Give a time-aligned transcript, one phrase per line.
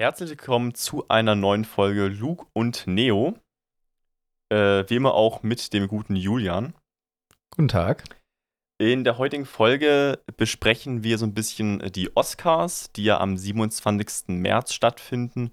[0.00, 3.36] Herzlich willkommen zu einer neuen Folge Luke und Neo.
[4.48, 6.72] Äh, wie immer auch mit dem guten Julian.
[7.50, 8.04] Guten Tag.
[8.80, 14.28] In der heutigen Folge besprechen wir so ein bisschen die Oscars, die ja am 27.
[14.28, 15.50] März stattfinden.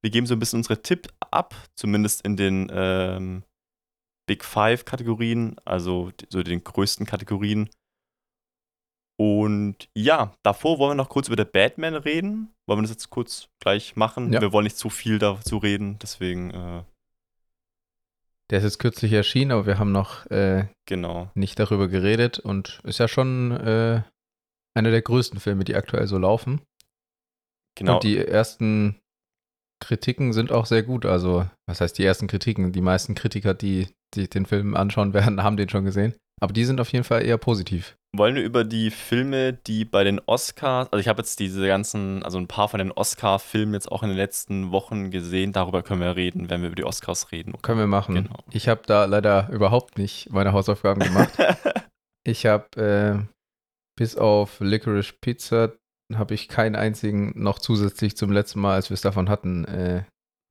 [0.00, 3.44] Wir geben so ein bisschen unsere Tipp ab, zumindest in den ähm,
[4.26, 7.68] Big Five Kategorien, also so den größten Kategorien.
[9.22, 12.52] Und ja, davor wollen wir noch kurz über The Batman reden.
[12.66, 14.32] Wollen wir das jetzt kurz gleich machen?
[14.32, 14.40] Ja.
[14.40, 16.82] Wir wollen nicht zu viel dazu reden, deswegen, äh,
[18.50, 21.30] Der ist jetzt kürzlich erschienen, aber wir haben noch äh, genau.
[21.36, 24.02] nicht darüber geredet und ist ja schon äh,
[24.74, 26.60] einer der größten Filme, die aktuell so laufen.
[27.76, 27.94] Genau.
[27.94, 28.98] Und die ersten
[29.80, 31.06] Kritiken sind auch sehr gut.
[31.06, 32.72] Also, was heißt die ersten Kritiken?
[32.72, 36.16] Die meisten Kritiker, die sich den Film anschauen werden, haben den schon gesehen.
[36.42, 37.96] Aber die sind auf jeden Fall eher positiv.
[38.16, 42.24] Wollen wir über die Filme, die bei den Oscars, also ich habe jetzt diese ganzen,
[42.24, 46.00] also ein paar von den Oscar-Filmen jetzt auch in den letzten Wochen gesehen, darüber können
[46.00, 47.54] wir reden, wenn wir über die Oscars reden.
[47.62, 48.16] Können wir machen.
[48.16, 48.38] Genau.
[48.50, 51.32] Ich habe da leider überhaupt nicht meine Hausaufgaben gemacht.
[52.24, 53.26] Ich habe äh,
[53.96, 55.72] bis auf Licorice Pizza
[56.14, 60.04] habe ich keinen einzigen noch zusätzlich zum letzten Mal, als wir es davon hatten, äh,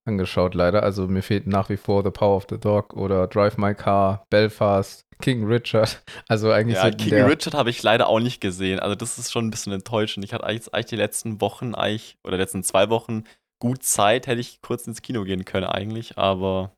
[0.05, 0.83] angeschaut leider.
[0.83, 4.25] Also mir fehlt nach wie vor The Power of the Dog oder Drive My Car,
[4.29, 6.01] Belfast, King Richard.
[6.27, 8.79] Also eigentlich ja, King Richard habe ich leider auch nicht gesehen.
[8.79, 10.25] Also das ist schon ein bisschen enttäuschend.
[10.25, 13.23] Ich hatte eigentlich, eigentlich die letzten Wochen eigentlich, oder letzten zwei Wochen
[13.59, 16.71] gut Zeit, hätte ich kurz ins Kino gehen können eigentlich, aber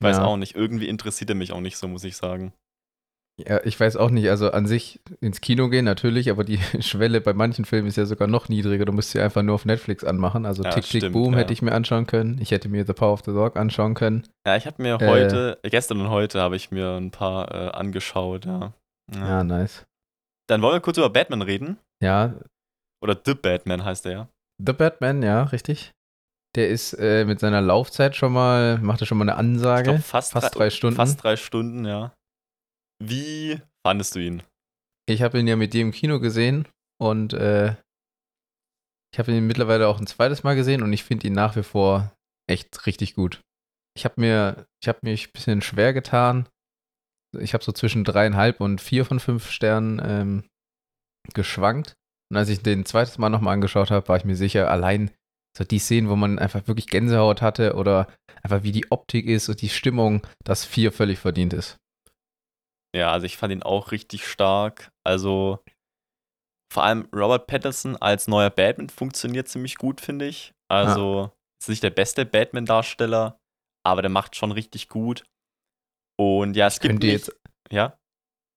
[0.00, 0.24] ich weiß Ja.
[0.24, 0.54] auch nicht.
[0.56, 2.52] Irgendwie interessiert er mich auch nicht so, muss ich sagen.
[3.38, 4.30] Ja, ich weiß auch nicht.
[4.30, 8.06] Also an sich ins Kino gehen natürlich, aber die Schwelle bei manchen Filmen ist ja
[8.06, 8.86] sogar noch niedriger.
[8.86, 10.46] Du musst sie einfach nur auf Netflix anmachen.
[10.46, 11.40] Also Ja, Tick Tick stimmt, Boom ja.
[11.40, 12.38] hätte ich mir anschauen können.
[12.40, 14.26] Ich hätte mir The Power of the Dog anschauen können.
[14.46, 15.06] Ja, ich habe mir Äh.
[15.06, 18.72] heute, gestern und heute habe ich mir ein paar äh, angeschaut, ja.
[19.14, 19.20] ja.
[19.28, 19.84] Ja, nice.
[20.48, 21.78] Dann wollen wir kurz über Batman reden.
[22.02, 22.34] Ja,
[23.02, 24.28] Oder The Batman heißt er ja.
[24.64, 25.92] The Batman, ja, richtig.
[26.54, 29.82] Der ist äh, mit seiner Laufzeit schon mal, macht er schon mal eine Ich Ansage.
[29.84, 30.96] glaube, fast, fast drei Stunden.
[30.96, 32.14] Fast drei Stunden, ja.
[32.98, 34.42] Wie fandest du ihn?
[35.08, 36.66] Ich habe ihn ja mit dir im Kino gesehen
[37.00, 37.76] und äh,
[39.12, 41.62] ich habe ihn mittlerweile auch ein zweites Mal gesehen und ich finde ihn nach wie
[41.62, 42.12] vor
[42.48, 43.40] echt richtig gut.
[43.96, 46.48] Ich habe mir, ich habe mich ein bisschen schwer getan.
[47.38, 50.44] Ich habe so zwischen dreieinhalb und vier von fünf Sternen ähm,
[51.32, 51.94] geschwankt.
[52.30, 55.10] Und als ich den zweites Mal nochmal angeschaut habe, war ich mir sicher, allein
[55.56, 58.08] so die Szenen, wo man einfach wirklich Gänsehaut hatte oder
[58.42, 61.78] einfach wie die Optik ist und die Stimmung, dass vier völlig verdient ist.
[62.94, 64.90] Ja, also ich fand ihn auch richtig stark.
[65.04, 65.62] Also
[66.72, 70.52] vor allem Robert Pattinson als neuer Batman funktioniert ziemlich gut, finde ich.
[70.68, 71.30] Also
[71.60, 73.38] ist nicht der beste Batman-Darsteller,
[73.86, 75.24] aber der macht schon richtig gut.
[76.18, 77.36] Und ja, es gibt Könnte nicht, jetzt
[77.70, 77.98] ja,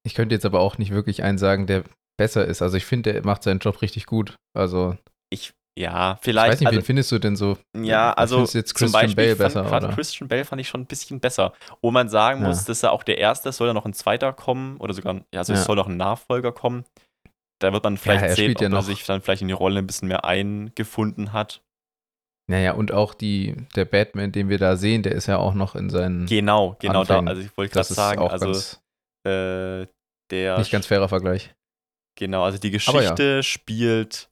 [0.05, 1.83] Ich könnte jetzt aber auch nicht wirklich einen sagen, der
[2.17, 2.61] besser ist.
[2.61, 4.35] Also ich finde, der macht seinen Job richtig gut.
[4.53, 4.97] Also
[5.31, 6.51] ich, ja, ich vielleicht.
[6.53, 7.57] weiß nicht, also, wen findest du denn so?
[7.77, 9.93] Ja, also jetzt zum Christian Beispiel Bale fand, besser, fand oder?
[9.95, 11.53] Christian Bale fand ich schon ein bisschen besser.
[11.81, 12.47] Wo man sagen Ja.
[12.47, 15.15] muss, dass er auch der Erste ist, soll ja noch ein Zweiter kommen oder sogar,
[15.15, 15.65] ja, also es Ja.
[15.65, 16.85] soll noch ein Nachfolger kommen.
[17.61, 19.53] Da wird man vielleicht er sehen, ob ja er noch- sich dann vielleicht in die
[19.53, 21.61] Rolle ein bisschen mehr eingefunden hat.
[22.49, 25.75] Naja, und auch die, der Batman, den wir da sehen, der ist ja auch noch
[25.75, 26.25] in seinen.
[26.25, 27.19] Genau, genau da.
[27.19, 27.27] Anfängen.
[27.27, 28.81] Also ich wollte gerade sagen, also ganz,
[29.23, 29.85] äh,
[30.31, 31.53] der nicht ganz fairer Vergleich.
[32.17, 33.11] genau, also die Aber ja.
[33.11, 34.29] Geschichte spielt,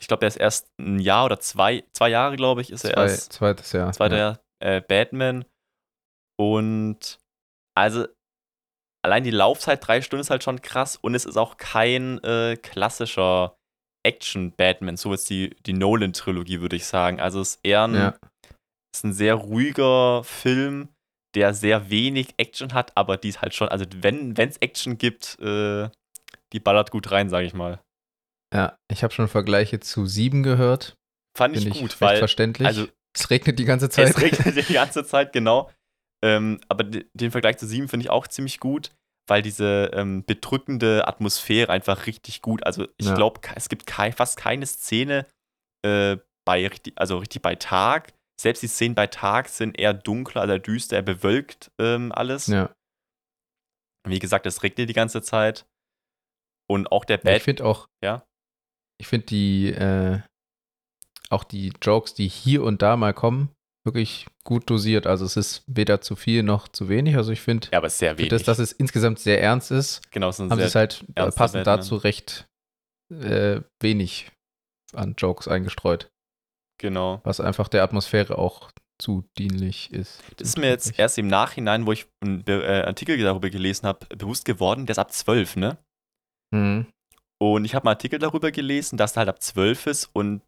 [0.00, 2.92] ich glaube, der ist erst ein Jahr oder zwei, zwei Jahre, glaube ich, ist er
[2.94, 3.92] Zwei, erst zweites Jahr.
[3.92, 4.38] zweiter ja.
[4.60, 5.44] Äh, Batman.
[6.40, 7.18] Und
[7.76, 8.06] also
[9.04, 12.56] allein die Laufzeit drei Stunden ist halt schon krass und es ist auch kein äh,
[12.56, 13.56] klassischer
[14.06, 17.20] Action-Batman, so jetzt die, die Nolan-Trilogie, würde ich sagen.
[17.20, 18.14] Also es ist eher ein, Ja.
[18.94, 20.88] ist ein sehr ruhiger Film,
[21.34, 25.38] der sehr wenig Action hat, aber die ist halt schon, also wenn es Action gibt,
[25.40, 25.90] äh,
[26.52, 27.80] die ballert gut rein, sage ich mal.
[28.54, 30.96] Ja, ich habe schon Vergleiche zu sieben gehört.
[31.36, 32.66] Fand ich ich gut, recht weil verständlich.
[32.66, 34.08] also es regnet die ganze Zeit.
[34.10, 35.70] Es regnet die ganze Zeit, genau.
[36.24, 38.90] Ähm, aber de- den Vergleich zu 7 finde ich auch ziemlich gut,
[39.28, 42.64] weil diese ähm, bedrückende Atmosphäre einfach richtig gut.
[42.64, 43.14] Also ich Ja.
[43.14, 45.26] glaube, es gibt kei fast keine Szene
[45.84, 48.12] äh, bei also richtig bei Tag.
[48.40, 52.46] Selbst die Szenen bei Tag sind eher dunkler, also düster, eher bewölkt ähm, alles.
[52.46, 52.72] ja.
[54.06, 55.66] Wie gesagt, es regnet die ganze Zeit.
[56.70, 57.42] Und auch der Ja, ich Bad.
[57.42, 58.24] finde auch, Ja.
[58.98, 60.20] Ich finde die, äh,
[61.30, 63.50] auch die Jokes, die hier und da mal kommen,
[63.84, 65.06] wirklich gut dosiert.
[65.06, 67.16] Also es ist weder zu viel noch zu wenig.
[67.16, 68.30] Also ich finde, Ja, aber sehr wenig.
[68.30, 71.30] das, dass es insgesamt sehr ernst ist, genau, es ist haben sie es halt äh,
[71.30, 71.64] passend Batman.
[71.64, 72.46] dazu recht
[73.10, 74.30] äh, wenig
[74.94, 76.10] an Jokes eingestreut,
[76.78, 77.20] genau.
[77.24, 80.20] was einfach der Atmosphäre auch zu dienlich ist.
[80.36, 84.06] Das ist mir jetzt erst im Nachhinein, wo ich einen äh, Artikel darüber gelesen habe,
[84.16, 85.78] bewusst geworden, der ist ab 12, ne?
[86.50, 86.86] Mhm.
[87.40, 90.42] Und ich habe einen Artikel darüber gelesen, dass der halt ab 12 ist und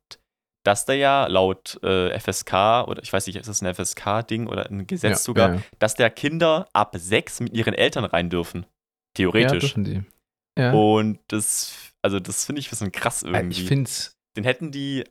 [0.65, 2.53] dass der ja laut äh, FSK,
[2.87, 5.63] oder ich weiß nicht, ist das ein FSK-Ding oder ein Gesetz Ja, sogar, ja, ja.
[5.79, 8.63] dass der Kinder ab sechs mit ihren Eltern rein dürfen.
[8.63, 8.69] Ja,
[9.15, 9.61] Theoretisch.
[9.61, 10.03] dürfen die.
[10.59, 10.73] Ja.
[10.73, 13.63] Und das, also das finde ich ein bisschen krass Äh, irgendwie.
[13.63, 15.05] ich finde es Den hätten die,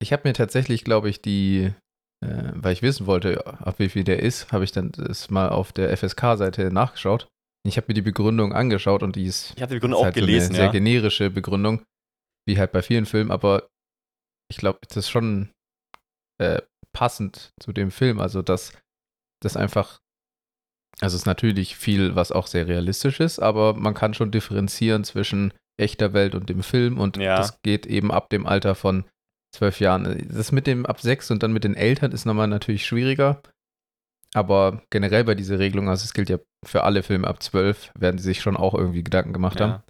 [0.00, 1.72] Ich habe mir tatsächlich, glaube ich, die,
[2.24, 5.50] äh, weil ich wissen wollte, ab wie viel der ist, habe ich dann das mal
[5.50, 7.28] auf der FSK-Seite nachgeschaut.
[7.64, 10.14] Ich habe mir die Begründung angeschaut und die ist, ich habe die Begründung auch halt
[10.14, 10.72] gelesen, so eine sehr ja.
[10.72, 11.84] generische Begründung,
[12.46, 13.68] wie halt bei vielen Filmen, aber
[14.50, 15.50] ich glaube, das ist schon
[16.38, 16.60] äh,
[16.92, 18.20] passend zu dem Film.
[18.20, 18.72] Also, dass
[19.40, 20.00] das einfach,
[21.00, 25.04] also es ist natürlich viel, was auch sehr realistisch ist, aber man kann schon differenzieren
[25.04, 27.36] zwischen echter Welt und dem Film und Ja.
[27.36, 29.04] das geht eben ab dem Alter von
[29.54, 30.28] zwölf Jahren.
[30.28, 33.42] Das mit dem ab sechs und dann mit den Eltern ist nochmal natürlich schwieriger.
[34.34, 38.18] Aber generell bei dieser Regelung, also es gilt ja für alle Filme ab zwölf, werden
[38.18, 39.70] sie sich schon auch irgendwie Gedanken gemacht haben.
[39.70, 39.84] ja.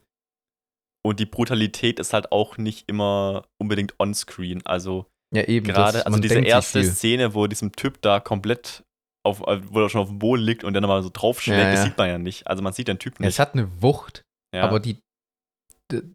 [1.05, 4.65] Und die Brutalität ist halt auch nicht immer unbedingt onscreen.
[4.65, 5.67] Also Ja, eben.
[5.67, 6.85] gerade, das- also diese erste.
[6.85, 8.85] Szene, wo diesem Typ da komplett
[9.27, 11.71] auf, äh, wo er schon auf dem Boden liegt und dann nochmal so draufschlägt, Ja,
[11.71, 11.85] das ja.
[11.87, 12.47] sieht man ja nicht.
[12.47, 13.29] Also man sieht den Typ nicht.
[13.29, 14.23] Es hat eine Wucht,
[14.55, 14.63] ja.
[14.63, 14.99] aber die,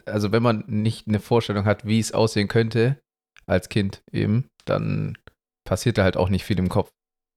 [0.06, 2.98] also wenn man nicht eine Vorstellung hat, wie es aussehen könnte,
[3.46, 5.18] als Kind eben, dann
[5.68, 6.90] passiert da halt auch nicht viel im Kopf.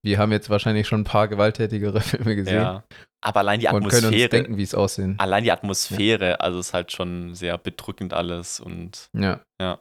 [0.04, 2.84] Wir haben jetzt wahrscheinlich schon ein paar gewalttätigere Filme gesehen ja.
[3.22, 5.18] Aber allein die und können uns Atmosphäre, denken, wie es aussehen.
[5.18, 9.40] allein die Atmosphäre, also ist halt schon sehr bedrückend alles und Ja.
[9.60, 9.78] Ja.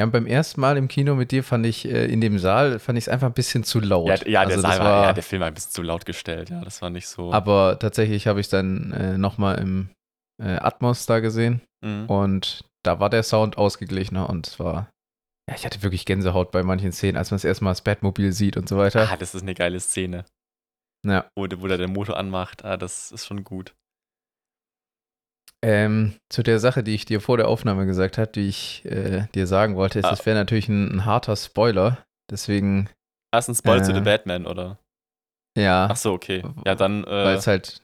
[0.00, 2.96] Ja, beim ersten Mal im Kino mit dir fand ich, äh, in dem Saal, fand
[2.96, 4.08] ich es einfach ein bisschen zu laut.
[4.08, 6.06] ja, ja, der, also Saal das war, ja, der Film war ein bisschen zu laut
[6.06, 7.32] gestellt, ja, das war nicht so.
[7.34, 9.90] aber tatsächlich habe ich es dann äh, nochmal im
[10.42, 12.06] äh, Atmos da gesehen Mhm.
[12.06, 14.90] und da war der Sound ausgeglichener und es war,
[15.48, 18.32] ja, ich hatte wirklich Gänsehaut bei manchen Szenen, als man das erste Mal das Batmobil
[18.32, 19.08] sieht und so weiter.
[19.10, 20.24] Ah, das ist eine geile Szene.
[21.06, 21.30] Ja.
[21.36, 23.74] Wo, der- wo der den Motor anmacht, ah, das ist schon gut.
[25.62, 29.26] Ähm, zu der Sache, die ich dir vor der Aufnahme gesagt habe, die ich äh,
[29.34, 30.10] dir sagen wollte, ist, Ah.
[30.10, 32.02] das wäre natürlich ein, ein harter Spoiler.
[32.30, 32.88] Deswegen,
[33.32, 33.96] Ah, ist ein Spoil zu Äh.
[33.96, 34.78] The Batman, oder?
[35.58, 36.42] ja, Ach so, okay.
[36.64, 37.82] Ja, dann, weil äh, es halt.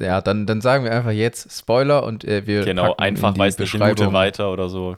[0.00, 3.84] Ja, dann, dann sagen wir einfach jetzt Spoiler und äh, wir genau, einfach weiß eine
[3.84, 4.96] Minute weiter oder so.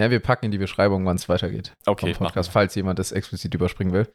[0.00, 1.74] Ja, wir packen in die Beschreibung, wann es weitergeht.
[1.84, 4.10] Okay, vom Podcast, falls jemand das explizit überspringen will.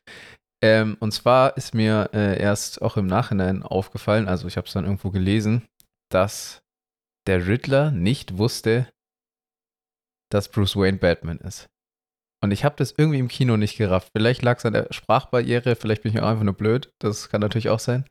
[0.62, 4.74] Ähm, und zwar ist mir äh, erst auch im Nachhinein aufgefallen, also ich habe es
[4.74, 5.68] dann irgendwo gelesen,
[6.12, 6.62] dass
[7.28, 8.90] der Riddler nicht wusste,
[10.32, 11.68] dass Bruce Wayne Batman ist.
[12.44, 14.12] Und ich habe das irgendwie im Kino nicht gerafft.
[14.16, 16.92] Vielleicht lag es an der Sprachbarriere, vielleicht bin ich auch einfach nur blöd.
[17.00, 18.06] Das kann natürlich auch sein.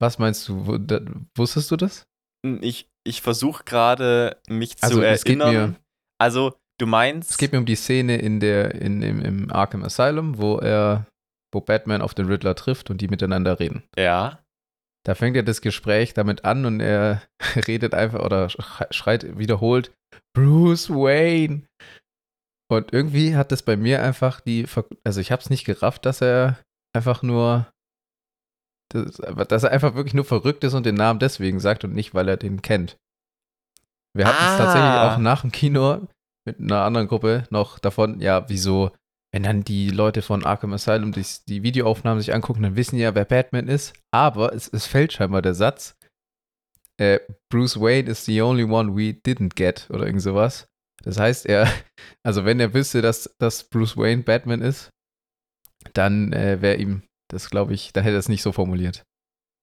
[0.00, 0.78] Was meinst du?
[0.78, 1.00] Da-
[1.36, 2.04] Wusstest du das?
[2.60, 5.70] Ich, ich versuche gerade, mich zu Also, geht erinnern.
[5.72, 5.76] mir-
[6.18, 7.30] also, du meinst.
[7.32, 11.06] Es geht mir um die Szene in der, in, im, im Arkham Asylum, wo er,
[11.52, 13.82] wo Batman auf den Riddler trifft und die miteinander reden.
[13.96, 14.38] ja.
[15.06, 17.22] Da fängt ja das Gespräch damit an und er
[17.66, 19.94] redet einfach oder sch- schreit wiederholt
[20.36, 21.62] Bruce Wayne.
[22.70, 26.04] Und irgendwie hat das bei mir einfach die, Ver also ich habe es nicht gerafft,
[26.04, 26.58] dass er
[26.94, 27.66] einfach nur,
[28.92, 29.16] dass,
[29.48, 32.28] dass er einfach wirklich nur verrückt ist und den Namen deswegen sagt und nicht, weil
[32.28, 32.98] er den kennt.
[34.14, 34.58] Wir hatten es Ah.
[34.58, 36.06] tatsächlich auch nach dem Kino
[36.46, 38.90] mit einer anderen Gruppe noch davon, ja, wieso,
[39.32, 43.14] wenn dann die Leute von Arkham Asylum die, die Videoaufnahmen sich angucken, dann wissen ja,
[43.14, 43.94] wer Batman ist.
[44.12, 45.96] Aber es, es fällt scheinbar der Satz,
[47.00, 50.66] äh, Bruce Wayne is the only one we didn't get oder irgend sowas.
[51.02, 51.66] Das heißt, er,
[52.26, 54.90] also wenn er wüsste, dass, dass Bruce Wayne Batman ist,
[55.94, 59.04] dann äh, wäre ihm das, glaube ich, dann hätte er es nicht so formuliert.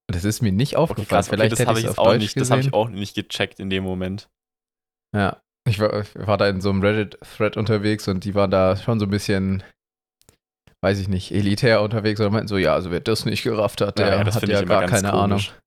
[0.09, 1.07] Und das ist mir nicht Okay, aufgefallen.
[1.09, 3.59] krass, okay, Vielleicht das habe ich auch Deutsch nicht, das habe ich auch nicht gecheckt
[3.59, 4.29] in dem Moment.
[5.13, 8.75] Ja, ich war, ich war da in so einem Reddit-Thread unterwegs und die waren da
[8.75, 9.63] schon so ein bisschen,
[10.81, 13.97] weiß ich nicht, elitär unterwegs und meinten so, ja, also wer das nicht gerafft hat,
[13.99, 15.49] der Ja, ja, hat ja gar keine komisch.
[15.49, 15.61] Ahnung.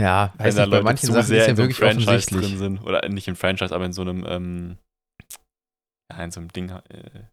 [0.00, 2.46] Ja, weiß da nicht, bei manchen Sachen sehr ist ja so wirklich Franchise offensichtlich.
[2.46, 2.82] drin sind.
[2.82, 4.78] Oder nicht im Franchise, aber in so einem, ähm,
[6.10, 7.24] ja, in so einem Ding, äh,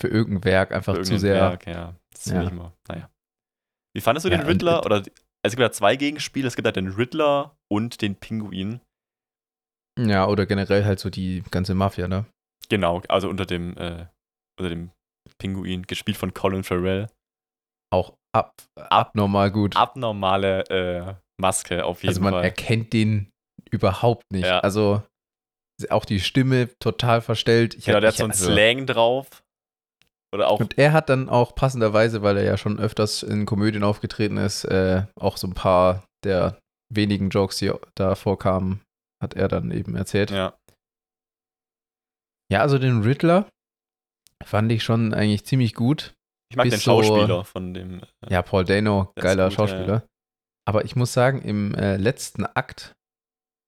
[0.00, 1.34] Für irgendein Werk einfach zu sehr.
[1.34, 1.94] Werk, ja.
[2.12, 2.42] Das Ja.
[2.42, 3.08] ich immer, naja.
[3.96, 4.84] Wie fandest du den Riddler?
[4.84, 5.10] Oder, also
[5.44, 8.80] es gibt ja zwei Gegenspiele, es gibt halt den Riddler und den Pinguin.
[9.98, 12.24] Ja, oder generell halt so die ganze Mafia, ne?
[12.68, 14.06] Genau, also unter dem, äh,
[14.58, 14.90] unter dem
[15.38, 17.08] Pinguin, gespielt von Colin Farrell.
[17.92, 19.76] Auch ab, abnormal gut.
[19.76, 22.44] Abnormale äh, Maske auf jeden also man Fall.
[22.44, 23.30] erkennt den
[23.70, 24.46] überhaupt nicht.
[24.46, 24.60] Ja.
[24.60, 25.02] Also
[25.90, 27.74] auch die Stimme total verstellt.
[27.74, 29.42] Ich Genau, hab- der hat so einen also- Slang drauf.
[30.34, 33.84] Oder auch, Und er hat dann auch passenderweise, weil er ja schon öfters in Komödien
[33.84, 36.58] aufgetreten ist, äh, auch so ein paar der
[36.92, 38.80] wenigen Jokes, die da vorkamen,
[39.22, 40.30] hat er dann eben erzählt.
[40.30, 40.54] Ja,
[42.50, 42.60] ja.
[42.60, 43.48] also den Riddler
[44.44, 46.14] fand ich schon eigentlich ziemlich gut.
[46.50, 48.00] Ich mag den so- Schauspieler von dem.
[48.00, 50.06] äh, Ja, Paul Dano, geiler gut, ja, Schauspieler.
[50.66, 52.92] Aber ich muss sagen, im äh, letzten Akt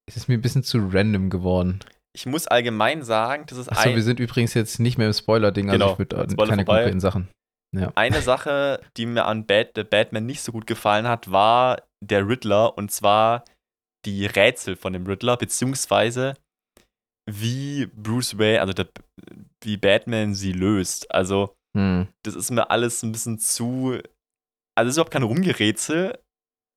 [0.08, 1.80] ist es mir ein bisschen zu random geworden.
[2.14, 5.12] ich muss allgemein sagen, das ist Achso, ein, wir sind übrigens jetzt nicht mehr im
[5.12, 6.78] Spoiler-Ding, also Genau, ich würde Spoiler keine vorbei.
[6.80, 7.28] konkreten Sachen.
[7.74, 7.92] Ja.
[7.96, 12.78] eine Sache, die mir an The Batman nicht so gut gefallen hat, war der Riddler
[12.78, 13.44] und zwar
[14.06, 16.34] die Rätsel von dem Riddler, beziehungsweise
[17.28, 18.88] wie Bruce Wayne, also der,
[19.62, 21.10] wie Batman sie löst.
[21.10, 22.08] Also, Hm.
[22.22, 23.98] das ist mir alles ein bisschen zu.
[24.76, 26.18] Also, es ist überhaupt kein Rumgerätsel.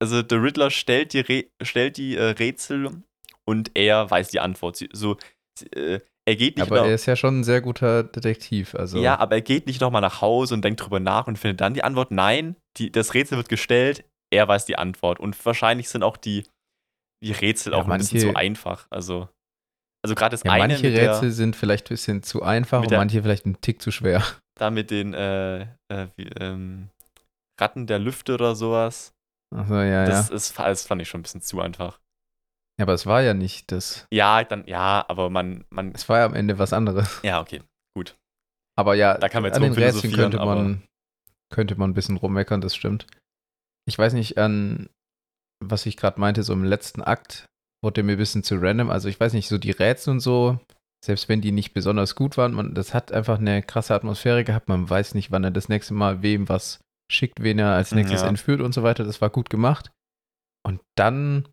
[0.02, 3.02] Also, der Riddler stellt die, stellt die äh, Rätsel
[3.46, 4.76] und er weiß die Antwort.
[4.76, 5.16] Sie, so,
[5.58, 8.74] sie, äh, er geht nicht Aber er ist ja schon ein sehr guter Detektiv.
[8.74, 11.60] Also ja, aber er geht nicht nochmal nach Hause und denkt drüber nach und findet
[11.60, 12.10] dann die Antwort.
[12.10, 15.18] Nein, die, das Rätsel wird gestellt, er weiß die Antwort.
[15.18, 16.44] Und wahrscheinlich sind auch die,
[17.22, 18.86] die Rätsel Ja, auch ein bisschen manche- zu einfach.
[18.90, 19.28] Also,
[20.02, 22.82] also gerade das ja, eine manche mit, der, Rätsel sind vielleicht ein bisschen zu einfach
[22.82, 24.22] und der- manche vielleicht ein Tick zu schwer.
[24.58, 26.88] da mit den äh, äh, wie, ähm,
[27.60, 29.12] Ratten der Lüfte oder sowas.
[29.54, 30.04] Achso, ja, ja.
[30.06, 31.98] Das, ist, das fand ich schon ein bisschen zu einfach.
[32.78, 34.06] Ja, aber es war ja nicht das.
[34.10, 37.20] Ja, dann, ja, aber man, man, Es war ja am Ende was anderes.
[37.22, 37.62] ja, okay.
[38.78, 40.82] Aber ja, Da kann man jetzt an den Rätseln könnte man,
[41.52, 43.06] könnte man ein bisschen rummeckern, das stimmt.
[43.86, 44.88] Ich weiß nicht, an
[45.64, 47.46] was ich gerade meinte, so im letzten Akt
[47.82, 48.90] wurde mir ein bisschen zu random.
[48.90, 50.58] Also ich weiß nicht, so die Rätsel und so,
[51.04, 54.68] selbst wenn die nicht besonders gut waren, man, das hat einfach eine krasse Atmosphäre gehabt.
[54.68, 57.98] Man weiß nicht, wann er das nächste Mal wem was schickt, wen er als Mhm,
[57.98, 58.28] nächstes ja.
[58.28, 59.04] entführt und so weiter.
[59.04, 59.90] Das war gut gemacht.
[60.66, 61.48] Und dann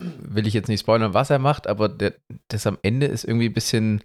[0.00, 2.14] will ich jetzt nicht spoilern, was er macht, aber der,
[2.48, 4.02] das am Ende ist irgendwie ein bisschen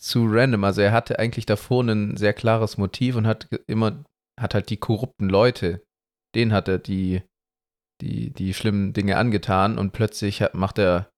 [0.00, 0.64] zu random.
[0.64, 4.04] Also er hatte eigentlich davor ein sehr klares Motiv und hat immer,
[4.40, 5.82] hat halt die korrupten Leute,
[6.34, 7.22] denen hat er die,
[8.04, 11.08] die, die schlimmen Dinge angetan und plötzlich hat, macht er,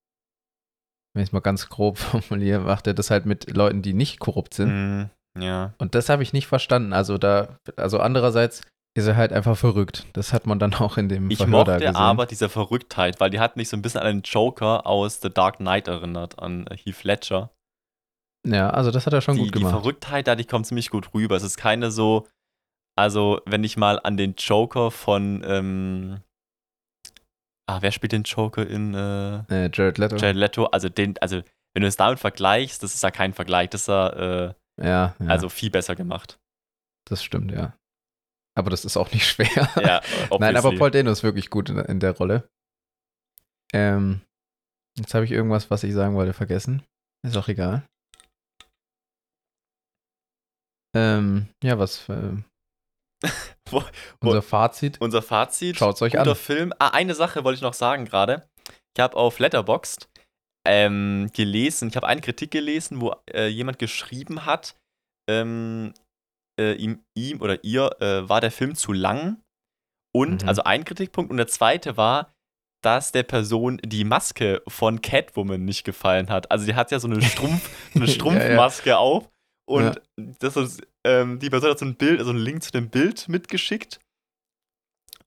[1.15, 4.21] wenn ich es mal ganz grob formuliere, macht er das halt mit Leuten, die nicht
[4.21, 5.11] korrupt sind.
[5.35, 5.75] Mm, ja.
[5.79, 6.93] Und das habe ich nicht verstanden.
[6.93, 8.63] Also da, also andererseits
[8.97, 10.07] ist er halt einfach verrückt.
[10.15, 11.97] Das hat man dann auch in dem Ich Verhör mochte gesehen.
[11.97, 15.29] aber diese Verrücktheit, weil die hat mich so ein bisschen an den Joker aus The
[15.29, 17.51] Dark Knight erinnert, an Heath Ledger.
[18.47, 19.73] ja, also das hat er schon die, gut die gemacht.
[19.73, 21.37] Verrücktheit da, die kommt ziemlich gut rüber.
[21.37, 22.27] Es ist keine so,
[22.97, 26.21] also wenn ich mal an den Joker von, ähm,
[27.67, 30.17] ah, wer spielt den Joker in äh, Äh, Jared Leto.
[30.17, 30.67] Jared Leto?
[30.67, 31.43] Also den, also
[31.75, 35.15] wenn du es damit vergleichst, das ist ja kein Vergleich, das ist ja, äh, ja,
[35.19, 36.39] ja, also viel besser gemacht.
[37.09, 37.77] das stimmt, ja.
[38.59, 39.69] Aber das ist auch nicht schwer.
[39.83, 40.01] Ja,
[40.39, 40.75] Nein, aber.
[40.75, 42.49] Paul Dano ist wirklich gut in, in der Rolle.
[43.75, 44.23] Ähm,
[44.97, 46.83] jetzt habe ich irgendwas, was ich sagen wollte, vergessen.
[47.23, 47.83] Ist auch egal.
[50.95, 52.09] Ähm, ja, was?
[52.09, 52.43] Wo-
[54.21, 55.01] unser Fazit.
[55.01, 55.77] Unser Fazit.
[55.77, 56.37] Schaut's euch guter an.
[56.37, 56.73] Film.
[56.79, 58.49] Ah, eine Sache wollte ich noch sagen gerade.
[58.97, 60.09] Ich habe auf Letterboxd
[60.67, 64.77] ähm, gelesen, ich habe eine Kritik gelesen, wo äh, jemand geschrieben hat,
[65.31, 65.95] ähm,
[66.61, 69.43] äh, ihm, ihm oder ihr äh, war der Film zu lang.
[70.15, 70.49] Und, Mhm.
[70.49, 71.31] also ein Kritikpunkt.
[71.31, 72.33] Und der zweite war,
[72.83, 76.51] dass der Person die Maske von Catwoman nicht gefallen hat.
[76.51, 78.15] Also die hat ja so eine, Strumpf, eine Ja, ja.
[78.15, 79.29] Strumpfmaske auf.
[79.69, 82.91] Und das ist, ähm, die Person hat so ein Bild, so einen Link zu dem
[82.91, 84.01] Bild mitgeschickt.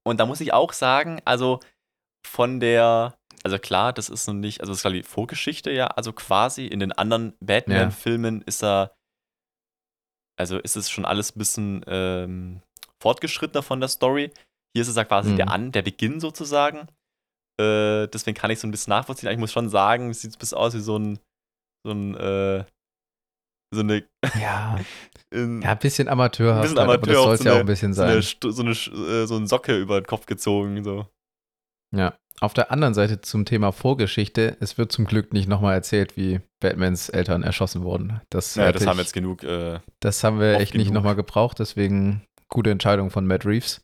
[0.04, 1.60] Und da muss ich auch sagen, also
[2.26, 5.88] von der, also klar, das ist noch nicht, also das ist glaube ich Vorgeschichte, ja,
[5.88, 8.94] also quasi in den anderen Batman-Filmen ist er,
[10.38, 12.62] also ist es schon alles ein bisschen ähm,
[13.02, 14.32] fortgeschrittener von der Story.
[14.76, 15.38] Hier ist es ja quasi Mhm.
[15.38, 16.88] der An, der Beginn sozusagen.
[17.60, 19.28] Äh, deswegen kann ich so ein bisschen nachvollziehen.
[19.28, 21.20] Aber Ich muss schon sagen, es sieht ein bisschen aus wie so ein,
[21.86, 22.66] so ein, äh,
[23.72, 24.04] so eine,
[24.40, 24.78] Ja,
[25.32, 27.54] in, ja, ein bisschen amateurhaft, Ein bisschen halt, aber das Amateur, soll so es ja
[27.54, 28.52] auch ein bisschen so, eine, sein.
[28.52, 30.84] So, eine, äh, so eine Socke über den Kopf gezogen.
[30.84, 31.06] So.
[31.96, 32.16] Ja.
[32.42, 36.40] Auf der anderen Seite zum Thema Vorgeschichte, es wird zum Glück nicht nochmal erzählt, wie
[36.62, 38.22] Batmans Eltern erschossen wurden.
[38.30, 39.44] Das, hatte das haben wir ich- jetzt genug.
[39.44, 40.94] Äh, das haben wir echt nicht genug.
[40.96, 43.82] nochmal gebraucht, deswegen gute Entscheidung von Matt Reeves.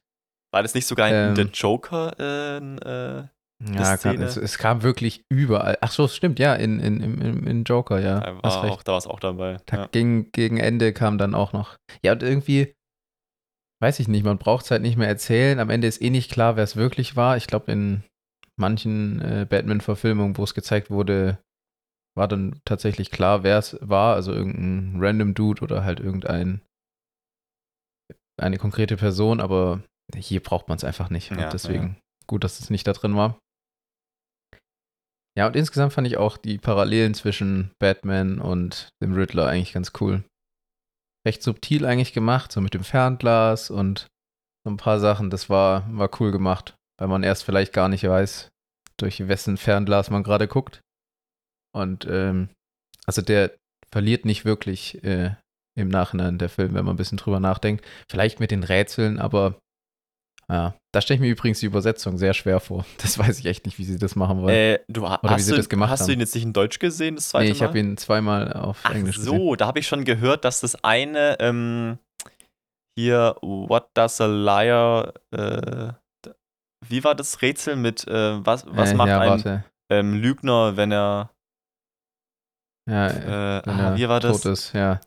[0.53, 2.15] war das nicht sogar in Ähm, der Joker?
[2.17, 3.27] Äh, n- äh,
[3.63, 5.77] Ja, kann, es, es kam wirklich überall.
[5.81, 8.19] Ach so, stimmt, ja, in, in, in, in Joker, ja.
[8.19, 9.57] da war auch, da war es auch dabei.
[9.65, 9.87] Da Ja.
[9.87, 11.77] ging, gegen Ende kam dann auch noch.
[12.03, 12.75] Ja, und irgendwie,
[13.81, 15.59] weiß ich nicht, man braucht es halt nicht mehr erzählen.
[15.59, 17.37] Am Ende ist eh nicht klar, wer es wirklich war.
[17.37, 18.03] Ich glaube, in
[18.57, 21.39] manchen äh, Batman-Verfilmungen, wo es gezeigt wurde,
[22.17, 24.15] war dann tatsächlich klar, wer es war.
[24.15, 26.61] Also irgendein random Dude oder halt irgendein
[28.37, 29.81] eine konkrete Person, aber
[30.13, 31.31] hier braucht man es einfach nicht.
[31.31, 31.97] Ja, und deswegen
[32.27, 33.39] gut, dass es nicht da drin war.
[35.37, 39.91] Ja, und insgesamt fand ich auch die Parallelen zwischen Batman und dem Riddler eigentlich ganz
[39.99, 40.23] cool.
[41.27, 44.07] Recht subtil eigentlich gemacht, so mit dem Fernglas und
[44.63, 45.29] so ein paar Sachen.
[45.29, 48.49] Das war, war cool gemacht, weil man erst vielleicht gar nicht weiß,
[48.97, 50.81] durch wessen Fernglas man gerade guckt.
[51.73, 52.49] Und ähm,
[53.05, 53.55] also der
[53.91, 55.35] verliert nicht wirklich äh,
[55.77, 57.85] im Nachhinein der Film, wenn man ein bisschen drüber nachdenkt.
[58.09, 59.59] Vielleicht mit den Rätseln, aber
[60.51, 60.75] Ja.
[60.91, 62.85] Da stelle ich mir übrigens die Übersetzung sehr schwer vor.
[63.01, 64.55] Das weiß ich echt nicht, wie sie das machen wollen.
[64.55, 66.13] Äh, du, Oder wie hast sie du, das gemacht hast du haben.
[66.13, 68.93] ihn jetzt nicht in Deutsch gesehen, das zweite nee, ich habe ihn zweimal auf Ach
[68.93, 69.37] Englisch gesehen.
[69.37, 71.97] so, da habe ich schon gehört, dass das eine ähm,
[72.97, 75.91] hier, what does a liar, äh,
[76.87, 80.91] wie war das Rätsel mit, äh, was, was äh, macht ja, ein ähm, Lügner, wenn
[80.91, 81.31] er,
[82.89, 84.41] Ja, äh, wenn ah, er wie war das?
[84.41, 85.01] tot ist, ja.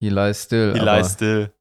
[0.00, 0.74] He lies still.
[0.74, 1.52] He lies still.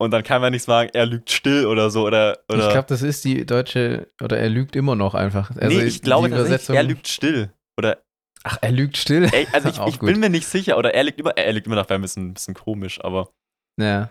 [0.00, 2.88] Und dann kann man nicht sagen, er lügt still oder so, oder, oder Ich glaube,
[2.88, 5.50] das ist die deutsche, oder er lügt immer noch einfach.
[5.56, 7.52] Also nee, ich glaube tatsächlich, er lügt still.
[7.76, 8.02] Oder,
[8.42, 9.28] Ach, er lügt still?
[9.30, 11.76] ey, also ich, ich bin mir nicht sicher, oder er lügt immer, er lügt immer
[11.76, 13.30] noch, wäre ein bisschen, ein bisschen komisch, aber
[13.78, 14.10] Ja.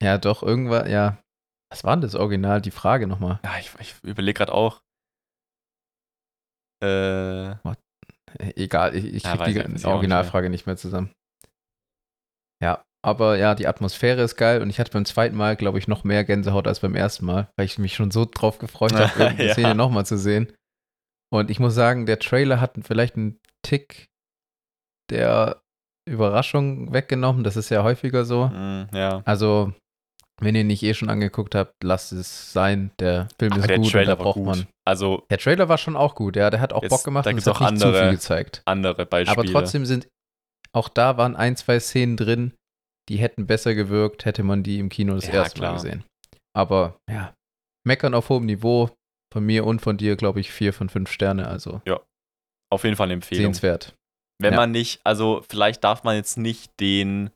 [0.00, 1.18] Ja, doch, irgendwann, ja.
[1.72, 2.60] Was war denn das Original?
[2.60, 3.40] Die Frage nochmal.
[3.42, 4.80] ja, ich, ich überlege gerade auch.
[6.80, 9.84] Äh, Äh, Egal, ich, ich Ja, krieg die.
[9.84, 11.10] Originalfrage nicht mehr zusammen.
[12.62, 15.86] Ja, aber ja, die Atmosphäre ist geil und ich hatte beim zweiten Mal, glaube ich,
[15.88, 19.34] noch mehr Gänsehaut als beim ersten Mal, weil ich mich schon so drauf gefreut habe,
[19.42, 19.52] Ja.
[19.52, 20.52] Szene nochmal zu sehen.
[21.30, 24.06] Und ich muss sagen, der Trailer hat vielleicht einen Tick
[25.10, 25.60] der
[26.08, 27.44] Überraschung weggenommen.
[27.44, 28.46] Das ist ja häufiger so.
[28.46, 29.22] mh, ja.
[29.24, 29.72] Also,
[30.40, 32.90] wenn ihr nicht eh schon angeguckt habt, lasst es sein.
[32.98, 34.46] Der Film Aber ist der gut und Trailer braucht gut.
[34.46, 34.66] man.
[34.86, 36.48] Also Der Trailer war schon auch gut, ja.
[36.50, 38.02] Der hat auch Jetzt- Bock gemacht da und gibt's es hat auch nicht zu andere-
[38.04, 38.62] viel gezeigt.
[38.64, 39.38] andere Beispiele.
[39.38, 40.08] Aber trotzdem sind,
[40.72, 42.54] auch da waren ein, zwei Szenen drin,
[43.08, 45.72] die hätten besser gewirkt, hätte man die im Kino das Ja, erste klar.
[45.72, 46.04] Mal gesehen.
[46.56, 47.34] Aber ja,
[47.86, 48.90] meckern auf hohem Niveau.
[49.30, 51.48] Von mir und von dir, glaube ich, vier von fünf Sterne.
[51.48, 51.82] Also
[52.72, 53.44] auf jeden Fall eine Empfehlung.
[53.52, 53.94] sehenswert.
[54.40, 54.60] Wenn Ja.
[54.60, 57.30] man nicht, also vielleicht darf man jetzt nicht den,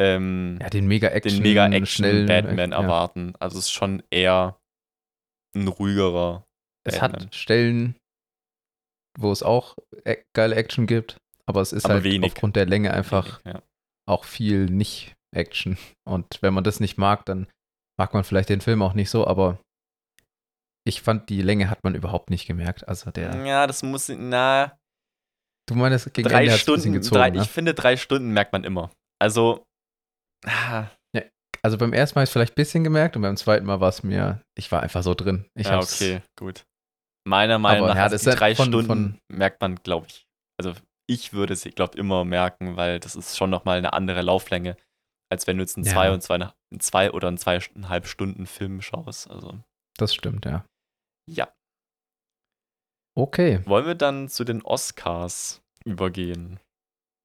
[0.00, 2.80] ähm, Ja, den mega Action, den mega Action schnellen Batman ja.
[2.82, 3.34] erwarten.
[3.38, 4.58] Also es ist schon eher
[5.56, 6.44] ein ruhigerer
[6.84, 7.26] Es Batman.
[7.26, 7.96] hat Stellen,
[9.18, 12.24] wo es auch e geile Action gibt, aber es ist Aber halt wenig.
[12.32, 13.62] aufgrund der Länge einfach Ja.
[14.08, 15.78] Auch viel Nicht-Action.
[16.08, 17.46] Und wenn man das nicht mag, dann
[17.98, 19.58] mag man vielleicht den Film auch nicht so, aber
[20.86, 22.86] ich fand, die Länge hat man überhaupt nicht gemerkt.
[22.88, 24.76] Also der, ja, das muss, na,
[25.66, 27.42] du meinst, gegen drei Ende hat's ein bisschen Stunden, gezogen, drei, ne?
[27.42, 28.90] ich finde drei Stunden merkt man immer.
[29.20, 29.64] Also,
[30.46, 30.88] ah,
[31.62, 33.80] Also beim ersten Mal habe ich es vielleicht ein bisschen gemerkt und beim zweiten Mal
[33.80, 35.46] war es mir, ich war einfach so drin.
[35.54, 36.64] Ich ja, hab's, okay, gut.
[37.26, 40.06] Meiner Meinung Aber nach, ja, das die ist drei von- Stunden von- merkt man, glaube
[40.08, 40.26] ich,
[40.60, 40.74] also
[41.06, 44.76] ich würde es, glaube immer merken, weil das ist schon nochmal eine andere Lauflänge,
[45.30, 45.92] als wenn du jetzt einen Ja.
[45.92, 49.30] zwei und zwei, einen zwei oder einen zweieinhalb Stunden Film schaust.
[49.30, 49.58] Also,
[49.98, 50.64] Das stimmt, ja.
[51.30, 51.52] ja.
[53.16, 56.58] Okay, Wollen wir dann zu den Oscars übergehen?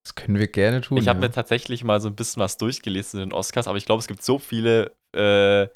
[0.06, 0.98] das können wir gerne tun.
[0.98, 1.28] ich habe ja.
[1.28, 4.08] mir tatsächlich mal so ein bisschen was durchgelesen zu den Oscars, aber ich glaube, es
[4.08, 5.68] gibt so viele äh,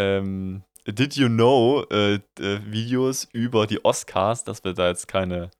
[0.00, 5.50] ähm, Did You Know äh, äh, Videos über die Oscars, dass wir da jetzt keine.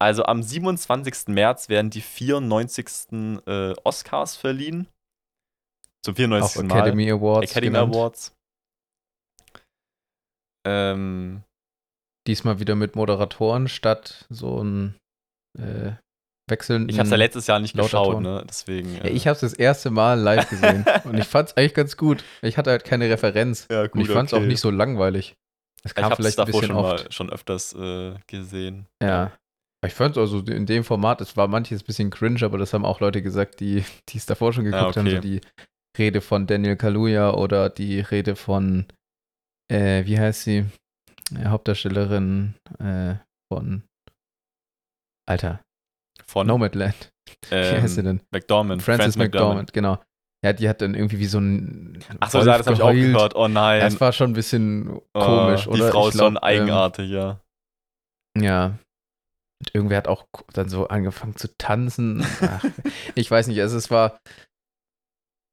[0.00, 1.28] Also am 27.
[1.28, 2.86] März werden die 94.
[3.46, 4.86] Äh, Oscars verliehen.
[6.04, 6.62] Zum auch 94.
[6.62, 6.78] Mal.
[6.78, 7.50] Academy Awards.
[7.50, 7.94] Academy genannt.
[7.94, 8.34] Awards.
[10.66, 11.42] Ähm,
[12.26, 14.94] Diesmal wieder mit Moderatoren statt so ein
[15.58, 15.92] äh,
[16.48, 16.88] wechselnden.
[16.90, 18.44] ich habe es ja letztes Jahr nicht geschaut, ne?
[18.48, 18.96] Deswegen.
[18.96, 21.96] Ja, ich habe es das erste Mal live gesehen und ich fand es eigentlich ganz
[21.96, 22.24] gut.
[22.42, 25.36] Ich hatte halt keine Referenz ja, und ich fand es auch nicht so langweilig.
[25.82, 27.04] Es Ich kam es vielleicht ein bisschen schon, oft.
[27.04, 28.86] mal, schon öfters äh, gesehen.
[29.02, 29.32] Ja.
[29.86, 32.72] Ich fand es also in dem Format, es war manches ein bisschen cringe, aber das
[32.74, 35.06] haben auch Leute gesagt, die die es davor schon geguckt Ah, haben.
[35.06, 35.16] okay.
[35.16, 35.40] So die
[35.96, 38.86] Rede von Daniel Kaluuya oder die Rede von,
[39.70, 40.66] äh, wie heißt sie?
[41.44, 43.14] Hauptdarstellerin äh,
[43.52, 43.82] von,
[45.28, 45.60] Alter,
[46.26, 47.10] Von Nomadland.
[47.50, 48.20] Wie heißt sie ähm, denn?
[48.30, 48.82] McDormand.
[48.82, 49.98] Frances Frances McDormand, genau.
[50.42, 51.98] Ja, die hat dann irgendwie wie so ein.
[52.20, 53.34] Achso, Wolf ja, das habe ich auch gehört.
[53.36, 53.80] Oh nein.
[53.80, 55.90] Das war schon ein bisschen Oh, komisch, die oder?
[55.90, 57.40] Frau ist schon glaub, eigenartig, ja.
[58.36, 58.78] Ähm, ja.
[59.60, 62.24] Und irgendwer hat auch dann so angefangen zu tanzen.
[62.42, 62.64] Ach,
[63.14, 64.18] ich weiß nicht, also es war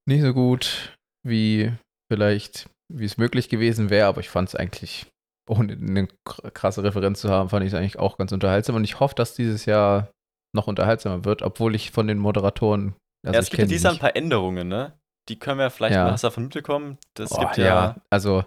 [0.08, 1.74] nicht so gut, wie
[2.12, 5.08] vielleicht, wie es möglich gewesen wäre, aber ich fand es eigentlich,
[5.50, 8.76] ohne eine kr- krasse Referenz zu haben, fand ich es eigentlich auch ganz unterhaltsam.
[8.76, 10.12] Und ich hoffe, dass dieses Jahr
[10.56, 12.96] noch unterhaltsamer wird, obwohl ich von den Moderatoren.
[13.26, 14.94] Also ja, es gibt ja dieses Jahr ein paar Änderungen, ne?
[15.28, 16.12] Die können wir vielleicht Ja.
[16.12, 17.00] du davon mitbekommen.
[17.16, 17.96] Das Oh, gibt ja.
[18.12, 18.46] also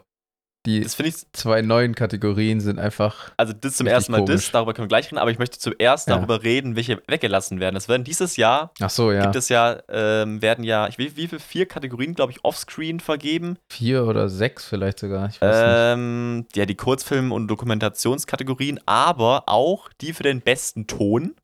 [0.68, 0.96] die Das
[1.33, 3.33] zwei neuen Kategorien sind einfach.
[3.37, 4.50] also das zum ersten Mal das, komisch.
[4.52, 6.16] darüber können wir gleich reden, aber ich möchte zuerst Ja.
[6.16, 7.74] darüber reden, welche weggelassen werden.
[7.76, 9.22] Es werden dieses Jahr, Ach so, ja.
[9.22, 13.00] gibt es ja, ähm, werden ja, ich will, wie viele, vier Kategorien, glaube ich, offscreen
[13.00, 13.57] vergeben.
[13.72, 15.28] Vier oder sechs vielleicht sogar.
[15.28, 15.74] Ich weiß nicht.
[16.04, 21.35] Ähm, ja, die Kurzfilm- und Dokumentationskategorien, aber auch die für den besten Ton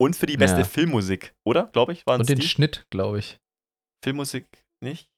[0.00, 0.64] und für die beste Ja.
[0.64, 1.64] Filmmusik, oder?
[1.72, 2.46] Glaube ich, waren Und den die?
[2.46, 3.38] Schnitt, glaube ich.
[4.04, 4.46] Filmmusik
[4.80, 5.08] nicht?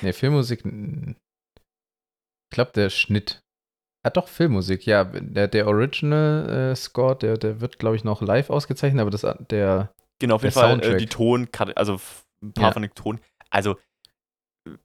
[0.00, 0.64] Ne, Filmmusik.
[2.52, 3.40] Ich glaube, der Schnitt.
[4.04, 5.04] Ah, doch, Filmmusik, ja.
[5.04, 9.22] Der, der Original äh, Score, der, der wird, glaube ich, noch live ausgezeichnet, aber das,
[9.48, 9.94] der.
[10.20, 10.98] Genau, auf Der jeden Fall äh, Soundtrack.
[10.98, 11.98] die Ton, also
[12.42, 12.72] ein paar Ja.
[12.72, 13.20] von den Ton.
[13.48, 13.78] Also,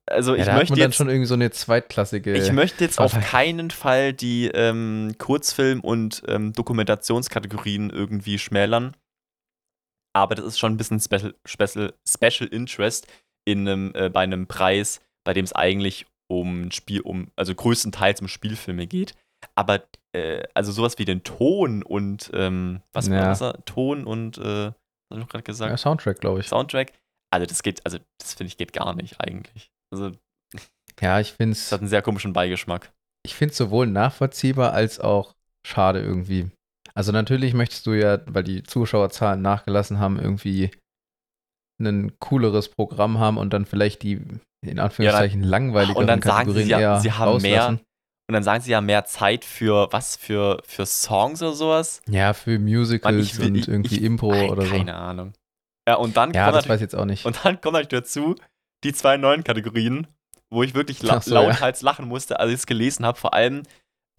[0.05, 2.33] also Ja, ich da hat möchte man dann jetzt, schon irgendwie so eine zweitklassige.
[2.37, 8.95] ich möchte jetzt auf keinen Fall die ähm, Kurzfilm- und ähm, Dokumentationskategorien irgendwie schmälern.
[10.15, 13.07] Aber das ist schon ein bisschen Special, Special, Special Interest
[13.45, 18.21] in einem, äh, bei einem Preis, bei dem es eigentlich um Spiel, um, also größtenteils
[18.21, 19.15] um Spielfilme geht.
[19.55, 23.33] Aber äh, also sowas wie den Ton und ähm, was war Ja.
[23.35, 23.53] das?
[23.65, 24.73] Ton und äh, was
[25.11, 25.69] hab ich noch gerade gesagt?
[25.71, 26.47] ja, Soundtrack, glaube ich.
[26.47, 26.91] Soundtrack.
[27.31, 29.69] Also das geht, also das finde ich geht gar nicht eigentlich.
[29.93, 30.11] Also
[31.01, 32.91] Ja, ich finde es es hat einen sehr komischen Beigeschmack.
[33.25, 35.35] ich find's sowohl nachvollziehbar als auch
[35.65, 36.49] schade irgendwie.
[36.95, 40.71] Also natürlich möchtest du ja, weil die Zuschauerzahlen nachgelassen haben, irgendwie
[41.79, 44.19] ein cooleres Programm haben und dann vielleicht die
[44.67, 47.79] in Anführungszeichen langweiligeren und dann sagen sie ja, sie haben mehr-.
[48.29, 50.17] Und dann sagen sie ja mehr Zeit für was?
[50.17, 52.01] Für, für Songs oder sowas?
[52.09, 54.75] Ja, für Musicals Mann, ich und ich- irgendwie ich- Impro Ey, oder so.
[54.75, 55.33] Keine Ahnung.
[55.87, 57.25] Ja, und dann, Ja, das weiß natürlich, ich jetzt auch nicht.
[57.25, 58.35] und dann kommt natürlich dazu
[58.83, 60.07] die zwei neuen Kategorien,
[60.49, 63.17] wo ich wirklich la so, lauthals lachen musste, als ich es gelesen habe.
[63.17, 63.63] Vor allem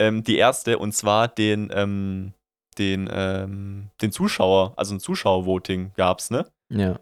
[0.01, 2.33] ähm, die erste, und zwar den, ähm,
[2.79, 6.47] den, ähm, den Zuschauer, also ein Zuschauervoting gab es, ne?
[6.71, 6.99] ja.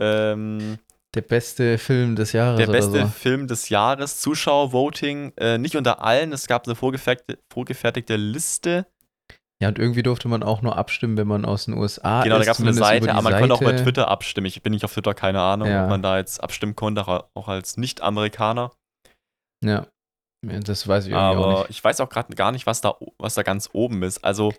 [0.00, 0.78] Ähm,
[1.14, 3.06] Der beste Film des Jahres Der beste so.
[3.06, 8.86] Film des Jahres, Zuschauervoting, äh, nicht unter allen, es gab eine vorgefertigte, vorgefertigte Liste.
[9.62, 12.40] Ja, und irgendwie durfte man auch nur abstimmen, wenn man aus den USA genau, da
[12.40, 12.46] ist.
[12.48, 13.84] gab es eine Seite, aber man konnte auch bei Seite.
[13.84, 14.46] Twitter abstimmen.
[14.46, 15.84] Ich bin nicht auf Twitter, keine Ahnung, Ja.
[15.84, 18.72] ob man da jetzt abstimmen konnte, auch auch als Nicht-Amerikaner.
[19.64, 19.86] Ja.
[20.44, 21.70] Das weiß ich irgendwie auch Aber nicht.
[21.70, 24.22] ich weiß auch gerade gar nicht, was da, was da ganz oben ist.
[24.24, 24.52] Also,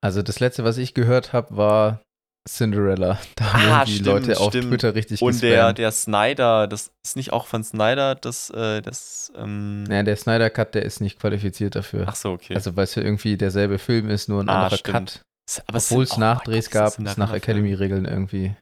[0.00, 2.00] Also das letzte, was ich gehört habe, war
[2.48, 3.18] Cinderella.
[3.36, 4.68] Da haben Ah, irgendwie stimmt, Leute auf stimmt.
[4.70, 5.78] Twitter richtig und der, gespammt.
[5.78, 10.50] der Snyder, das ist nicht auch von Snyder, das, äh, das, ähm, Ja, der Snyder
[10.50, 12.06] Cut, der ist nicht qualifiziert dafür.
[12.08, 12.54] ach so, okay.
[12.54, 15.22] Also weil es ja irgendwie derselbe Film ist, nur ein Ah, anderer stimmt.
[15.46, 15.62] Cut.
[15.66, 18.54] Aber Obwohl es Nachdrehs gab, ist nach Academy-Regeln irgendwie.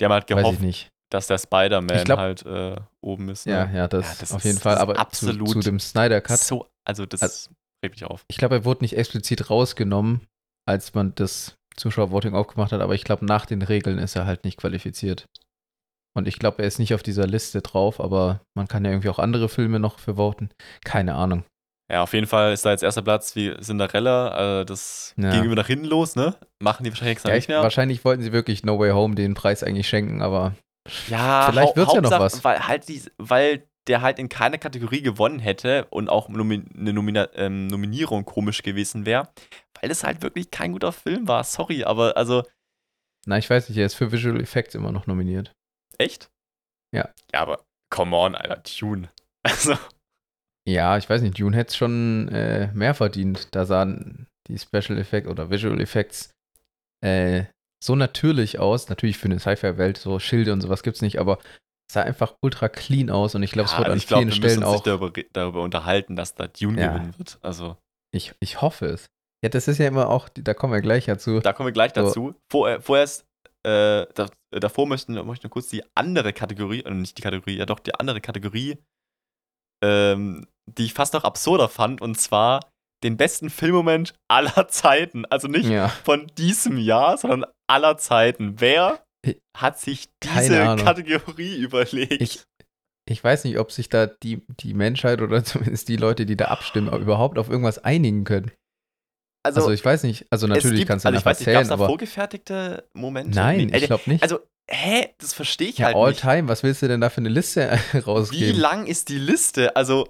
[0.00, 0.88] Die haben halt Weiß ich gehofft, nicht.
[1.10, 3.46] dass der Spider-Man halt äh, oben ist.
[3.46, 3.52] Ne?
[3.52, 4.78] Ja, ja, das, Ja, das auf ist- jeden Fall.
[4.78, 7.50] Aber absolut zu, zu dem Snyder Cut, So, also das Also-
[7.84, 8.24] regt mich auf.
[8.28, 10.20] ich glaube, er wurde nicht explizit rausgenommen,
[10.66, 14.44] als man das Zuschauervoting aufgemacht hat, aber ich glaube, nach den Regeln ist er halt
[14.44, 15.26] nicht qualifiziert.
[16.16, 19.08] Und ich glaube, er ist nicht auf dieser Liste drauf, aber man kann ja irgendwie
[19.08, 20.50] auch andere Filme noch für voten.
[20.84, 21.44] Keine Ahnung.
[21.92, 24.60] Ja, auf jeden Fall ist da jetzt erster Platz wie Cinderella.
[24.60, 25.30] Äh, das Ja.
[25.32, 26.34] ging immer nach hinten los, ne?
[26.62, 27.62] Machen die wahrscheinlich extra Ja, nicht ich, mehr.
[27.62, 30.54] wahrscheinlich wollten sie wirklich No Way Home den Preis eigentlich schenken, aber
[31.08, 32.44] Ja, Vielleicht hau- wird's ja noch Hauptsache, was.
[32.44, 37.28] Weil, halt die, weil der halt in keiner Kategorie gewonnen hätte und auch eine Nomina
[37.34, 39.28] ähm, Nominierung komisch gewesen wäre,
[39.84, 41.44] weil es halt wirklich kein guter Film war.
[41.44, 42.42] Sorry, aber also
[43.26, 45.52] na, ich weiß nicht, er ist für Visual Effects immer noch nominiert.
[45.98, 46.30] echt?
[46.94, 47.10] Ja.
[47.32, 49.10] Ja, aber come on, Alter, Tune.
[49.42, 49.76] Also,
[50.66, 53.48] Ja, ich weiß nicht, Dune hätte schon äh, mehr verdient.
[53.54, 56.30] Da sahen die Special Effects oder Visual Effects
[57.02, 57.44] äh,
[57.82, 58.88] so natürlich aus.
[58.88, 61.38] Natürlich für eine Sci-Fi-Welt, so Schilde und sowas gibt's nicht, aber
[61.90, 64.06] es sah einfach ultra clean aus und ich glaube, es ja, wird also an ich
[64.06, 64.72] glaube, vielen wir müssen Stellen auch.
[64.72, 66.88] nicht darüber, darüber unterhalten, dass da Dune Ja.
[66.88, 67.38] gewinnen wird.
[67.42, 67.76] Also,
[68.14, 69.06] Ich, ich hoffe es.
[69.44, 71.38] Ja, das ist ja immer auch, da kommen wir gleich dazu.
[71.40, 72.00] da kommen wir gleich So.
[72.02, 72.34] dazu.
[72.50, 73.26] Vor, äh, vorerst,
[73.66, 77.56] äh, da, davor möchten, möchte ich nur kurz die andere Kategorie, äh, nicht die Kategorie,
[77.58, 78.78] ja doch, die andere Kategorie,
[79.82, 82.60] ähm, die ich fast noch absurder fand, und zwar
[83.02, 85.26] den besten Filmmoment aller Zeiten.
[85.26, 88.60] Also nicht Ja, von diesem Jahr, sondern aller Zeiten.
[88.60, 89.04] Wer
[89.56, 90.76] hat sich diese.
[90.76, 92.20] Kategorie überlegt?
[92.22, 92.42] Ich-
[93.06, 96.46] ich weiß nicht, ob sich da die, die Menschheit oder zumindest die Leute, die da
[96.46, 98.50] abstimmen, überhaupt auf irgendwas einigen können.
[99.44, 101.62] Also, ich weiß nicht, also es natürlich gibt, kannst du also ich weiß nicht, gab
[101.62, 103.36] es zählen, da aber vorgefertigte Momente?
[103.36, 104.22] nein, Nee, ich glaube nicht.
[104.22, 105.14] Also, hä?
[105.18, 106.20] Das verstehe ich ja, halt all nicht.
[106.20, 108.58] time, was willst du denn da für eine Liste Wie rausgeben?
[108.58, 109.76] lang ist die Liste?
[109.76, 110.08] Also,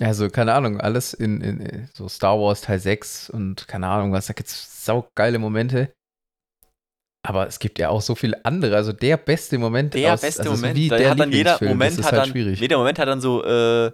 [0.00, 4.12] Also, keine Ahnung, alles in, in in so Star Wars Teil 6 und keine Ahnung
[4.12, 5.92] was, da gibt's saugeile Momente.
[7.24, 8.74] Aber es gibt ja auch so viele andere.
[8.74, 11.52] Also der beste Moment der aus, beste also so Moment, wie der hat dann jeder
[11.62, 12.58] Moment das ist hat halt dann, schwierig.
[12.58, 13.92] jeder Moment hat dann so äh,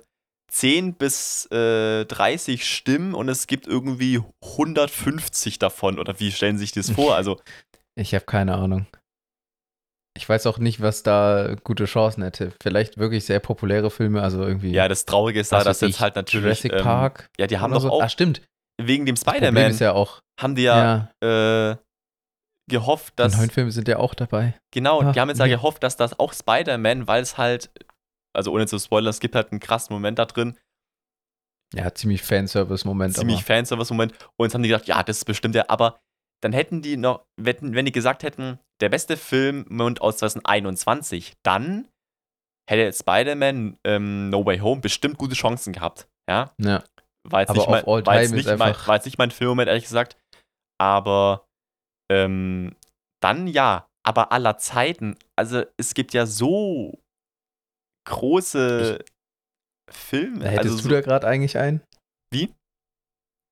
[0.51, 5.99] 10 bis äh, 30 Stimmen und es gibt irgendwie 150 davon.
[5.99, 7.15] Oder wie stellen Sie sich das vor?
[7.17, 7.39] Also,
[7.99, 8.87] Ich habe keine Ahnung.
[10.17, 12.53] Ich weiß auch nicht, was da gute Chancen hätte.
[12.61, 16.17] Vielleicht wirklich sehr populäre Filme, also irgendwie ja, das Traurige ist da, dass jetzt halt
[16.17, 16.45] natürlich.
[16.45, 17.29] Jurassic ähm, Park.
[17.39, 17.91] Ja, die haben doch so.
[17.93, 18.43] auch Ah, stimmt.
[18.83, 21.77] wegen dem Spider-Man ist ja auch, haben die ja, ja, äh,
[22.69, 23.37] gehofft, die dass.
[23.37, 24.55] neuen Filme sind ja auch dabei.
[24.73, 25.53] Genau, Ah, die haben jetzt ja nee.
[25.53, 27.71] gehofft, dass das auch Spider-Man, weil es halt,
[28.39, 30.57] also ohne zu spoilern, es gibt halt einen krassen Moment da drin,
[31.75, 33.15] Ja, ziemlich Fanservice-Moment.
[33.17, 33.45] ziemlich.
[33.45, 34.13] Fanservice-Moment.
[34.39, 35.99] Und jetzt haben die gedacht, ja, das ist bestimmt der, aber
[36.43, 41.89] dann hätten die noch, wenn, wenn die gesagt hätten, der beste Filmmond aus 2021, dann
[42.71, 46.09] hätte Spider-Man ähm, No Way Home bestimmt gute Chancen gehabt.
[46.31, 46.85] Ja, Ja.
[47.29, 49.85] war jetzt, Aber nicht, mein, war jetzt, nicht, mein, war jetzt nicht mein Filmmoment, ehrlich
[49.85, 50.17] gesagt.
[50.81, 51.45] Aber
[52.11, 52.77] ähm,
[53.21, 55.17] dann ja, aber aller Zeiten.
[55.37, 56.99] Also es gibt ja so
[58.09, 59.05] große
[59.91, 60.41] Film.
[60.43, 61.83] Hättest also du so, da gerade eigentlich einen?
[62.33, 62.53] Wie?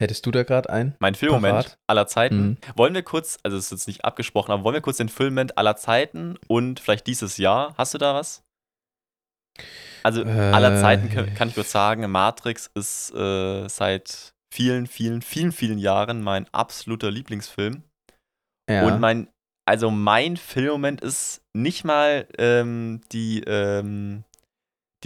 [0.03, 0.95] Hättest du da gerade einen?
[0.99, 2.37] mein Filmmoment aller Zeiten.
[2.37, 2.57] Mhm.
[2.75, 5.57] Wollen wir kurz, also es ist jetzt nicht abgesprochen, aber wollen wir kurz den Filmmoment
[5.57, 7.75] aller Zeiten und vielleicht dieses Jahr?
[7.79, 8.43] Hast du da was?
[10.03, 15.23] Also aller Äh, Zeiten kann, kann ich kurz sagen, Matrix ist äh, seit vielen, vielen,
[15.23, 17.83] vielen, vielen Jahren mein absoluter Lieblingsfilm.
[18.71, 18.87] Ja.
[18.87, 19.29] Und mein,
[19.67, 24.25] also mein Filmmoment ist nicht mal ähm, die, ähm,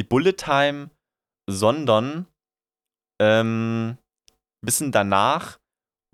[0.00, 0.90] die Bullet Time,
[1.48, 2.26] sondern
[3.20, 3.98] ähm,
[4.64, 5.58] bisschen danach,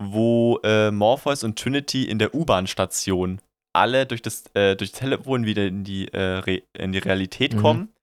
[0.03, 3.41] wo äh, Morpheus und Trinity in der U-Bahn-Station
[3.73, 7.61] alle durch das, äh, durch das Telefon wieder in die, äh, in die Realität Mhm.
[7.61, 7.93] kommen.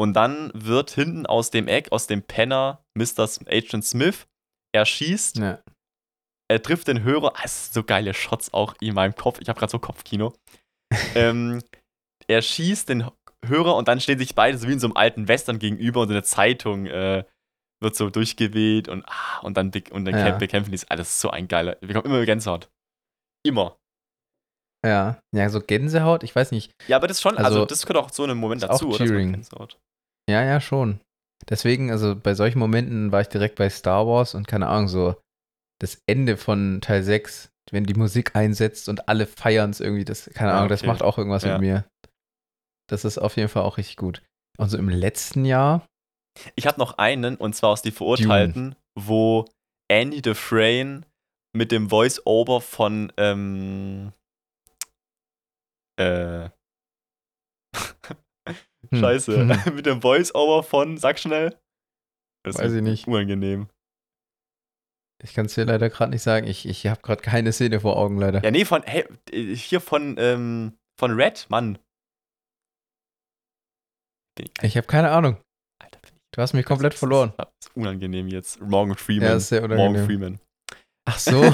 [0.00, 3.28] Und dann wird hinten aus dem Eck, aus dem Penner, Mr.
[3.46, 4.26] Agent Smith,
[4.74, 5.62] er schießt ja.
[6.50, 7.32] er trifft den Hörer.
[7.36, 9.40] Ah, es sind so geile Shots auch in meinem Kopf.
[9.40, 10.34] Ich habe gerade so Kopfkino.
[11.14, 11.62] ähm,
[12.28, 13.08] er schießt den
[13.46, 16.08] Hörer und dann stehen sich beide so wie in so einem alten Western gegenüber und
[16.08, 17.24] so eine Zeitung äh,
[17.80, 20.26] wird so durchgeweht und, ah, und dann, und dann Ja.
[20.26, 20.90] kämp- bekämpfen die es.
[20.90, 21.76] Ah, das ist so ein geiler.
[21.80, 22.68] Wir kommen immer Gänsehaut.
[23.46, 23.76] Immer.
[24.84, 25.20] ja.
[25.34, 26.72] Ja, so Gänsehaut, ich weiß nicht.
[26.88, 28.88] Ja, aber das ist schon, also, Also, das gehört auch so einen Moment auch dazu,
[28.88, 29.32] eine cheering.
[29.32, 29.78] Gänsehaut.
[30.28, 31.00] Ja, ja, schon.
[31.48, 35.14] Deswegen, also bei solchen Momenten war ich direkt bei Star Wars und keine Ahnung, so
[35.80, 40.28] das Ende von Teil 6, wenn die Musik einsetzt und alle feiern es irgendwie, das,
[40.34, 40.88] keine Ja, Ahnung, das okay.
[40.88, 41.52] macht auch irgendwas Ja.
[41.52, 41.84] mit mir.
[42.88, 44.22] Das ist auf jeden Fall auch richtig gut.
[44.58, 45.86] Und so im letzten Jahr,
[46.56, 49.44] Ich habe noch einen, und zwar aus Die Verurteilten, wo
[49.88, 51.02] Andy Dufresne
[51.56, 54.12] mit dem Voice-Over von, ähm,
[55.98, 56.50] äh,
[58.90, 59.00] Hm.
[59.00, 61.58] scheiße, mit dem Voice-Over von, sag schnell.
[62.44, 63.06] Das Weiß ist ich nicht.
[63.06, 63.68] Unangenehm.
[65.22, 67.96] ich kann es dir leider gerade nicht sagen, ich, ich habe gerade keine Szene vor
[67.96, 68.42] Augen leider.
[68.42, 71.78] Ja, nee, von, hey, hier von, ähm, von Red, Mann.
[74.38, 75.36] Bin ich- Ich habe keine Ahnung.
[75.82, 77.32] Alter, bin ich Du hast mich komplett das ist- verloren.
[77.36, 78.60] Das ist unangenehm jetzt.
[78.60, 79.28] Morgan Freeman.
[79.28, 80.06] Ja, ist sehr Morgan unangenehm.
[80.06, 80.40] Freeman.
[81.10, 81.42] Ach so.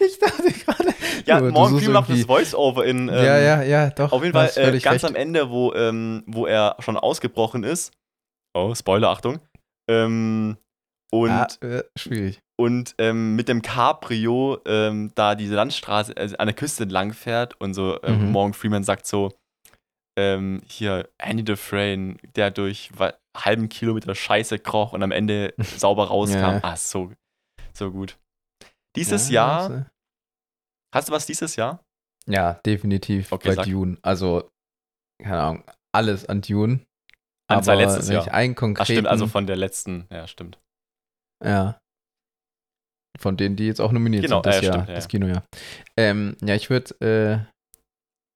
[0.00, 0.94] ich dachte gerade.
[1.26, 4.12] Ja, du- Morgan Freeman macht das Voice-Over in, ähm, ja, ja, ja, doch.
[4.12, 5.04] Auf jeden Fall äh, ganz recht.
[5.04, 7.92] am Ende, wo, ähm, wo er schon ausgebrochen ist.
[8.54, 9.40] Oh, Spoiler, Achtung.
[9.90, 10.56] Ähm,
[11.12, 12.38] und ah, äh, schwierig.
[12.58, 17.60] und ähm, mit dem Cabrio ähm, da diese Landstraße also an der Küste entlang fährt
[17.60, 18.32] und so ähm, Mhm.
[18.32, 19.32] Morgan Freeman sagt so,
[20.18, 22.90] ähm, hier, Andy Dufresne, der durch
[23.36, 26.36] halben Kilometer Scheiße kroch und am Ende sauber rauskam.
[26.36, 26.60] Ja.
[26.62, 27.12] Ah, so,
[27.72, 28.18] so gut.
[28.96, 29.84] Dieses Ja, Jahr, äh,
[30.94, 31.82] hast du was dieses Jahr?
[32.26, 33.66] Ja, definitiv Okay, bei sag.
[33.66, 33.96] Dune.
[34.02, 34.50] Also,
[35.22, 36.80] keine Ahnung, alles an Dune.
[37.50, 38.32] An sein Aber letztes wenn Jahr.
[38.32, 40.58] einen Ach konkreten, stimmt, also von der letzten, ja stimmt.
[41.44, 41.78] ja,
[43.18, 45.08] von denen, die jetzt auch nominiert Genau, sind das äh, Jahr, stimmt, ja, das ja.
[45.08, 45.44] Kinojahr.
[45.96, 47.52] Ähm, ja, ich würde äh,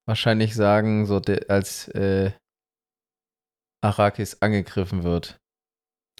[0.08, 2.32] wahrscheinlich sagen, so als äh,
[3.84, 5.38] Arrakis angegriffen wird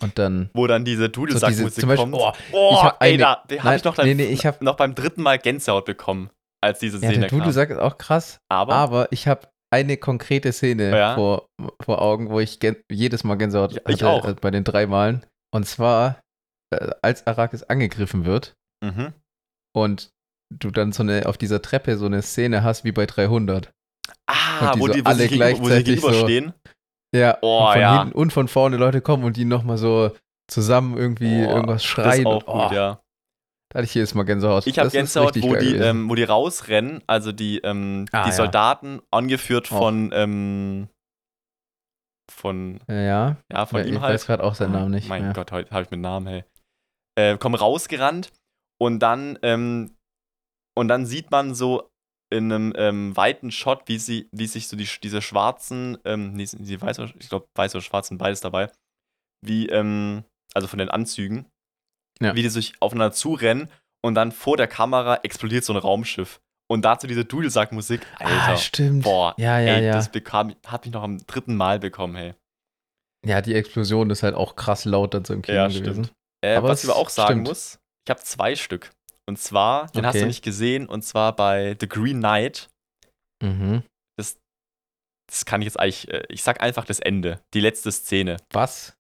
[0.03, 2.14] und dann Wo dann diese so Dudelsackmusik diese, Beispiel, kommt.
[2.14, 4.61] oh, Oh, ich hab ey, eine- da habe ich noch, dann, nee, nee, ich hab-
[4.62, 6.31] noch beim dritten Mal Gänsehaut bekommen,
[6.62, 7.38] als diese ja, Szene der kam.
[7.38, 11.14] Dudelsack ist auch krass, Aber, aber ich habe eine konkrete Szene Ja.
[11.14, 11.49] vor,
[11.83, 12.59] vor Augen, wo ich
[12.90, 14.29] jedes Mal Gänsehaut Ja, ich hatte, auch.
[14.29, 15.25] äh, bei den drei Malen.
[15.53, 16.20] Und zwar,
[16.72, 19.12] äh, als Arrakis angegriffen wird mhm.
[19.75, 20.11] und
[20.55, 23.72] du dann so eine, auf dieser Treppe so eine Szene hast wie bei 300.
[24.46, 26.52] ah, und die wo, so die, wo, alle gleichzeitig so- gegenüberstehen.
[27.14, 28.02] Ja, Oh, und von ja.
[28.02, 30.11] hinten und von vorne Leute kommen und die nochmal so
[30.48, 32.26] zusammen irgendwie Oh, irgendwas das ist schreien.
[32.26, 33.00] auch und, oh, gut, ja.
[33.72, 34.66] Da hatte ich jedes Mal Gänsehaut.
[34.66, 38.35] Ich habe Gänsehaut, wo die, ähm, wo die rausrennen, also die, ähm, Ah, die ja.
[38.37, 39.78] Soldaten, angeführt Auch.
[39.78, 40.88] von, ähm,
[42.30, 44.26] von, ja, ja, von ich ihm weiß halt.
[44.26, 45.09] gerade auch seinen Ah, Namen nicht.
[45.09, 45.32] Mein mehr.
[45.32, 46.44] Gott, heute habe ich mit Namen, hey.
[47.18, 48.32] Äh, kommen rausgerannt
[48.78, 49.96] und dann, ähm,
[50.76, 51.88] und dann sieht man so
[52.30, 56.46] in einem ähm, weiten Shot, wie sie, wie sich so die, diese schwarzen, ähm, nee,
[56.50, 58.70] die weiß ich glaube, weiß oder schwarz sind beides dabei,
[59.44, 61.46] wie, ähm, also von den Anzügen,
[62.20, 62.34] Ja.
[62.34, 63.70] wie die sich aufeinander zurennen
[64.04, 66.40] und dann vor der Kamera explodiert so ein Raumschiff.
[66.68, 68.52] Und dazu diese Dudelsackmusik, Alter.
[68.54, 69.04] Ah, stimmt.
[69.04, 69.92] Boah, ja, ja, ey, ja.
[69.92, 72.34] das bekam, hat mich noch am dritten Mal bekommen, hey.
[73.24, 75.84] Ja, die Explosion ist halt auch krass laut dann so im Kino Ja, gewesen.
[75.84, 76.12] stimmt.
[76.44, 77.48] Äh, was ich aber auch sagen stimmt.
[77.48, 78.90] muss, ich habe zwei Stück.
[79.28, 80.26] Und zwar, den hast du Okay.
[80.28, 82.68] nicht gesehen, und zwar bei The Green Knight.
[83.42, 83.82] Mhm.
[85.28, 88.36] Das kann ich jetzt eigentlich, äh, ich sag einfach das Ende, die letzte Szene.
[88.52, 88.96] Was?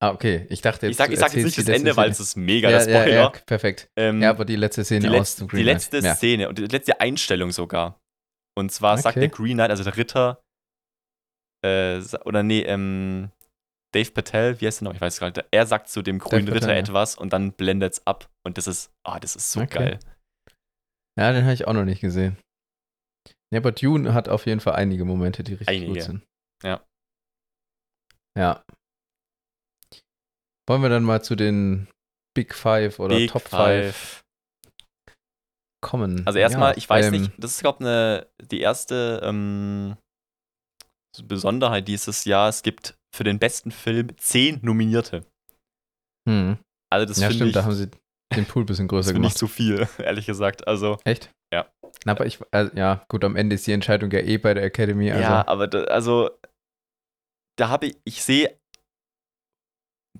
[0.00, 0.46] Ah, okay.
[0.50, 2.36] Ich dachte jetzt, Ich sag, ich sag jetzt nicht die das Ende, weil es ist
[2.36, 3.08] mega ja, der Spoiler.
[3.16, 3.90] Ja, ja, perfekt.
[3.98, 6.16] Ähm, Ja, aber die letzte Szene die, aus dem die Green letzte Knight.
[6.16, 7.98] Szene und die letzte Einstellung sogar.
[8.56, 9.26] Und zwar sagt Okay.
[9.26, 10.40] der Green Knight, also der Ritter,
[11.64, 13.30] äh, oder nee, ähm,
[13.92, 14.94] Dave Patel, wie heißt der noch?
[14.94, 15.44] Ich weiß gar nicht.
[15.50, 16.78] Er sagt zu dem grünen Patel, Ritter ja.
[16.78, 18.30] etwas und dann blendet es ab.
[18.46, 19.78] Und das ist, ah, das ist so Okay.
[19.78, 20.00] geil.
[21.18, 22.36] Ja, den habe ich auch noch nicht gesehen.
[23.52, 25.92] Ja, aber Dune hat auf jeden Fall einige Momente, die richtig Einige.
[25.92, 26.24] gut sind.
[26.62, 26.84] Ja.
[28.38, 28.62] Ja.
[30.68, 31.88] Wollen wir dann mal zu den
[32.32, 34.22] Big Five oder Big Top Five,
[35.82, 36.24] kommen?
[36.28, 39.96] Also erstmal, Ja, ich weiß ähm, nicht, das ist, glaube ich, ne, die erste ähm,
[41.16, 42.48] so Besonderheit dieses Jahr.
[42.48, 45.26] Es gibt für den besten Film zehn Nominierte.
[46.28, 46.58] Hm.
[46.92, 47.90] Also das ja, stimmt, ich, da haben sie
[48.34, 49.36] den Pool ein bisschen größer gemacht.
[49.36, 50.66] zu viel, ehrlich gesagt.
[50.66, 51.30] Also, Echt?
[51.52, 51.66] Ja.
[52.04, 54.64] Na, aber ich, also, ja, gut, am Ende ist die Entscheidung ja eh bei der
[54.64, 55.10] Academy.
[55.10, 56.30] Also, ja, aber da, also,
[57.56, 58.56] da habe ich, ich sehe,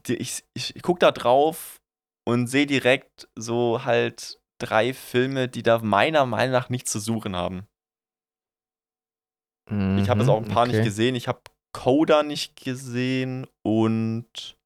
[0.08, 1.80] ich, ich, ich gucke da drauf
[2.28, 7.36] und sehe direkt so halt drei Filme, die da meiner Meinung nach nichts zu suchen
[7.36, 7.66] haben.
[9.70, 10.78] Ich habe jetzt auch ein paar Mhm, okay.
[10.78, 11.14] nicht gesehen.
[11.14, 11.40] Ich habe
[11.72, 14.56] Coda nicht gesehen und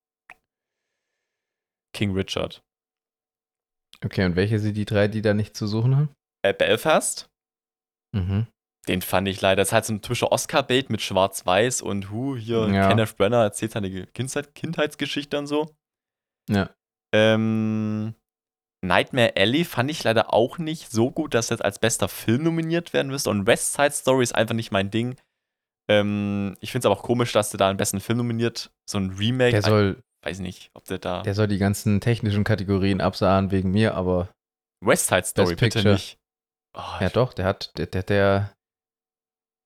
[1.95, 2.63] King Richard.
[4.05, 6.09] Okay, und welche sind die drei, die da nicht zu suchen haben?
[6.45, 7.29] Äh, Belfast,
[8.15, 8.47] Mhm.
[8.89, 9.57] den fand ich leider.
[9.63, 12.89] Das ist halt so ein typischer Oscar-Bait mit Schwarz-Weiß und hu, hier Ja.
[12.89, 15.75] Kenneth Brenner erzählt seine Kindheit, Kindheitsgeschichte und so.
[16.51, 16.71] Ja.
[17.15, 18.15] Ähm,
[18.85, 22.93] Nightmare Alley fand ich leider auch nicht so gut, dass jetzt als bester Film nominiert
[22.93, 23.31] werden müsste.
[23.31, 25.17] Und West Side Story ist einfach nicht mein Ding.
[25.89, 28.71] Ähm, ich finde es aber auch komisch, dass der da einen besten Film nominiert.
[28.89, 29.51] So ein Remake.
[29.53, 31.23] Der soll, ich weiß nicht, ob der da.
[31.23, 34.31] der soll die ganzen technischen Kategorien absahen wegen mir, aber
[34.85, 36.19] West Side Story, bitte nicht.
[36.77, 38.53] Oh, ja doch, der hat, der, der, der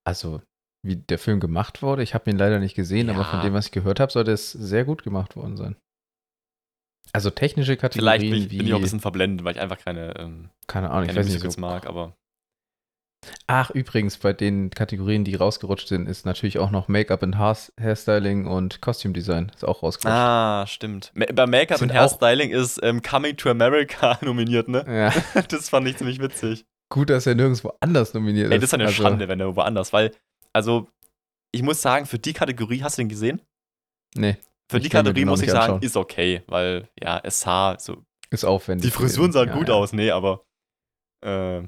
[0.04, 0.42] also
[0.84, 3.44] wie der Film gemacht wurde, ich habe ihn leider nicht gesehen, aber von Ja.
[3.44, 5.76] dem, was ich gehört habe, soll das sehr gut gemacht worden sein.
[7.12, 9.78] Also technische Vielleicht Kategorien bin ich, bin ich auch ein bisschen verblendet, weil ich einfach
[9.78, 11.60] keine, ähm, keine Ahnung, ich keine weiß nicht so.
[11.60, 12.14] mag, aber.
[13.46, 18.46] Ach, übrigens, bei den Kategorien, die rausgerutscht sind, ist natürlich auch noch Make-up Hair Hairstyling
[18.46, 20.16] und Costume Design ist auch rausgerutscht.
[20.16, 21.12] Ah, stimmt.
[21.34, 24.84] Bei Make-up und Hairstyling ist ähm, Coming to America nominiert, ne?
[25.34, 26.64] Ja, Das fand ich ziemlich witzig.
[26.92, 28.62] gut, dass er nirgendwo anders nominiert Ey, ist.
[28.62, 30.12] das ist eine Also, Schande, wenn er woanders, weil,
[30.52, 30.88] also,
[31.52, 33.42] ich muss sagen, für die Kategorie, hast du den gesehen?
[34.14, 34.36] Nee,
[34.70, 35.82] Für die Kategorie muss ich sagen, anschauen.
[35.82, 38.04] ist okay, weil, ja, es sah so.
[38.30, 38.84] ist aufwendig.
[38.90, 39.74] Die Frisuren sahen Ja, gut ja.
[39.74, 40.44] aus, nee, aber,
[41.24, 41.62] äh,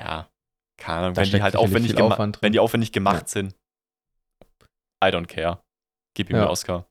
[0.00, 0.28] ja,
[0.76, 3.54] keine Ahnung, Da wenn die halt aufwendig, wenn die aufwendig gemacht sind.
[5.04, 5.62] I don't care.
[6.16, 6.44] Gib ihm Ja.
[6.44, 6.86] den Oscar.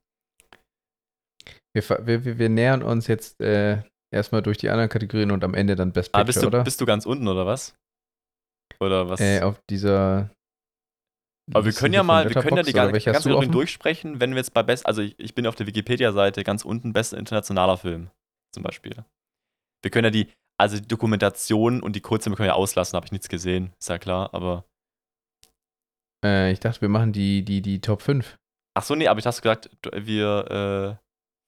[1.76, 5.76] Wir, wir, wir, nähern uns jetzt äh, erstmal durch die anderen Kategorien und am Ende
[5.76, 6.64] dann Best Picture, Ah, bist du, oder?
[6.64, 7.76] bist du ganz unten, oder was?
[8.80, 9.20] Oder was?
[9.20, 10.30] äh, auf dieser.
[11.52, 14.54] Aber wir können ja mal, wir können ja die ganze ganze durchsprechen, wenn wir jetzt
[14.54, 18.10] bei Best, also ich, ich bin auf der Wikipedia-Seite ganz unten, bester internationaler Film
[18.54, 19.04] zum Beispiel.
[19.82, 23.06] Wir können ja die, also die Dokumentation und die Kurzfilme können wir ja auslassen, habe
[23.06, 24.66] ich nichts gesehen, ist ja klar, aber.
[26.24, 28.38] Äh, ich dachte, wir machen die, die, die Top 5.
[28.76, 31.04] Ach so, nee, aber ich hast gesagt, wir, äh,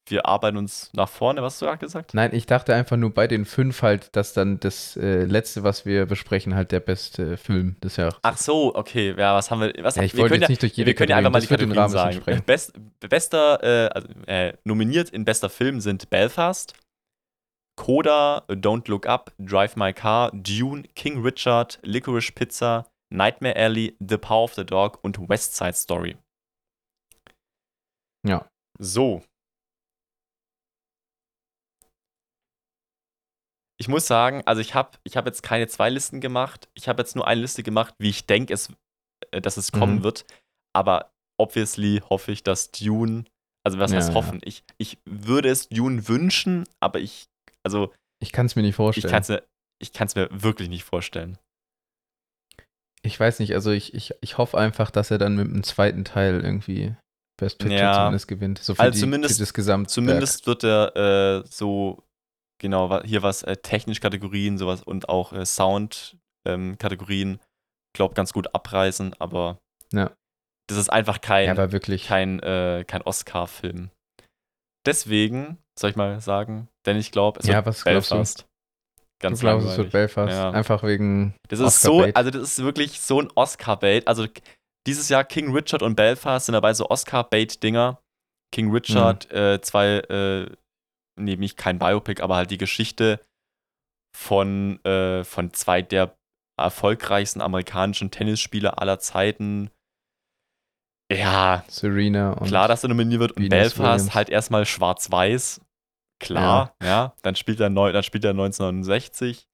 [0.07, 2.13] wir arbeiten uns nach vorne, was hast du gerade gesagt?
[2.13, 5.85] Nein, ich dachte einfach nur bei den fünf halt, dass dann das äh, letzte, was
[5.85, 8.15] wir besprechen, halt der beste Film des Jahres.
[8.21, 10.51] Ach so, okay, ja, was haben wir, was ja, ich wir wollte können jetzt ja,
[10.51, 12.21] nicht durch jede wir können ja einfach mal die Kategorien sagen.
[12.45, 16.75] Best, bester, äh, also, äh, nominiert in bester Film sind Belfast,
[17.75, 24.17] Coda, Don't Look Up, Drive My Car, Dune, King Richard, Licorice Pizza, Nightmare Alley, The
[24.17, 26.17] Power of the Dog und West Side Story.
[28.25, 28.49] Ja.
[28.79, 29.21] So.
[33.77, 36.69] Ich muss sagen, also ich habe ich hab jetzt keine zwei Listen gemacht.
[36.75, 38.69] Ich habe jetzt nur eine Liste gemacht, wie ich denke, es,
[39.31, 40.03] äh, dass es kommen Mhm.
[40.03, 40.25] wird.
[40.73, 43.25] Aber obviously hoffe ich, dass Dune,
[43.65, 44.15] also was Ja, heißt ja.
[44.15, 44.39] hoffen?
[44.43, 47.27] Ich, ich würde es Dune wünschen, aber ich,
[47.65, 49.11] also Ich kann es mir nicht ich vorstellen.
[49.11, 49.43] kann es mir,
[49.81, 51.37] ich kann's mir wirklich nicht vorstellen.
[53.01, 56.05] Ich weiß nicht, also ich, ich, ich hoffe einfach, dass er dann mit dem zweiten
[56.05, 56.95] Teil irgendwie
[57.37, 57.93] Best Picture Ja.
[57.93, 58.59] zumindest gewinnt.
[58.59, 59.89] So für, Also die, zumindest- für das Gesamt.
[59.89, 62.03] Zumindest wird er äh, so,
[62.59, 67.39] genau, hier was äh, technisch Kategorien, sowas und auch äh, Sound-Kategorien,
[67.93, 69.59] glaub, ganz gut abreißen, aber
[69.93, 70.11] Ja.
[70.67, 72.05] das ist einfach kein, Ja, wirklich.
[72.07, 73.91] kein, äh, kein Oscar-Film.
[74.85, 77.83] Deswegen, soll ich mal sagen, denn ich glaube, es Ja, wird was?
[77.83, 78.45] Belfast.
[79.21, 80.31] Ganz du glaubst, es wird Belfast.
[80.31, 80.51] Ja.
[80.51, 81.35] Einfach wegen.
[81.47, 84.07] Das ist so, also das ist wirklich so ein Oscar-Bait.
[84.07, 84.27] Also
[84.85, 87.99] dieses Jahr King Richard und Belfast sind dabei so Oscar-Bait-Dinger.
[88.51, 89.37] King Richard, Mhm.
[89.37, 90.49] äh, zwei, äh,
[91.19, 93.19] nee, nicht kein Biopic, aber halt die Geschichte
[94.15, 96.15] von, äh, von zwei der
[96.57, 99.71] erfolgreichsten amerikanischen Tennisspieler aller Zeiten.
[101.11, 102.47] Ja, Serena und.
[102.47, 103.31] klar, dass er nominiert wird.
[103.33, 104.15] Und Venus Belfast Williams.
[104.15, 105.61] halt erstmal schwarz-weiß.
[106.19, 107.13] Klar, ja.
[107.21, 109.45] Dann spielt er neu, dann spielt er 1969.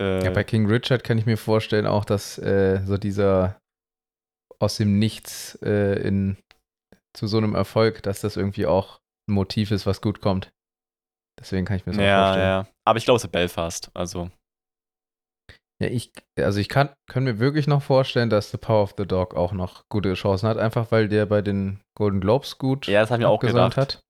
[0.00, 3.58] Äh, Ja, bei King Richard kann ich mir vorstellen auch, dass äh, so dieser
[4.60, 6.36] aus dem Nichts äh, in,
[7.16, 10.52] zu so einem Erfolg, dass das irgendwie auch ein Motiv ist, was gut kommt.
[11.40, 12.46] Deswegen kann ich mir das auch ja, vorstellen.
[12.46, 12.66] ja.
[12.86, 13.90] Aber ich glaube, es ist Belfast.
[13.94, 14.30] Also,
[15.84, 19.06] Ja, ich, also ich kann, kann mir wirklich noch vorstellen, dass The Power of the
[19.06, 23.00] Dog auch noch gute Chancen hat, einfach weil der bei den Golden Globes gut Ja,
[23.00, 23.76] das habe ich mir auch gedacht.
[23.76, 24.00] hat.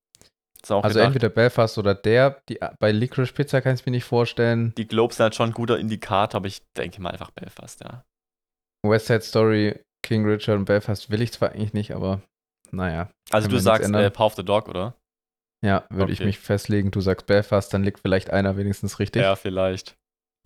[0.62, 0.96] Also gedacht.
[1.06, 2.40] entweder Belfast oder der.
[2.48, 4.72] Die, bei Licorice Pizza kann ich es mir nicht vorstellen.
[4.78, 8.02] die Globes sind halt schon ein guter Indikator, aber ich denke mal einfach Belfast, ja.
[8.86, 12.22] West Side Story, King Richard und Belfast will ich zwar eigentlich nicht, aber
[12.70, 13.10] naja.
[13.30, 14.94] Also wir du sagst äh, Power of the Dog, oder?
[15.64, 16.26] Ja, würde ich Okay.
[16.26, 16.90] mich festlegen.
[16.90, 19.22] Du sagst Belfast, dann liegt vielleicht einer wenigstens richtig.
[19.22, 19.96] Ja, vielleicht.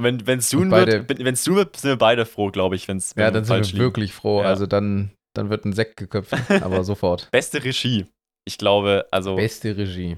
[0.01, 2.87] Wenn es Dune beide- wird, wenn es Dune wird, sind wir beide froh, glaube ich,
[2.89, 3.79] wenn es Ja, dann sind wir liegen.
[3.79, 4.43] wirklich froh.
[4.43, 4.47] Ja.
[4.49, 7.29] Also dann, dann wird ein Sekt geköpft, aber sofort.
[7.33, 8.07] Beste Regie.
[8.47, 10.17] Ich glaube, also, Beste Regie.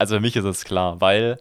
[0.00, 1.38] also für mich ist es klar, weil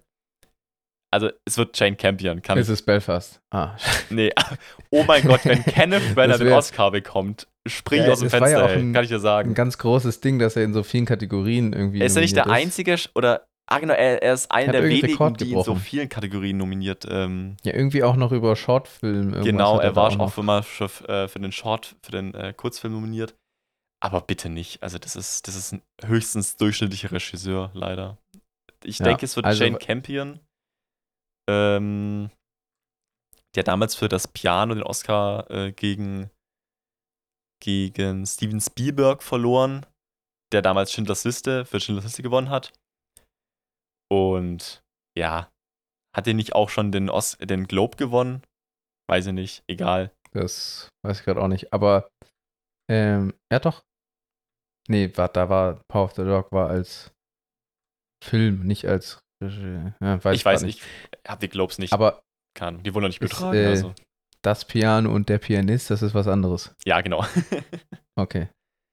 [1.12, 2.42] also es wird Jane Campion.
[2.42, 3.40] Kann Es ist Belfast.
[3.52, 3.76] Ah.
[4.10, 4.32] nee.
[4.92, 8.38] Oh mein Gott, wenn Kenneth Branagh den Oscar bekommt, spring ich Ja, aus dem ja
[8.38, 9.54] Fenster, auch ey, ein- kann ich dir Ein sagen.
[9.56, 12.00] ganz großes Ding, dass er in so vielen Kategorien irgendwie.
[12.02, 12.52] Er ist ja nicht der ist.
[12.52, 15.80] einzige oder ah genau, er, er ist einer der wenigen, Rekord die in so gebrochen.
[15.82, 17.06] vielen Kategorien nominiert.
[17.10, 19.32] Ähm, Ja, irgendwie auch noch über Shortfilm.
[19.44, 22.54] genau, er da war auch auch für, mal für, für den Short, für den äh,
[22.54, 23.36] Kurzfilm nominiert.
[24.02, 24.84] Aber bitte nicht.
[24.84, 28.18] Also das ist, das ist ein höchstens durchschnittlicher Regisseur, leider.
[28.84, 30.40] Ich Ja, denke, es wird also- Jane Campion,
[31.50, 32.30] ähm,
[33.56, 36.30] der damals für das Piano den Oscar äh, gegen,
[37.62, 39.86] gegen Steven Spielberg verloren,
[40.52, 42.74] der damals Schindlers Liste für Schindlers Liste gewonnen hat.
[44.14, 44.82] Und
[45.18, 45.50] ja,
[46.16, 48.44] hat er nicht auch schon den, Os den Globe gewonnen?
[49.10, 50.12] Weiß ich nicht, egal.
[50.32, 51.74] Das weiß ich gerade auch nicht.
[51.74, 52.10] Aber,
[52.90, 53.84] ähm, ja doch.
[54.88, 57.12] Nee, war, da war Power of the Dog war als
[58.24, 59.94] Film, nicht als Regie.
[60.02, 61.94] Ja, weiß ich weiß nicht, ich habe die Globes nicht.
[61.94, 62.24] Aber
[62.56, 62.84] kann.
[62.84, 63.58] Die wurden noch nicht betragen.
[63.58, 63.94] äh, also.
[64.42, 66.74] das Piano und der Pianist, das ist was anderes.
[66.86, 67.26] Ja, genau.
[68.16, 68.48] Okay.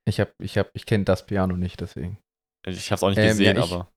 [0.09, 2.17] Ich hab, ich hab, ich kenne das Piano nicht, deswegen.
[2.67, 3.93] ich habe es auch nicht Ähm, gesehen, ja, ich- aber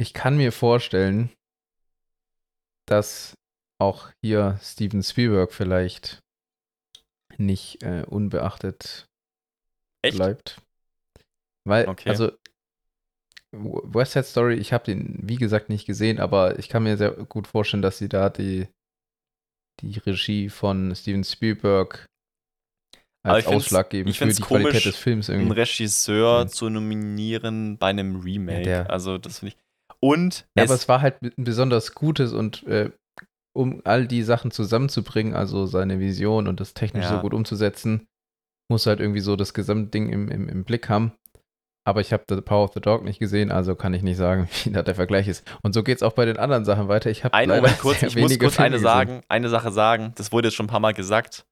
[0.00, 1.28] Ich kann mir vorstellen,
[2.88, 3.34] dass
[3.78, 6.20] auch hier Steven Spielberg vielleicht
[7.36, 9.04] nicht äh, unbeachtet
[10.00, 10.16] echt?
[10.16, 10.62] bleibt.
[11.66, 12.08] Weil, Okay.
[12.08, 12.32] also,
[13.52, 17.10] West Side Story, ich habe den, wie gesagt, nicht gesehen, aber ich kann mir sehr
[17.10, 18.68] gut vorstellen, dass sie da die,
[19.82, 22.06] die Regie von Steven Spielberg
[23.22, 25.60] als Ausschlag geben für die komisch, Qualität des Films Einen irgendwie.
[25.60, 26.48] Regisseur Mhm.
[26.48, 28.70] zu nominieren bei einem Remake.
[28.70, 29.69] Ja, also, das finde ich.
[30.02, 32.90] Und Ja, es, aber es war halt ein besonders gutes und äh,
[33.54, 37.16] um all die Sachen zusammenzubringen, also seine Vision und das technisch Ja.
[37.16, 38.06] so gut umzusetzen,
[38.70, 41.12] muss halt irgendwie so das Gesamtding im, im, im Blick haben.
[41.86, 44.48] Aber ich habe The Power of the Dog nicht gesehen, also kann ich nicht sagen,
[44.64, 45.44] wie da der Vergleich ist.
[45.62, 47.10] Und so geht es auch bei den anderen Sachen weiter.
[47.10, 50.12] Ich habe einen Moment kurz, ich muss kurz eine sagen, eine Sache sagen.
[50.16, 51.44] Das wurde jetzt schon ein paar Mal gesagt.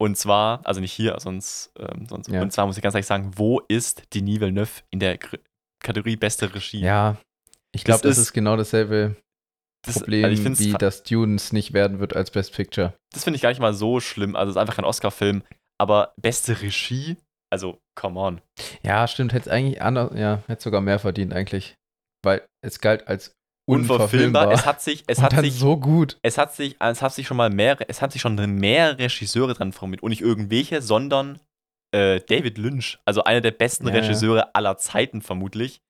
[0.00, 2.40] Und zwar, also nicht hier, sonst, ähm, sonst Ja.
[2.42, 5.18] und zwar muss ich ganz ehrlich sagen, wo ist Denis Villeneuve in der
[5.82, 6.80] Kategorie beste Regie?
[6.80, 7.16] Ja,
[7.74, 9.16] ich glaube, Das das, ist- genau dasselbe
[9.86, 12.94] das, Problem, also ich find's wie das Dunes nicht werden wird als Best Picture.
[13.12, 14.36] das finde ich gar nicht mal so schlimm.
[14.36, 15.42] Also, es ist einfach ein Oscar-Film.
[15.80, 17.16] Aber beste Regie,
[17.50, 18.40] also, come on.
[18.82, 21.74] Ja, stimmt, hätte es eigentlich anders, ja, hätte sogar mehr verdient eigentlich.
[22.22, 23.32] Weil es galt als
[23.66, 24.48] Unverfilmbar.
[24.48, 24.52] unverfilmbar.
[24.52, 26.18] Es hat sich, es und hat sich, so gut.
[26.22, 29.54] es hat sich, es hat sich schon mal mehr, es hat sich schon mehr Regisseure
[29.54, 30.02] dran formiert.
[30.02, 31.40] Und nicht irgendwelche, sondern
[31.94, 34.00] äh, David Lynch, also einer der besten Ja, ja.
[34.02, 35.80] Regisseure aller Zeiten vermutlich,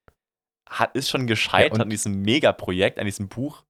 [0.71, 3.65] hat, ist schon gescheitert und- an diesem Megaprojekt, an diesem Buch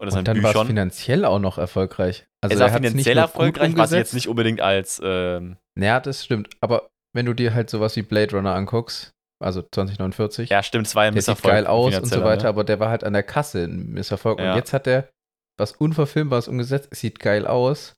[0.00, 2.26] oder Und seinen dann war es finanziell auch noch erfolgreich.
[2.42, 6.50] Also es war er finanziell erfolgreich, was jetzt nicht unbedingt als ähm, Ja, das stimmt.
[6.60, 10.94] Aber wenn du dir halt sowas wie Blade Runner anguckst, also 2049, ja stimmt, es
[10.94, 12.48] war ja ein der sieht Misserfolg geil aus und so finanzieller, weiter, Ne?
[12.48, 14.38] aber der war halt an der Kasse ein Misserfolg.
[14.38, 14.52] Ja.
[14.52, 15.08] Und jetzt hat er
[15.58, 17.94] was Unverfilmbares umgesetzt, es sieht geil aus.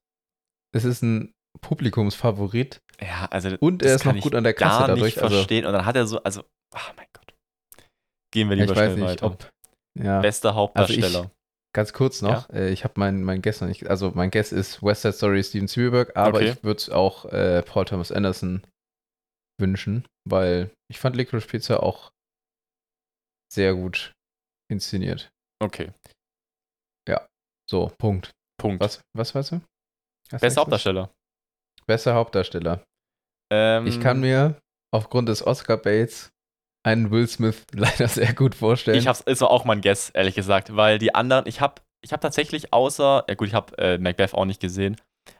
[0.75, 4.89] Es ist ein Publikumsfavorit Ja, also und er ist noch gut an der Kasse gar
[4.89, 5.17] dadurch.
[5.17, 5.65] nicht Also, verstehen.
[5.67, 6.43] Und dann hat er so, also,
[6.75, 7.18] ach mein Gott.
[8.33, 9.26] Gehen wir ja, lieber ich weiß schnell nicht, weiter.
[9.26, 9.51] ob.
[9.99, 11.31] Ja, Bester Hauptdarsteller.
[11.74, 12.49] ganz kurz noch.
[12.51, 13.89] Äh, ich habe mein, mein Guess noch nicht.
[13.89, 16.51] Also, mein Guess ist West Side Story Steven Spielberg, aber Okay.
[16.53, 18.62] ich würde auch äh, Paul Thomas Anderson
[19.61, 22.11] wünschen, weil ich fand Licorice Pizza auch
[23.53, 24.12] sehr gut
[24.70, 25.31] inszeniert.
[25.62, 25.91] okay,
[27.70, 28.31] So, Punkt.
[28.59, 28.81] Punkt.
[28.83, 29.61] Was, was weißt du?
[30.31, 30.61] Was Bester?
[30.62, 31.11] Hauptdarsteller.
[31.87, 32.83] Bester Hauptdarsteller.
[33.53, 34.59] Ähm, Ich kann mir
[34.95, 36.31] aufgrund des Oscar-Bates
[36.83, 38.99] einen Will Smith leider sehr gut vorstellen.
[38.99, 42.20] Ich hab's, ist auch mein Guess, ehrlich gesagt, weil die anderen, ich hab, ich hab
[42.20, 44.97] tatsächlich außer, ja gut, ich hab äh, Macbeth auch nicht gesehen,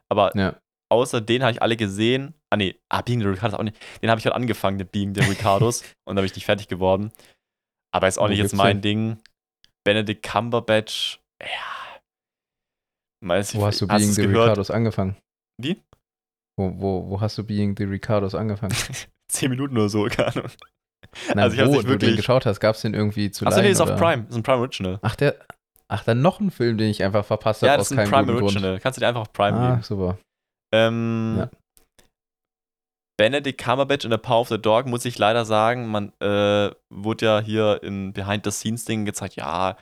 [0.09, 0.57] aber ja.
[0.91, 2.35] außer den habe ich alle gesehen.
[2.51, 3.77] Ah nee, ah, Being the Ricardos auch nicht.
[4.03, 6.69] Den habe ich halt angefangen, mit Being the Ricardos und da bin ich nicht fertig
[6.69, 7.13] geworden.
[7.93, 8.83] Aber ist auch Wo nicht jetzt mein den?
[8.83, 9.19] Ding.
[9.85, 11.79] Benedict Cumberbatch, ja.
[13.21, 14.45] Weiß Wo hast du hast Being the gehört?
[14.45, 15.17] Ricardos angefangen?
[15.61, 15.83] Wie?
[16.57, 18.75] Wo, wo, wo hast du Being the Ricardos angefangen?
[19.29, 20.51] Zehn Minuten oder so, keine Ahnung.
[21.29, 22.17] Nein, also ich habe wo nicht du den wirklich.
[22.17, 23.99] geschaut hast, gab es den irgendwie zu Achso, nee, ist auf oder?
[23.99, 24.27] Prime.
[24.29, 24.99] Ist ein Prime Original.
[25.03, 25.37] Ach, der,
[25.91, 28.05] Ach, dann noch ein Film, den ich einfach verpasst Ja, habe das aus ist ein
[28.05, 28.57] keinem Prime guten Grund.
[28.57, 28.81] Original.
[28.81, 29.83] Kannst du dir einfach auf Prime Ah, geben.
[29.83, 30.19] super.
[30.75, 31.51] Ähm, Ja.
[33.19, 37.25] Benedict Cumberbatch in The Power of the Dog, muss ich leider sagen, man äh, wurde
[37.27, 39.77] ja hier in Behind-the-Scenes-Dingen gezeigt, ja,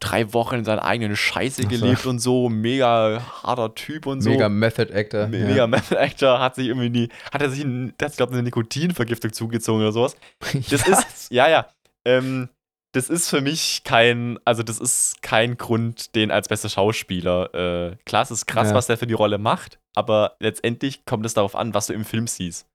[0.00, 1.76] drei Wochen in seiner eigenen Scheiße Ach so.
[1.78, 4.30] gelebt und so, mega harter Typ und so.
[4.30, 5.26] Mega Method Actor.
[5.28, 5.46] Me- ja.
[5.46, 8.42] Mega Method Actor hat sich irgendwie nie, hat er sich, ein- der hat, glaube eine
[8.42, 10.16] Nikotinvergiftung zugezogen oder sowas.
[10.70, 11.68] Das ist, ja, ja.
[12.06, 12.48] Ähm,
[12.92, 17.52] das ist für mich kein, also das ist kein Grund, den als bester Schauspieler.
[17.54, 18.74] Äh, klar, es ist krass, Ja.
[18.74, 22.04] was der für die Rolle macht, aber letztendlich kommt es darauf an, was du im
[22.04, 22.66] Film siehst.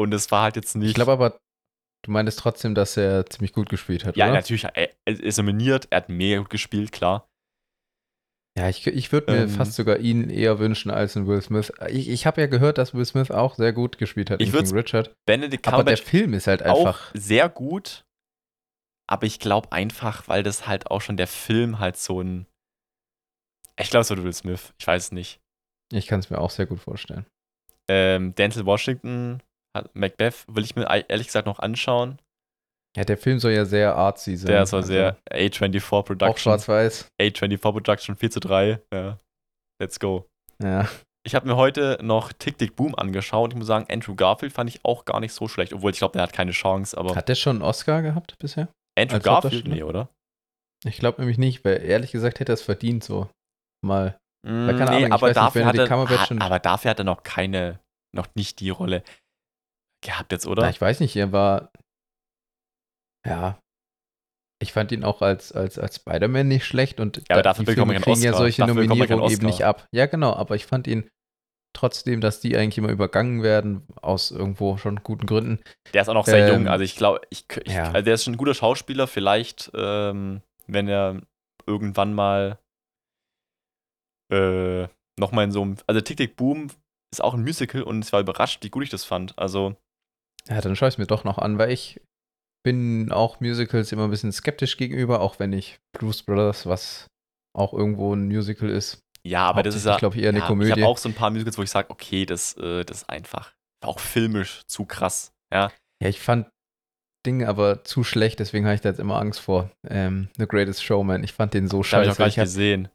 [0.00, 0.88] Und es war halt jetzt nicht.
[0.90, 1.38] Ich glaube aber,
[2.02, 4.34] du meintest trotzdem, dass er ziemlich gut gespielt hat, ja, oder?
[4.34, 7.28] natürlich, er, ist nominiert, er hat mega gut gespielt, klar.
[8.58, 9.48] Ja, ich, ich würde mir Ähm.
[9.50, 11.72] fast sogar ihn eher wünschen als einen Will Smith.
[11.88, 14.72] Ich, ich habe ja gehört, dass Will Smith auch sehr gut gespielt hat Ich King
[14.72, 15.14] Richard.
[15.26, 17.10] Benedict Aber der Cumberbatch Film ist halt auch einfach.
[17.14, 18.04] sehr gut,
[19.06, 22.46] aber ich glaube einfach, weil das halt auch schon der Film halt so ein.
[23.80, 25.40] Ich glaube, es wird Will Smith, ich weiß es nicht.
[25.92, 27.26] Ich kann es mir auch sehr gut vorstellen.
[27.88, 29.40] Ähm, Denzel Washington,
[29.92, 32.18] Macbeth, will ich mir ehrlich gesagt noch anschauen.
[32.96, 34.46] Ja, der Film soll ja sehr artsy sein.
[34.46, 36.36] Der war also sehr A24 Auch Production.
[36.38, 37.08] schwarz-weiß.
[37.20, 38.80] A24 Production 4 zu 3.
[38.92, 39.18] Ja.
[39.80, 40.26] Let's go.
[40.62, 40.88] Ja.
[41.26, 43.52] Ich habe mir heute noch Tick Tick Boom angeschaut.
[43.52, 46.12] Ich muss sagen, Andrew Garfield fand ich auch gar nicht so schlecht, obwohl ich glaube,
[46.12, 46.96] der hat keine Chance.
[46.96, 48.68] Aber Hat der schon einen Oscar gehabt bisher?
[48.98, 50.08] Andrew als Garfield, nee, oder?
[50.84, 53.28] Ich glaube nämlich nicht, weil ehrlich gesagt hätte er es verdient, so
[53.84, 54.16] mal.
[54.46, 56.98] Mm, keine Ahnung, aber, weiß nicht, dafür hat er, Cumberbatch ha- und- aber dafür hat
[57.00, 57.80] er noch keine,
[58.14, 59.02] noch nicht die Rolle
[60.00, 60.62] gehabt jetzt, oder?
[60.62, 61.72] Na, ich weiß nicht, er war.
[63.26, 63.58] Ja.
[64.60, 68.00] Ich fand ihn auch als, als, als Spider-Man nicht schlecht und aber dafür die Filme
[68.00, 69.86] kriegen ja solche Dafür er Nominierungen eben nicht ab.
[69.92, 71.08] Ja, genau, aber ich fand ihn
[71.78, 75.60] trotzdem, dass die eigentlich immer übergangen werden, aus irgendwo schon guten Gründen.
[75.94, 76.68] Der ist auch noch sehr Ähm, jung.
[76.68, 77.92] Also ich glaube, ich, ich, ja.
[77.92, 79.06] also der ist schon ein guter Schauspieler.
[79.06, 81.20] Vielleicht, ähm, wenn er
[81.66, 82.58] irgendwann mal
[84.32, 84.88] äh,
[85.20, 85.76] nochmal in so einem.
[85.86, 86.68] Also Tick Tick Boom
[87.12, 89.38] ist auch ein Musical und es war überrascht, wie gut ich das fand.
[89.38, 89.76] Also
[90.48, 92.00] Ja, dann schaue ich es mir doch noch an, weil ich
[92.64, 97.06] bin auch Musicals immer ein bisschen skeptisch gegenüber, auch wenn ich Blues Brothers, was
[97.56, 99.96] auch irgendwo ein Musical ist, ja, aber das ist ja.
[99.98, 100.70] glaube ich, eher eine ja, Ich Komödie.
[100.72, 103.52] habe auch so ein paar Musicals, wo ich sage, okay, das, äh, das ist einfach
[103.84, 105.32] auch filmisch zu krass.
[105.52, 105.70] Ja,
[106.02, 106.48] Ja, ich fand
[107.26, 109.70] Ding aber zu schlecht, deswegen habe ich da jetzt immer Angst vor.
[109.88, 111.24] Ähm, The Greatest Showman.
[111.24, 112.12] Ich fand den so das habe ich scheiße.
[112.12, 112.88] auch gar nicht hab- gesehen.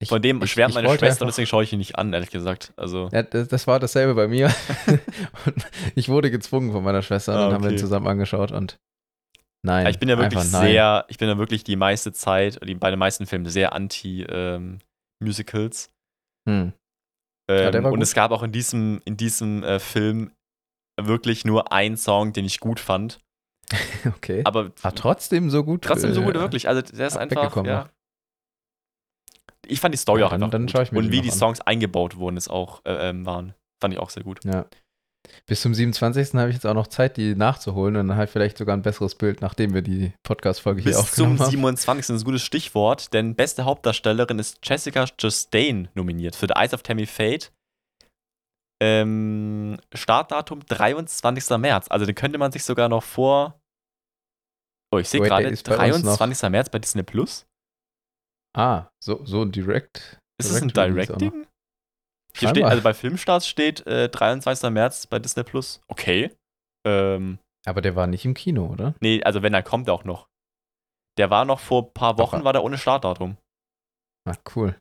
[0.00, 2.30] Ich- Von dem ich- schwärmt meine Schwester und deswegen schaue ich ihn nicht an, ehrlich
[2.30, 2.72] gesagt.
[2.76, 4.52] Also, Ja, das, das war dasselbe bei mir.
[5.94, 7.82] ich wurde gezwungen von meiner Schwester und Ah, dann haben wir ihn okay.
[7.82, 8.78] zusammen angeschaut und
[9.64, 9.86] nein.
[9.88, 12.98] ich bin ja wirklich sehr, ich bin ja wirklich die meiste Zeit, die, bei den
[12.98, 15.90] meisten Filmen sehr anti-Musicals.
[16.48, 16.72] Hm.
[17.50, 18.02] Ähm, Ja, und gut.
[18.02, 20.30] es gab auch in diesem, in diesem äh, Film
[21.00, 23.20] wirklich nur einen Song, den ich gut fand.
[24.06, 24.42] Okay.
[24.44, 25.82] Aber Aber trotzdem so gut.
[25.82, 26.68] trotzdem so gut, äh, wirklich.
[26.68, 27.42] Also der ist einfach.
[27.42, 27.90] weggekommen Ja.
[29.68, 31.30] Ich fand die Story Ja, auch dann- einfach dann schaue ich mir Und wie die
[31.30, 31.36] an.
[31.36, 33.54] Songs eingebaut wurden, ist auch äh, ähm, waren.
[33.80, 34.44] Fand ich auch sehr gut.
[34.44, 34.66] Ja.
[35.46, 36.34] Bis zum 27.
[36.34, 39.14] habe ich jetzt auch noch Zeit, die nachzuholen und dann halt vielleicht sogar ein besseres
[39.14, 41.50] Bild, nachdem wir die Podcast-Folge hier Bis zum aufgenommen haben.
[41.50, 42.14] 27.
[42.14, 46.82] ist ein gutes Stichwort, denn beste Hauptdarstellerin ist Jessica Chastain nominiert für The Eyes of
[46.82, 47.52] Tammy Fate.
[48.80, 51.58] Ähm, Startdatum 23.
[51.58, 51.88] März.
[51.90, 53.60] Also den könnte man sich sogar noch vor.
[54.92, 56.48] Oh, ich sehe gerade ist bei uns noch- 23.
[56.50, 57.44] März bei Disney Plus.
[58.58, 60.18] Ah, so, so ein Direct.
[60.40, 60.68] Ist es ein.
[60.68, 61.46] Directing?
[62.36, 64.70] Hier steht, also bei Filmstarts steht äh, 23.
[64.70, 65.80] März bei Disney Plus.
[65.88, 66.34] Okay.
[66.86, 68.94] Ähm, Aber der war nicht im Kino, oder?
[69.00, 70.28] nee, also wenn, dann kommt er auch noch.
[71.18, 73.36] Der war noch vor ein paar Wochen, Aber- war der ohne Startdatum.
[74.28, 74.76] Ah, cool.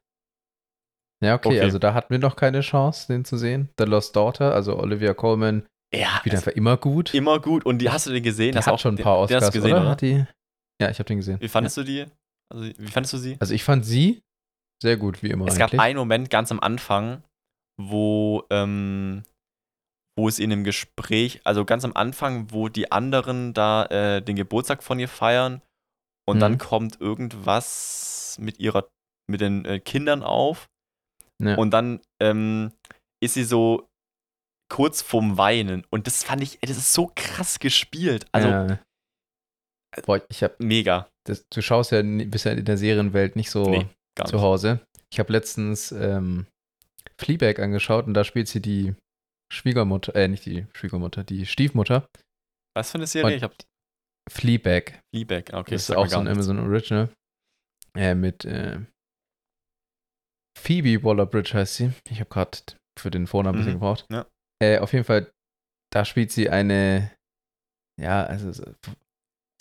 [1.23, 1.61] Ja, okay, Okay.
[1.61, 3.69] also da hatten wir noch keine Chance, den zu sehen.
[3.79, 7.13] The Lost Daughter, also Olivia Colman, Ja, spielt also einfach immer gut.
[7.15, 7.65] immer gut.
[7.65, 8.51] Und die hast du den gesehen?
[8.51, 9.81] Die Hast hat auch schon ein den- paar den Oscars, hast du gesehen, oder?
[9.81, 9.89] oder?
[9.91, 10.25] Hat die?
[10.79, 11.39] Ja, ich habe den gesehen.
[11.41, 12.05] Wie fandest du die?
[12.49, 13.37] Also, wie fandest du sie?
[13.39, 14.21] Also ich fand sie
[14.81, 15.71] sehr gut, wie immer Es eigentlich.
[15.71, 17.23] gab einen Moment ganz am Anfang,
[17.79, 19.23] wo, ähm,
[20.17, 24.35] wo es in einem Gespräch, also ganz am Anfang, wo die anderen da äh, den
[24.35, 25.61] Geburtstag von ihr feiern
[26.27, 26.41] und Mhm.
[26.41, 28.87] dann kommt irgendwas mit ihrer,
[29.29, 30.67] mit den äh, Kindern auf
[31.41, 31.55] Ja.
[31.55, 32.71] und dann ähm,
[33.23, 33.87] ist sie so
[34.69, 38.79] kurz vorm Weinen und das fand ich, ey, das ist so krass gespielt, also ja.
[40.05, 41.09] Boah, ich hab, mega.
[41.25, 43.87] das, du schaust ja bist ja in der Serienwelt nicht so Nee,
[44.25, 44.41] zu nicht.
[44.43, 44.79] Hause.
[45.11, 46.45] Ich habe letztens ähm,
[47.19, 48.95] Fleabag angeschaut und da spielt sie die
[49.51, 52.07] Schwiegermutter, äh, nicht die Schwiegermutter, die Stiefmutter.
[52.75, 53.27] Was für eine Serie?
[53.27, 53.55] Und- Ich hab
[54.29, 54.99] Fleabag.
[55.15, 56.27] Fleabag, okay, das ist auch so ein.
[56.27, 57.09] Amazon Original.
[57.95, 58.79] Äh, mit äh,
[60.59, 61.91] Phoebe Waller-Bridge heißt sie.
[62.09, 62.57] Ich habe gerade
[62.99, 64.05] für den Vornamen ein bisschen Mhm, gebraucht.
[64.11, 64.25] ja.
[64.61, 65.31] Äh, auf jeden Fall,
[65.93, 67.11] da spielt sie eine,
[68.01, 68.65] ja, also so-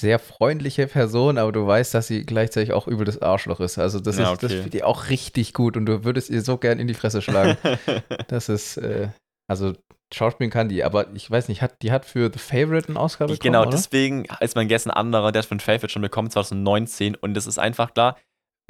[0.00, 3.78] sehr freundliche Person, aber du weißt, dass sie gleichzeitig auch übel das Arschloch ist.
[3.78, 4.62] Also das Ja, ist, das okay.
[4.62, 7.56] finde ich auch richtig gut und du würdest ihr so gern in die Fresse schlagen.
[8.28, 9.08] das ist, äh,
[9.48, 9.72] also
[10.14, 13.26] Schauspielen kann die, aber ich weiß nicht, hat, die hat für The Favorite einen Oscar
[13.26, 13.70] bekommen, genau, oder?
[13.70, 17.14] deswegen ist mein Guess ein anderer, der hat von Favorite schon bekommen, 2019.
[17.16, 18.16] Und das ist einfach klar,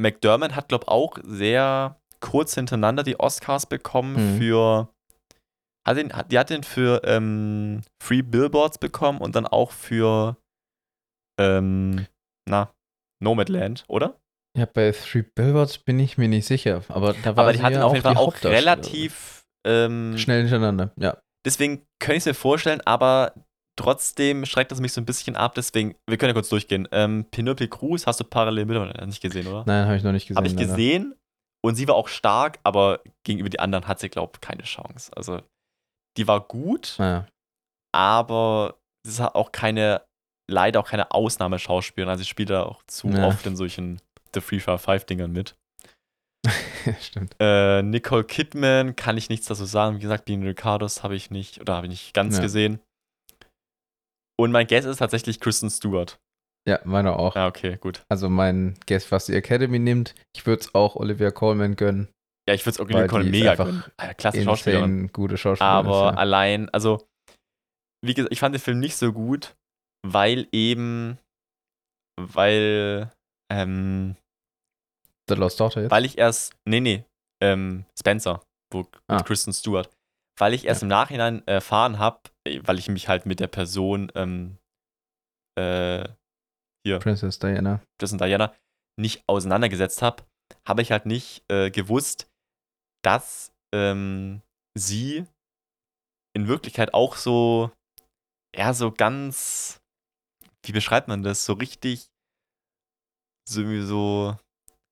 [0.01, 4.39] McDermott hat, glaube ich, auch sehr kurz hintereinander die Oscars bekommen Mhm.
[4.39, 4.89] für.
[5.87, 10.37] Hat den, die hat den für ähm, Free Billboards bekommen und dann auch für.
[11.39, 12.07] Ähm,
[12.49, 12.73] na,
[13.23, 14.19] Nomadland, oder?
[14.57, 17.75] Ja, bei Three Billboards bin ich mir nicht sicher, aber da war Aber die hatten
[17.75, 19.45] ja auf jeden Fall auch relativ.
[19.67, 21.19] Ähm, schnell hintereinander, ja.
[21.45, 23.35] deswegen könnte ich es mir vorstellen, aber
[23.79, 25.55] trotzdem schreckt das mich so ein bisschen ab.
[25.55, 26.89] Deswegen, wir können ja kurz durchgehen.
[26.93, 29.65] Ähm, Penelope Cruz hast du parallel mit nicht gesehen, oder?
[29.67, 30.37] Nein, habe ich noch nicht gesehen.
[30.37, 30.69] Habe ich leider.
[30.69, 31.15] gesehen
[31.65, 35.11] und sie war auch stark, aber gegenüber die anderen hat sie, glaube ich, keine Chance.
[35.15, 35.43] Also,
[36.17, 37.27] die war gut, Naja.
[37.93, 40.03] aber sie ist auch keine,
[40.51, 42.11] leider auch keine Ausnahmeschauspielerin.
[42.11, 43.27] Also, sie spielt da auch zu Ja.
[43.27, 44.01] oft in solchen
[44.35, 45.57] The Free Fire 5 Dingern mit.
[47.01, 47.35] Stimmt.
[47.41, 49.97] Äh, Nicole Kidman kann ich nichts dazu sagen.
[49.97, 52.43] Wie gesagt, Dean Ricardos habe ich nicht oder habe ich nicht ganz Ja.
[52.43, 52.81] gesehen.
[54.39, 56.19] Und mein Guess ist tatsächlich Kristen Stewart.
[56.69, 57.37] Ja, meiner auch.
[57.37, 58.05] Ja, okay, gut.
[58.09, 62.09] Also mein Guess, was die Academy nimmt, ich würde es auch Olivia Colman gönnen.
[62.49, 63.85] Ja, ich würde es die ist mega einfach gönnen.
[63.97, 65.11] Alter, Klasse Schauspielerin.
[65.13, 65.77] Gute Schauspielerin.
[65.87, 66.19] Aber ja.
[66.19, 67.07] allein, also,
[68.05, 69.57] wie gesagt, ich fand den Film nicht so gut,
[70.05, 71.19] weil eben,
[72.19, 73.13] weil,
[73.51, 74.17] ähm,
[75.29, 75.91] The Lost Daughter jetzt?
[75.91, 77.05] weil ich erst, nee, nee,
[77.43, 78.43] ähm, Spencer,
[78.73, 79.23] wo, mit Ah.
[79.23, 79.91] Kristen Stewart,
[80.39, 80.87] weil ich erst Ja.
[80.87, 82.21] im Nachhinein erfahren habe,
[82.63, 84.59] weil ich mich halt mit der Person, ähm,
[85.59, 86.09] äh,
[86.85, 87.81] hier, Princess Diana.
[88.01, 88.55] und Diana,
[88.99, 90.25] nicht auseinandergesetzt habe,
[90.67, 92.31] habe ich halt nicht äh, gewusst,
[93.03, 94.43] dass ähm,
[94.79, 95.27] sie
[96.35, 97.73] in Wirklichkeit auch so,
[98.55, 99.81] eher so ganz,
[100.67, 102.09] wie beschreibt man das, so richtig,
[103.49, 104.37] so, so,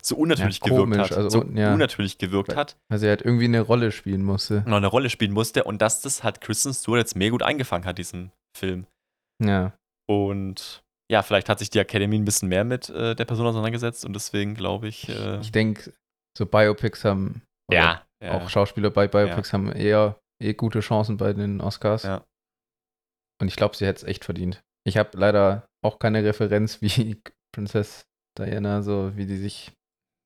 [0.03, 1.12] so unnatürlich Ja, gewirkt komisch, hat.
[1.12, 1.72] also so ja.
[1.72, 4.62] unnatürlich gewirkt hat, Weil sie halt irgendwie eine Rolle spielen musste.
[4.66, 7.85] noch eine Rolle spielen musste und dass das halt Kristen Stewart jetzt mehr gut eingefangen
[7.87, 8.87] hat, diesen Film.
[9.43, 9.72] Ja.
[10.09, 14.05] Und ja, vielleicht hat sich die Academy ein bisschen mehr mit äh, der Person auseinandergesetzt
[14.05, 15.93] und deswegen glaube ich, äh, Ich denke,
[16.37, 21.33] so Biopics haben, ja, ja, auch Schauspieler bei Biopics haben eher eh gute Chancen bei
[21.33, 22.05] den Oscars.
[22.05, 22.25] Ja.
[23.41, 24.62] Und ich glaube, sie hätte es echt verdient.
[24.87, 27.20] Ich habe leider auch keine Referenz, wie
[27.55, 28.05] Princess
[28.39, 29.72] Diana, so wie die sich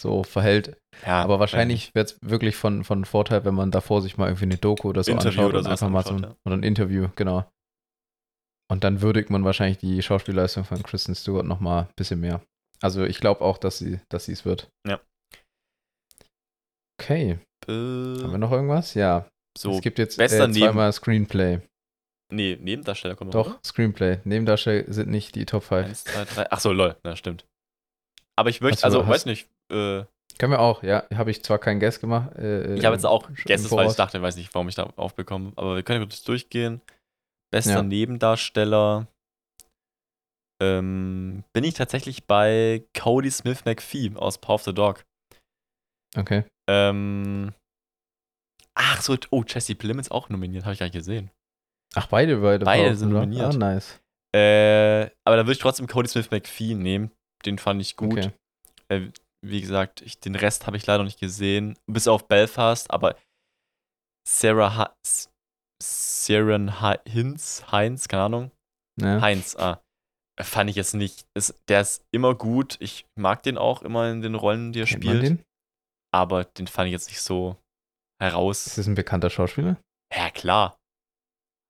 [0.01, 0.79] so verhält.
[1.05, 4.45] ja, Aber wahrscheinlich wäre es wirklich von, von Vorteil, wenn man davor sich mal irgendwie
[4.45, 6.63] eine Doku oder so Interview anschaut oder und sowas einfach mal so ein, oder ein
[6.63, 7.51] Interview, genau.
[8.71, 12.43] Und dann würdigt man wahrscheinlich die Schauspielleistung von Kristen Stewart noch mal ein bisschen mehr.
[12.81, 14.71] Also ich glaube auch, dass sie dass es wird.
[14.87, 15.01] Ja.
[17.01, 18.95] Okay, Äh, haben wir noch irgendwas?
[18.95, 19.29] Ja.
[19.57, 21.61] so, es gibt jetzt äh, zweimal Screenplay.
[22.31, 24.21] Nee, Nebendarsteller kommt noch, Doch, Screenplay.
[24.25, 25.87] Nebendarsteller sind nicht die Top 5.
[25.87, 26.51] Eins, zwei, drei.
[26.51, 27.47] Ach so, lol, ja, stimmt.
[28.37, 30.05] Aber ich möchte, also, weiß nicht, äh,
[30.39, 31.05] Können wir auch, ja.
[31.15, 32.37] Habe ich zwar keinen Guess gemacht.
[32.37, 35.53] Äh, ich habe jetzt auch Guesses, weil ich dachte, weiß nicht, warum ich da aufbekomme,
[35.57, 36.81] aber wir können kurz durchgehen.
[37.51, 37.83] Bester Ja.
[37.83, 39.09] Nebendarsteller
[40.61, 45.05] ähm, bin ich tatsächlich bei Cody Smith McPhee aus Power of the Dog.
[46.17, 46.45] Okay.
[46.69, 47.53] Ähm,
[48.75, 51.31] ach so, oh, Jesse ist auch nominiert, habe ich gar nicht gesehen.
[51.95, 52.65] Ach, beide, beide.
[52.65, 53.55] Beide sind nominiert.
[53.55, 54.01] Ah, nice.
[54.35, 57.11] Äh, aber da würde ich trotzdem Cody Smith McPhee nehmen.
[57.45, 58.19] Den fand ich gut.
[58.19, 58.31] Okay.
[58.89, 59.09] Äh,
[59.45, 61.79] wie gesagt, ich, den Rest habe ich leider noch nicht gesehen.
[61.87, 63.17] Bis auf Belfast, aber
[64.29, 64.97] Sarah ha
[65.83, 68.51] Saren ha Hinz, Heinz, keine Ahnung.
[69.01, 69.21] Ja.
[69.21, 69.81] Heinz, ah.
[70.41, 71.27] Fand ich jetzt nicht.
[71.35, 72.77] Ist, der ist immer gut.
[72.81, 75.39] Ich mag den auch immer in den Rollen, die er Kennt man spielt.
[75.39, 75.45] den?
[76.15, 77.57] Aber den fand ich jetzt nicht so
[78.21, 78.65] Ist heraus.
[78.77, 79.77] das ein bekannter Schauspieler?
[80.15, 80.78] Ja, klar.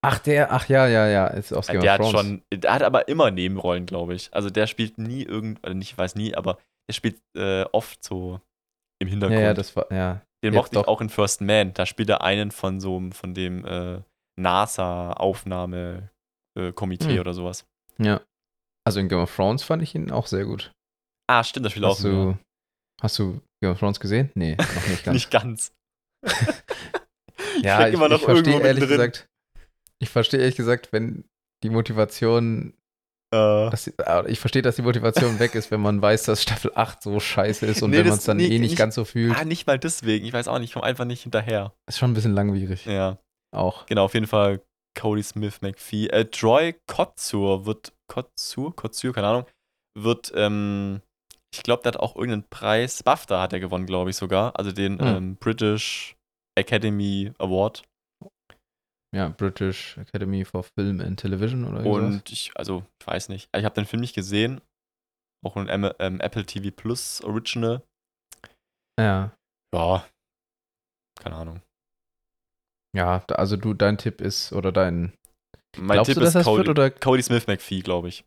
[0.01, 1.27] Ach, der, ach ja, ja, ja.
[1.29, 2.29] Ist aus Game der of hat Thrones.
[2.29, 4.33] schon, der hat aber immer Nebenrollen, glaube ich.
[4.33, 8.03] Also der spielt nie irgend, also nicht, ich weiß nie, aber der spielt äh, oft
[8.05, 8.41] so
[9.01, 9.41] im Hintergrund.
[9.41, 10.23] Ja, ja, das war, ja.
[10.45, 11.75] Den jetzt mochte ich auch in First Man.
[11.75, 14.01] Da spielt er einen von so einem, von dem äh,
[14.41, 17.21] NASA-Aufnahme-Komitee Hm.
[17.21, 17.67] oder sowas.
[17.99, 18.21] Ja.
[18.87, 20.73] Also in Game of Thrones fand ich ihn auch sehr gut.
[21.29, 22.39] Ah, stimmt, das spielt auch Hast du,
[23.03, 24.31] hast du Game of Thrones gesehen?
[24.35, 25.15] Nee, noch nicht ganz.
[25.15, 25.73] Nicht ganz.
[27.63, 28.91] ja, ich, immer noch ich verstehe ehrlich drin.
[28.91, 29.28] gesagt,
[30.01, 31.25] ich verstehe ehrlich gesagt, wenn
[31.63, 32.75] die Motivation,
[33.31, 36.43] Äh, dass, die- ah, ich verstehe, dass die Motivation weg ist, wenn man weiß, dass
[36.43, 38.77] Staffel 8 so scheiße ist und Nee, wenn man es dann nee, eh nicht nicht-
[38.79, 40.25] ganz so fühlt, ah, nicht mal deswegen.
[40.25, 41.75] Ich weiß auch nicht, ich komme einfach nicht hinterher.
[41.87, 42.87] ist schon ein bisschen langwierig.
[42.87, 43.19] Ja,
[43.55, 43.85] Auch.
[43.87, 44.63] genau, auf jeden Fall
[44.99, 46.07] Cody Smith McPhee.
[46.07, 49.45] Äh, Troy Kotsur wird, Kotsur, Kotsur, keine Ahnung,
[49.99, 51.03] wird, ähm,
[51.55, 53.03] ich glaube, der hat auch irgendeinen Preis.
[53.03, 54.59] BAFTA hat er gewonnen, glaube ich sogar.
[54.59, 55.07] Also den Hm.
[55.07, 56.17] ähm, British
[56.59, 57.83] Academy Award.
[59.15, 62.15] Ja, British Academy for Film and Television oder irgendwas.
[62.15, 63.49] Und ich, also, ich weiß nicht.
[63.57, 64.61] Ich habe den Film nicht gesehen.
[65.45, 67.83] Auch ein ähm, Apple TV Plus Original.
[68.99, 69.37] Ja.
[69.75, 70.07] Ja.
[71.21, 71.63] Keine Ahnung.
[72.97, 75.13] Ja, also du, dein Tipp ist, oder dein,
[75.77, 78.25] Mein glaubst Tipp du, dass ist das Cody, wird oder Cody Smith McPhee, glaube ich.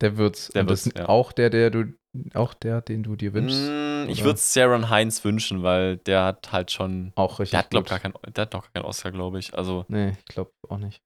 [0.00, 0.48] der wird's?
[0.48, 1.08] Der wird's, ja.
[1.08, 1.92] auch der, der du,
[2.34, 3.70] auch der, den du dir wünschst?
[3.70, 7.12] Mm, ich würde es Sharon Heinz wünschen, weil der hat halt schon.
[7.14, 9.54] Auch richtig Der hat, glaub, gar kein, der hat noch gar keinen Oscar, glaube ich.
[9.54, 11.00] Also, Nee, ich glaube auch nicht.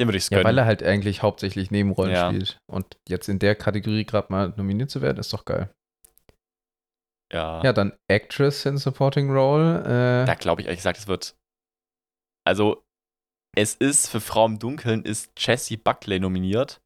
[0.00, 0.44] den würde ich Ja, gönnen.
[0.44, 2.28] weil er halt eigentlich hauptsächlich Nebenrollen Ja.
[2.30, 2.58] spielt.
[2.70, 5.70] Und jetzt in der Kategorie gerade mal nominiert zu werden, ist doch geil.
[7.32, 7.62] ja.
[7.62, 9.80] Ja, dann Actress in Supporting Role.
[10.22, 11.34] Äh, Da glaube ich ehrlich gesagt, es wird.
[12.46, 12.82] Also,
[13.56, 16.80] es ist für Frau im Dunkeln ist Jessie Buckley nominiert.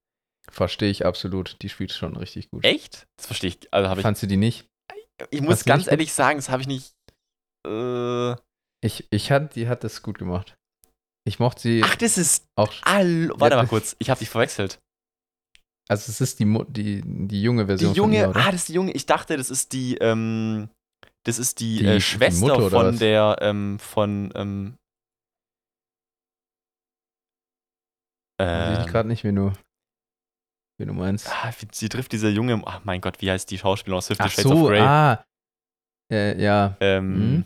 [0.51, 1.57] Verstehe ich absolut.
[1.63, 2.65] Die spielt schon richtig gut.
[2.65, 3.07] Echt?
[3.17, 3.73] Das verstehe ich.
[3.73, 4.03] Also habe ich.
[4.03, 4.67] Fandst du die nicht?
[5.31, 6.93] Ich muss fandst ganz ehrlich sagen, das habe ich nicht.
[7.67, 8.33] Äh,
[8.85, 10.57] Ich, ich hat, die hat das gut gemacht.
[11.25, 12.47] Ich mochte sie ach, das ist.
[12.57, 12.73] auch.
[12.83, 13.95] All, warte mal kurz.
[14.01, 14.81] Ich habe dich verwechselt.
[15.89, 18.25] Also es ist die, die, die junge Die Version junge.
[18.25, 18.93] von ihr, ah, das ist die junge.
[18.93, 19.97] Ich dachte, das ist die.
[19.99, 20.69] Ähm,
[21.25, 23.37] das ist die, Die- äh, die Schwester Mutter oder von der.
[23.41, 24.33] Ähm, von.
[24.35, 24.75] Ähm,
[28.41, 29.53] Weiß ich ähm, gerade nicht, wen du,
[30.83, 31.29] wen du meinst.
[31.31, 32.61] ah, wie- sie trifft diese junge.
[32.67, 34.81] Ach mein Gott, wie heißt die Schauspielerin aus Fifty Shades of so, Grey?
[34.81, 35.25] ah.
[36.13, 37.45] Äh, ja, Ähm, Mhm.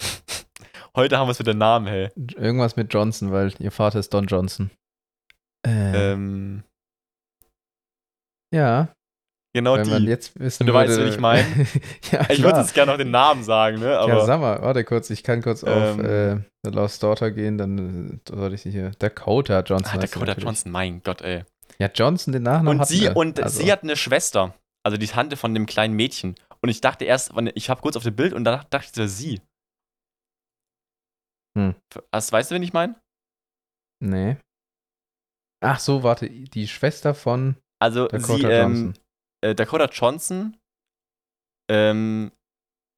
[0.94, 2.10] Heute haben wir es mit den Namen, hey.
[2.36, 4.70] irgendwas mit Johnson, weil ihr Vater ist Don Johnson.
[5.66, 6.64] Äh, Ähm,
[8.54, 8.88] ja,
[9.54, 10.06] genau wenn die.
[10.06, 11.46] jetzt wissen Du weißt, würde, wen ich meine?
[12.12, 13.98] ja, Ich würde jetzt gerne noch den Namen sagen, ne?
[13.98, 17.30] Aber ja, sag mal, warte kurz, ich kann kurz auf Ähm, äh, The Lost Daughter
[17.30, 18.90] gehen, dann äh, soll ich sie hier.
[18.98, 19.98] Dakota Johnson.
[19.98, 20.32] ah, Dakota.
[20.38, 21.44] Johnson, mein Gott, ey.
[21.78, 24.54] Ja, Johnson, den Nachnamen Und sie und Also, sie hat eine Schwester,
[24.84, 26.34] also die Tante von dem kleinen Mädchen.
[26.60, 29.18] Und ich dachte erst, ich habe kurz auf dem Bild und danach dachte ich, das
[29.18, 29.40] sie.
[31.58, 31.74] Hm.
[32.12, 32.94] Was, weißt du, wen ich meine?
[34.02, 34.36] Nee.
[35.62, 38.94] Ach so, warte, die Schwester von Also Dakota sie, ähm, Johnson.
[39.44, 40.56] äh, Dakota Johnson
[41.70, 42.32] ähm,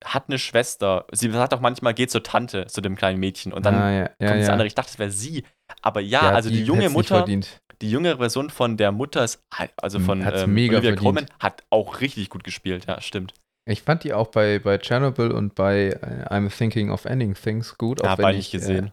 [0.04, 1.06] hat eine Schwester.
[1.12, 3.52] Sie sagt auch manchmal, geht zur Tante, zu dem kleinen Mädchen.
[3.52, 4.52] Und dann ah, ja, ja, kommt das ja.
[4.52, 4.66] andere.
[4.66, 5.44] Ich dachte, es wäre sie.
[5.82, 7.60] Aber ja, also die, junge hätt's nicht Mutter, Verdient.
[7.80, 9.40] Die jüngere Version von der Mutter ist,
[9.76, 10.96] also Mhm, von hat's ähm, mega Olivia.
[10.96, 12.86] Colman, hat auch richtig gut gespielt.
[12.86, 13.34] Ja, stimmt.
[13.66, 17.78] Ich fand die auch bei, bei Chernobyl und bei äh, I'm Thinking of Ending Things
[17.78, 18.02] gut.
[18.02, 18.88] Ja, beide ich, nicht gesehen.
[18.88, 18.92] Äh,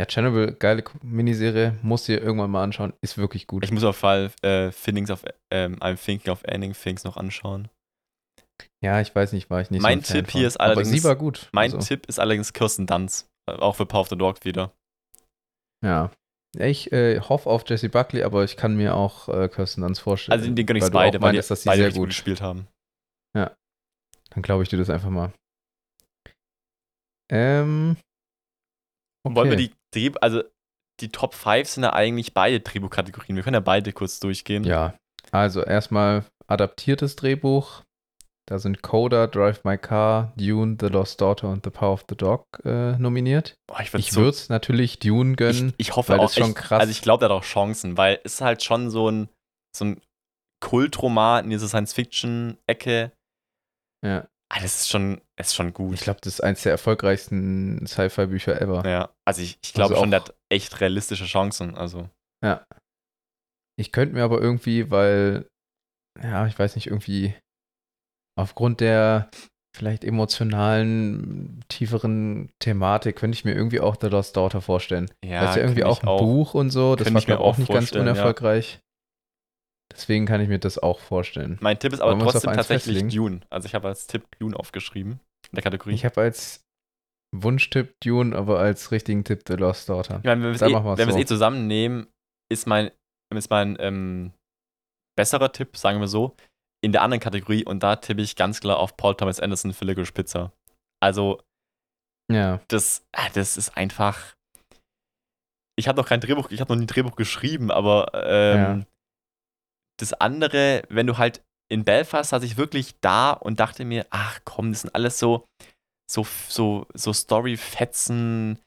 [0.00, 3.64] ja, Chernobyl, geile Miniserie, musst du dir irgendwann mal anschauen, ist wirklich gut.
[3.64, 7.68] Ich muss auf jeden Fall äh, of, ähm, I'm Thinking of Ending Things noch anschauen.
[8.82, 11.04] ja, ich weiß nicht, war ich nicht Mein so Tipp hier ist allerdings- Aber sie
[11.04, 11.48] war gut.
[11.52, 13.28] Mein also, Tipp ist allerdings Kirsten Dunst.
[13.48, 14.72] Äh, Auch für Power of the Dog wieder.
[15.84, 16.10] Ja.
[16.54, 20.00] Ja, Ich äh, hoffe auf Jessie Buckley, aber ich kann mir auch äh, Kirsten Dunst
[20.00, 20.38] vorstellen.
[20.38, 22.40] Also den ich weil du beide, weil die meintest, dass sie beide sehr gut gespielt
[22.40, 22.68] haben.
[24.34, 25.32] Dann glaube ich dir das einfach mal.
[27.30, 27.96] Ähm.
[29.22, 29.36] Okay.
[29.36, 30.42] Wollen wir die Dreh also
[31.00, 33.36] die Top 5 sind ja eigentlich beide Drehbuchkategorien.
[33.36, 34.64] Wir können ja beide kurz durchgehen.
[34.64, 34.94] Ja,
[35.32, 37.82] also erstmal adaptiertes Drehbuch.
[38.46, 42.16] Da sind Coda, Drive My Car, Dune, The Lost Daughter und The Power of the
[42.16, 43.54] Dog äh, nominiert.
[43.66, 45.72] Boah, ich würde Ich so, würde es natürlich Dune ich, gönnen.
[45.78, 47.96] ich hoffe weil auch das schon echt, krass- Also ich glaube, der hat auch Chancen,
[47.96, 49.28] weil es ist halt schon so ein
[49.74, 50.00] so ein
[50.60, 53.12] Kultroman in dieser Science-Fiction-Ecke.
[54.04, 55.94] Ja, Ah, das ist schon, ist schon gut.
[55.94, 58.86] ich glaube, das ist eins der erfolgreichsten Sci-Fi-Bücher ever.
[58.88, 61.74] Ja, also ich, ich glaube Also schon, der hat echt realistische Chancen.
[61.76, 62.08] Also,
[63.76, 65.48] Ich könnte mir aber irgendwie, weil,
[66.22, 67.34] ja, ich weiß nicht, irgendwie
[68.38, 69.30] aufgrund der
[69.74, 75.10] vielleicht emotionalen, tieferen Thematik könnte ich mir irgendwie auch The Lost Daughter vorstellen.
[75.24, 76.94] ja, das ist ja irgendwie auch ein Buch und so.
[76.94, 78.12] Das war, ich mir glaube auch auch nicht ganz vorstellen, ja.
[78.12, 78.80] unerfolgreich.
[79.92, 81.58] Deswegen kann ich mir das auch vorstellen.
[81.60, 83.08] Mein Tipp ist aber auf trotzdem tatsächlich festlegen?
[83.08, 83.40] Dune.
[83.50, 85.20] Also ich habe als Tipp Dune aufgeschrieben
[85.50, 85.94] in der Kategorie.
[85.94, 86.64] Ich habe als
[87.34, 90.18] Wunschtipp Dune, aber als richtigen Tipp The Lost Daughter.
[90.18, 91.18] Ich meine, wenn wir es eh, wenn so.
[91.18, 92.06] eh zusammennehmen,
[92.50, 92.90] ist mein,
[93.34, 94.32] ist mein ähm,
[95.16, 96.36] besserer Tipp, sagen wir so,
[96.84, 99.84] in der anderen Kategorie und da tippe ich ganz klar auf Paul Thomas Anderson für
[99.84, 100.52] Licorice Pizza.
[101.00, 101.42] Also,
[102.30, 104.34] Ja, das, ah, das ist einfach.
[105.76, 108.86] Ich habe noch kein Drehbuch, ich habe noch nie ein Drehbuch geschrieben, aber ähm,
[109.98, 114.40] das andere, wenn du halt in Belfast saß ich wirklich da und dachte mir, ach
[114.44, 115.46] komm, das sind alles so,
[116.10, 118.60] so, so, so Story-Fetzen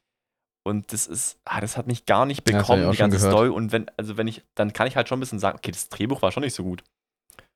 [0.66, 3.20] und das ist, ah, das hat mich gar nicht Ja, bekommen, auch die ganze.
[3.20, 3.50] Story.
[3.50, 5.88] Und wenn, also wenn ich, dann kann ich halt schon ein bisschen sagen, okay, das
[5.88, 6.84] Drehbuch war schon nicht so gut.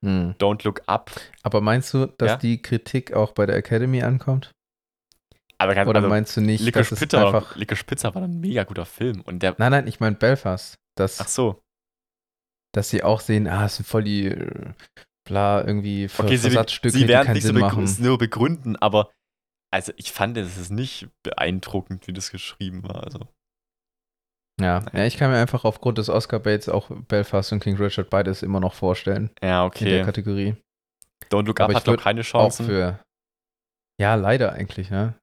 [0.04, 0.34] Hm.
[0.38, 1.10] Don't Look Up.
[1.42, 2.36] aber meinst du, dass Ja?
[2.36, 4.50] die Kritik auch bei der Academy ankommt?
[5.58, 7.56] Aber ganz, Oder also, meinst du nicht, Licorice dass es Pizza, war, einfach...
[7.56, 10.74] Licorice Pizza war ein mega guter Film und der, Nein, nein, ich meine Belfast.
[10.96, 11.62] Dass, ach so,
[12.74, 14.34] dass sie auch sehen, ah, es sind voll die,
[15.24, 17.84] bla, irgendwie Ver okay, sie, Versatzstücke, sie die werden keinen nicht so Sinn begrü machen.
[17.84, 19.10] es nur begründen, aber
[19.70, 23.04] also ich fand, es ist nicht beeindruckend, wie das geschrieben war.
[23.04, 23.20] Also.
[24.62, 24.84] Ja.
[24.92, 28.60] ja, ich kann mir einfach aufgrund des Oscar-Baits auch Belfast und King Richard beides immer
[28.60, 29.30] noch vorstellen.
[29.42, 30.02] Ja, In der okay.
[30.04, 30.56] Kategorie.
[31.30, 32.66] Don't Look Aber Up ich hat noch keine Auch Chancen.
[32.66, 32.98] für.
[34.00, 35.14] Ja, leider eigentlich, ne?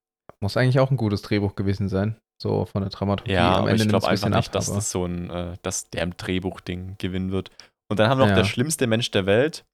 [0.41, 2.15] Muss eigentlich auch ein gutes Drehbuch gewesen sein.
[2.41, 3.33] So von der Dramaturgie.
[3.33, 5.29] Ja, Am aber Ende ich glaube ein einfach nicht, ab, dass aber- das so ein,
[5.29, 7.51] äh, dass der im Drehbuch-Ding gewinnen wird.
[7.91, 8.37] Und dann haben wir noch Ja.
[8.37, 9.65] der schlimmste Mensch der Welt.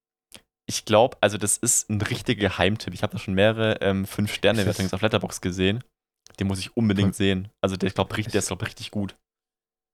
[0.67, 2.93] Ich glaube, also das ist ein richtiger Geheimtipp.
[2.95, 5.83] Ich habe da schon mehrere ähm, Ist 5-Sterne-Wertungen das- auf Letterbox gesehen.
[6.39, 7.49] Den muss ich unbedingt sehen.
[7.61, 9.15] Also der, ich glaube, der Ist- ist glaub, richtig gut.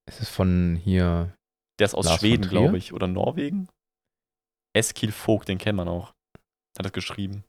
[0.06, 1.34] Es ist von hier.
[1.78, 2.92] Der ist aus Lars Schweden, glaube ich.
[2.92, 3.68] Oder Norwegen.
[4.74, 6.12] Eskil Vogt, den kennt man auch.
[6.78, 7.44] Hat das geschrieben.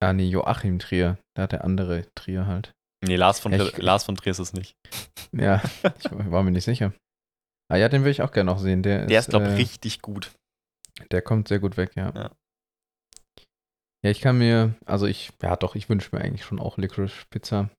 [0.00, 1.18] Ah, nee, Joachim Trier.
[1.34, 2.72] Da hat der andere Trier halt.
[3.04, 4.74] Nee, Lars von, Ja, ich- Lars von Trier ist es nicht.
[5.34, 5.62] Ja,
[5.98, 6.92] ich war mir nicht sicher.
[7.70, 8.82] Ah ja, den will ich auch gerne noch sehen.
[8.82, 10.30] Der, Der ist, glaube ich, äh, richtig gut.
[11.10, 12.10] Der kommt sehr gut weg, ja.
[12.14, 12.30] Ja.
[14.04, 17.24] Ja, ich kann mir, also ich, ja doch, ich wünsche mir eigentlich schon auch Licorice
[17.30, 17.70] Pizza.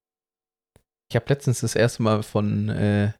[1.14, 3.11] Ich habe letztens das erste Mal von äh,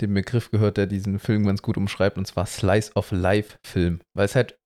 [0.00, 4.00] dem Begriff gehört, der diesen Film ganz gut umschreibt, und zwar Slice of Life Film.
[4.16, 4.56] Weil es halt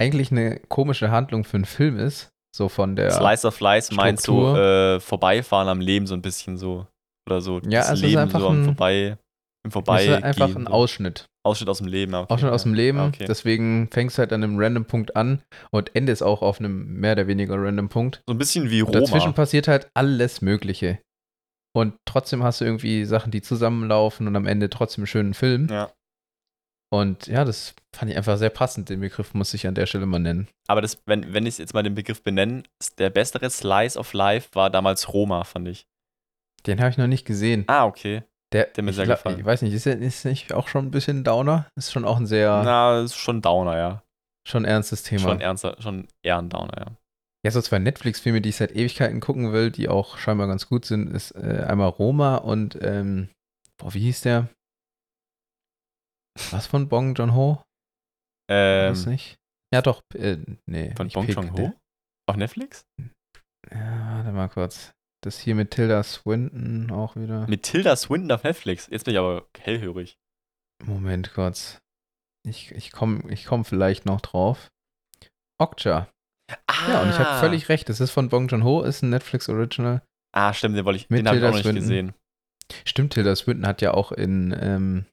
[0.00, 2.30] eigentlich eine komische Handlung für einen Film ist.
[2.56, 3.10] So von der.
[3.10, 6.86] Slice of Life meinst du äh, vorbeifahren am Leben so ein bisschen so.
[7.28, 9.18] Oder so Ja, das es ist Leben einfach so am ein- Vorbei,
[9.66, 10.06] im Vorbei.
[10.06, 11.26] ist einfach ein Ausschnitt.
[11.44, 12.14] Ausschnitt aus dem Leben.
[12.14, 12.98] Okay, Ausschnitt aus dem Leben.
[13.00, 13.26] Okay.
[13.28, 17.12] Deswegen fängst du halt an einem random Punkt an und endest auch auf einem mehr
[17.12, 18.22] oder weniger random Punkt.
[18.26, 19.32] so ein bisschen wie Und dazwischen Roma.
[19.32, 21.00] passiert halt alles Mögliche.
[21.76, 25.68] Und trotzdem hast du irgendwie Sachen, die zusammenlaufen und am Ende trotzdem einen schönen Film.
[25.68, 25.92] Ja.
[26.90, 28.88] Und ja, das fand ich einfach sehr passend.
[28.88, 30.48] Den Begriff muss ich an der Stelle mal nennen.
[30.68, 32.62] Aber das, wenn, wenn ich jetzt mal den Begriff benenne,
[32.96, 35.86] der bessere Slice of Life war damals Roma, fand ich.
[36.66, 37.64] Den habe ich noch nicht gesehen.
[37.66, 38.22] Ah, okay.
[38.52, 39.38] Der, der mir ich, sehr glaub- gefallen.
[39.38, 41.66] ich weiß nicht, ist der ist nicht auch schon ein bisschen Downer?
[41.76, 44.02] Ist schon auch ein sehr, Na, ist schon Downer, ja.
[44.46, 45.20] schon ernstes Thema.
[45.20, 46.86] Schon ernster, schon eher ein Downer, ja.
[47.44, 50.84] Ja, so zwei Netflix-Filme, die ich seit Ewigkeiten gucken will, die auch scheinbar ganz gut
[50.84, 53.28] sind, ist äh, einmal Roma und, ähm,
[53.76, 54.48] boah, wie hieß der?
[56.50, 57.62] Was von Bong Joon-ho?
[58.50, 59.36] Ähm, Was nicht?
[59.72, 60.94] Ja, doch, äh, nee.
[60.96, 61.56] von Bong Joon-ho?
[61.56, 61.74] der-
[62.26, 62.84] Auf Netflix?
[63.70, 64.92] Ja, warte mal kurz.
[65.24, 67.46] Das hier mit Tilda Swinton auch wieder.
[67.48, 68.86] Mit Tilda Swinton auf Netflix.
[68.90, 70.16] Jetzt bin ich aber hellhörig.
[70.84, 71.78] Moment kurz.
[72.46, 74.68] Ich, ich komme ich komm vielleicht noch drauf.
[75.60, 76.08] Okja.
[76.66, 77.88] Ah, Ja, und ich habe völlig recht.
[77.88, 80.02] Das ist von Bong Joon-ho, ist ein Netflix-Original.
[80.34, 81.80] Ah, stimmt, den, wollte ich, Mit den habe ich Tilda auch nicht Swinton.
[81.82, 82.14] gesehen.
[82.84, 85.06] Stimmt, Tilda Swinton hat ja auch in, ähm,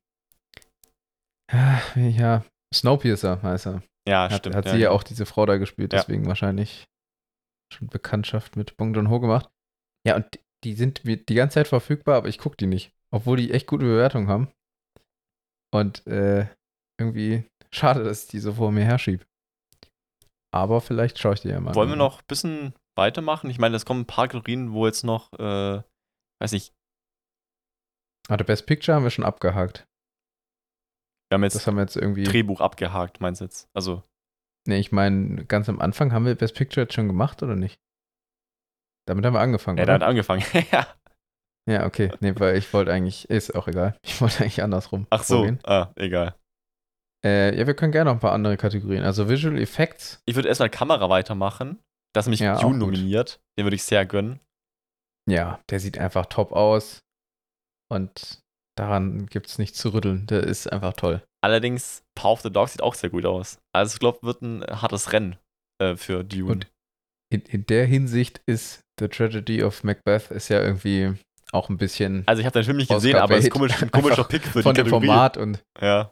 [1.52, 3.84] ah, ja, Snowpiercer heißt er.
[4.08, 4.56] Ja, Hat, stimmt.
[4.56, 4.92] hat sie ja genau.
[4.92, 6.00] auch diese Frau da gespielt, Ja.
[6.00, 6.86] deswegen wahrscheinlich
[7.74, 9.50] schon Bekanntschaft mit Bong Joon-ho gemacht.
[10.06, 12.92] Ja, und die sind mir die ganze Zeit verfügbar, aber ich gucke die nicht.
[13.12, 14.50] Obwohl die echt gute Bewertungen haben.
[15.74, 16.48] Und äh,
[17.00, 19.26] irgendwie schade, dass ich die so vor mir herschieb.
[20.56, 21.76] Aber vielleicht schaue ich die ja mal.
[21.76, 22.00] Wollen wir an.
[22.00, 23.50] noch ein bisschen weitermachen?
[23.50, 25.82] Ich meine, es kommen ein paar Kategorien, wo jetzt noch, äh,
[26.42, 26.74] weiß nicht,
[28.28, 29.86] Ah, der Best Picture haben wir schon abgehakt.
[31.30, 32.24] wir haben jetzt Das haben wir jetzt irgendwie.
[32.24, 33.68] Drehbuch abgehakt, meinst du jetzt?
[33.76, 34.02] Also,
[34.68, 37.80] Nee, ich meine, ganz am Anfang haben wir Best Picture jetzt schon gemacht, oder nicht?
[39.08, 40.08] Damit haben wir angefangen, ja, da hat oder?
[40.10, 40.42] angefangen.
[40.72, 40.88] ja.
[41.70, 42.12] Ja, okay.
[42.20, 43.96] Nee, weil ich wollte eigentlich, ist auch egal.
[44.04, 45.06] Ich wollte eigentlich andersrum.
[45.12, 45.60] Ach so, vorgehen.
[45.66, 46.36] ah, egal.
[47.26, 49.04] Äh, ja, wir können gerne noch ein paar andere Kategorien.
[49.04, 50.22] Also Visual Effects.
[50.26, 51.80] Ich würde erstmal Kamera weitermachen.
[52.14, 53.40] Das ist nämlich Ja, Dune nominiert.
[53.58, 54.40] Den würde ich sehr gönnen.
[55.30, 57.00] Ja, der sieht einfach top aus.
[57.92, 58.40] Und
[58.78, 60.28] daran gibt es nichts zu rütteln.
[60.28, 61.24] Der ist einfach toll.
[61.44, 63.58] Allerdings, Power of the Dog sieht auch sehr gut aus.
[63.74, 65.38] Also, ich glaube, wird ein hartes Rennen
[65.82, 66.52] äh, für Dune.
[66.52, 66.68] Und
[67.32, 71.14] in, in der Hinsicht ist The Tragedy of Macbeth ist ja irgendwie
[71.52, 73.92] auch ein bisschen also, ich habe den Film nicht gesehen, aber es ist komisch, ein
[73.92, 75.06] komischer Pick für von die dem Kategorie.
[75.08, 76.12] Format und Ja,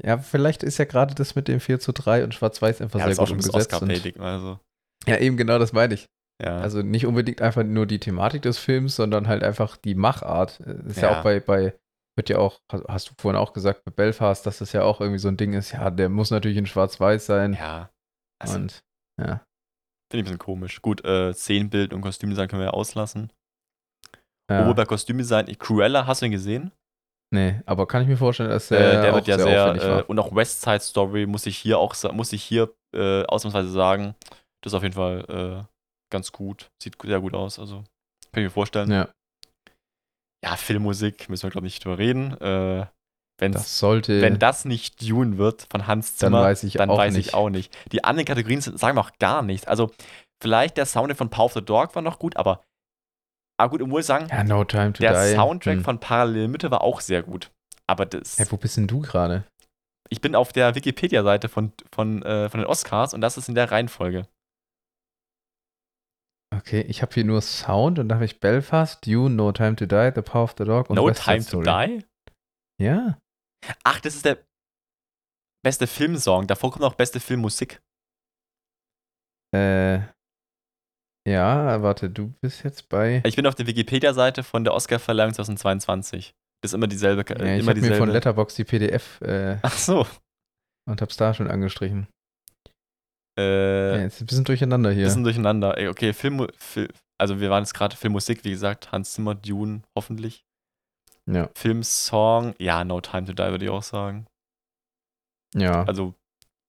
[0.00, 3.06] ja, vielleicht ist ja gerade das mit dem 4 zu 3 und Schwarz-Weiß einfach ja
[3.06, 3.80] sehr gut umgesetzt.
[3.82, 4.58] Und, also,
[5.06, 6.08] ja, eben genau das meine ich.
[6.42, 6.58] ja.
[6.58, 10.60] Also nicht unbedingt einfach nur die Thematik des Films, sondern halt einfach die Machart.
[10.60, 11.18] Äh, Ist ja, Ja.
[11.18, 11.74] auch bei, bei,
[12.16, 15.18] wird ja auch, hast- du vorhin auch gesagt, bei Belfast, dass das ja auch irgendwie
[15.18, 17.54] so ein Ding ist, ja, der muss natürlich in Schwarz-Weiß sein.
[17.54, 17.90] ja.
[18.38, 18.82] Also, und
[19.20, 19.26] ja.
[19.26, 19.44] Finde
[20.10, 20.82] ich ein bisschen komisch.
[20.82, 23.32] Gut, äh, Szenenbild und Kostümdesign können wir ja auslassen.
[24.50, 24.60] ja.
[24.62, 26.72] Obwohl bei Kostümdesign, Cruella, hast du den gesehen?
[27.32, 30.18] Nee, aber kann ich mir vorstellen, dass Äh, der, wird ja sehr, sehr, äh, und
[30.18, 34.14] auch West Side Story muss ich hier auch, muss ich hier äh, ausnahmsweise sagen,
[34.60, 35.64] das ist auf jeden Fall äh,
[36.10, 36.70] ganz gut.
[36.80, 37.82] Sieht sehr gut aus, also
[38.32, 38.90] kann ich mir vorstellen.
[38.90, 39.08] Ja,
[40.44, 42.40] Ja, Filmmusik, müssen wir glaube ich nicht drüber reden.
[42.40, 42.86] Äh,
[43.38, 44.20] wenn's, das sollte.
[44.22, 47.28] wenn das nicht Dune wird von Hans Dann Zimmer, weiß ich dann auch weiß nicht.
[47.28, 47.76] ich auch nicht.
[47.92, 49.66] Die anderen Kategorien sind, sagen wir auch gar nichts.
[49.66, 49.90] Also
[50.42, 52.62] vielleicht der Soundtrack von Power of the Dog war noch gut, aber,
[53.58, 55.34] aber gut, ich muss sagen, ja, No Time to der Die.
[55.34, 55.84] Soundtrack Hm.
[55.84, 57.50] von Parallel Mitte war auch sehr gut.
[57.86, 59.44] Aber das, Hä, wo bist denn du gerade?
[60.08, 63.54] ich bin auf der Wikipedia-Seite von, von, äh, von den Oscars und das ist in
[63.54, 64.26] der Reihenfolge.
[66.54, 69.86] Okay, ich habe hier nur Sound und da habe ich Belfast, Dune, No Time to
[69.86, 71.98] Die, The Power of the Dog und No West Time to Story.
[72.78, 72.84] Die?
[72.84, 73.18] Ja.
[73.84, 74.44] Ach, das ist der
[75.64, 76.46] beste Filmsong.
[76.46, 77.80] Davor kommt auch beste Filmmusik.
[79.54, 80.00] Äh,
[81.26, 83.22] ja, warte, du bist jetzt bei.
[83.24, 86.32] Ich bin auf der Wikipedia-Seite von der Oscarverleihung 2022.
[86.62, 87.24] Das ist immer dieselbe.
[87.28, 88.10] Ja, äh, ich immer habe mir von.
[88.10, 90.06] Letterbox die PDF äh, Ach so.
[90.88, 92.06] und hab's da schon angestrichen.
[93.38, 95.04] Äh, Ja, jetzt ist ein bisschen durcheinander hier.
[95.04, 95.76] Bisschen durcheinander.
[95.78, 99.82] Ey, Okay, Film, Film, also wir waren jetzt gerade Filmmusik, wie gesagt, Hans Zimmer, Dune,
[99.96, 100.44] hoffentlich.
[101.30, 104.26] Ja, Filmsong, ja, No Time to Die würde ich auch sagen.
[105.54, 105.84] ja.
[105.84, 106.14] Also,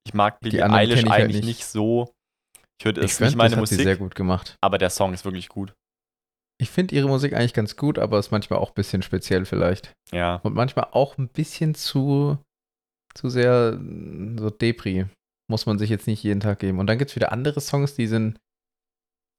[0.06, 1.60] ich mag Die Billie Eilish ich halt eigentlich nicht.
[1.60, 2.14] nicht so.
[2.86, 4.58] Ich ich es nicht meine das hat sie sehr Musik, gut gemacht.
[4.62, 5.74] aber der Song ist wirklich gut.
[6.62, 9.92] Ich finde ihre Musik eigentlich ganz gut, aber ist manchmal auch ein bisschen speziell vielleicht.
[10.12, 10.36] Ja.
[10.44, 12.38] Und manchmal auch ein bisschen zu,
[13.16, 15.06] zu sehr mm, so Depri.
[15.50, 16.80] Muss man sich jetzt nicht jeden Tag geben.
[16.80, 18.40] Und dann gibt es wieder andere Songs, die sind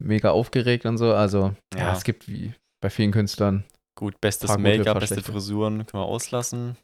[0.03, 1.15] mega aufgeregt und so.
[1.15, 1.93] Also, ja, Ja.
[1.93, 3.65] es gibt wie bei vielen Künstlern.
[3.97, 5.23] Gut, bestes Make-up, beste.
[5.23, 6.77] Frisuren können wir auslassen.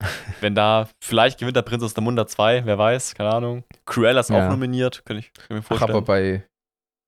[0.40, 3.64] Wenn da, vielleicht gewinnt der Prinz aus der Munde 2, wer weiß, keine Ahnung.
[3.86, 4.46] Cruella ist Ja.
[4.46, 5.90] auch nominiert, kann ich, kann ich mir Ach, vorstellen.
[5.90, 6.44] aber bei,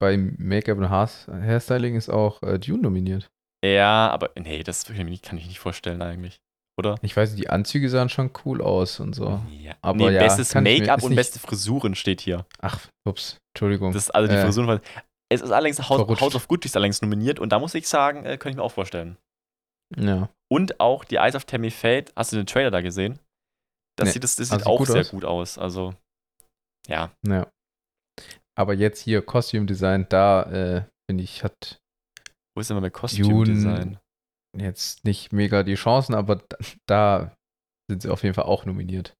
[0.00, 3.28] bei Make-up und Hairstyling ist auch äh, Dune nominiert.
[3.64, 6.38] ja, aber nee, das kann ich mir nicht- kann ich nicht vorstellen eigentlich,
[6.78, 6.96] oder?
[7.02, 9.40] Ich weiß nicht, die Anzüge sahen schon cool aus und so.
[9.60, 9.74] Ja.
[9.80, 12.44] Aber nee, ja, bestes kann Make-up und nicht- beste Frisuren steht hier.
[12.60, 12.78] Ach,
[13.08, 13.92] ups, Entschuldigung.
[13.92, 14.80] Das ist also die Äh, Frisuren.
[15.30, 16.20] Es ist allerdings House.
[16.20, 18.62] House of Gucci ist allerdings nominiert und da muss ich sagen, äh, könnte ich mir
[18.62, 19.16] auch vorstellen.
[19.96, 20.28] Ja.
[20.50, 23.18] Und auch die Eyes of Tammy Fate, hast du den Trailer da gesehen?
[23.96, 24.12] Das Nee.
[24.14, 25.10] sieht, das, das Also sieht sieht auch gut sehr aus?
[25.10, 25.58] gut aus.
[25.58, 25.94] Also,
[26.86, 27.10] ja.
[27.26, 27.46] Ja.
[28.54, 31.80] Aber jetzt hier Costume Design, da äh, finde ich, hat
[32.54, 33.98] Wo ist denn mal mit Costume Design?
[34.54, 37.36] jetzt nicht mega die Chancen, aber da, da
[37.90, 39.14] sind sie auf jeden Fall auch nominiert.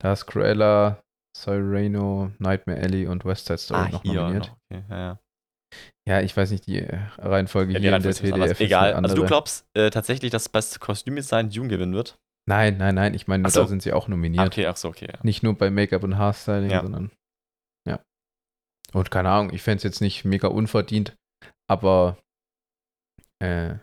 [0.00, 1.00] Da ist Cruella,
[1.36, 4.14] Cyrano, Nightmare Alley und West Side Story Ah, noch hier.
[4.22, 4.48] nominiert.
[4.48, 4.56] Noch.
[4.70, 5.18] Okay, ja, ja.
[6.08, 8.50] Ja, ich weiß nicht, die äh, Reihenfolge Ja, die hier in der ist TDF anders.
[8.52, 8.92] ist Egal.
[8.94, 12.18] Also, du glaubst äh, tatsächlich, dass beste Kostümdesign Dune gewinnen wird?
[12.48, 13.60] Nein, nein, nein, ich meine, so.
[13.62, 14.46] da sind sie auch nominiert.
[14.46, 15.08] okay, ach so, okay.
[15.12, 15.18] Ja.
[15.22, 16.82] Nicht nur bei Make-up und Haarstyling, Ja.
[16.82, 17.12] sondern
[17.86, 18.00] ja.
[18.92, 21.14] Und keine Ahnung, ich fände es jetzt nicht mega unverdient,
[21.70, 22.18] aber
[23.40, 23.76] äh,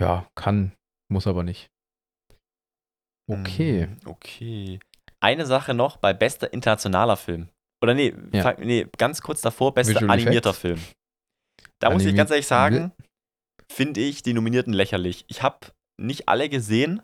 [0.00, 0.72] ja, kann,
[1.08, 1.70] muss aber nicht.
[3.30, 3.86] Okay.
[3.86, 4.80] Mm, Okay.
[5.20, 7.48] Eine Sache noch bei bester internationaler Film.
[7.82, 8.54] Oder nee, Ja.
[8.58, 10.60] nee ganz kurz davor, bester Visual animierter Effects.
[10.60, 10.80] Film.
[11.80, 12.92] Da muss ich ganz ehrlich sagen,
[13.70, 15.24] finde ich die Nominierten lächerlich.
[15.28, 15.58] Ich habe
[16.00, 17.02] nicht alle gesehen,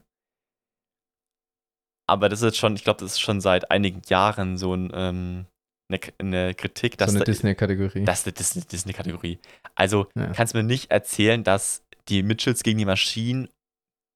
[2.08, 5.46] aber das ist schon, ich glaube, das ist schon seit einigen Jahren so ein, ähm,
[5.90, 8.04] eine, eine Kritik, dass so eine da, Disney-Kategorie.
[8.04, 9.38] das ist eine Dis- Disney-Kategorie.
[9.74, 10.32] Also Ja.
[10.32, 13.48] kannst du mir nicht erzählen, dass die Mitchells gegen die Maschinen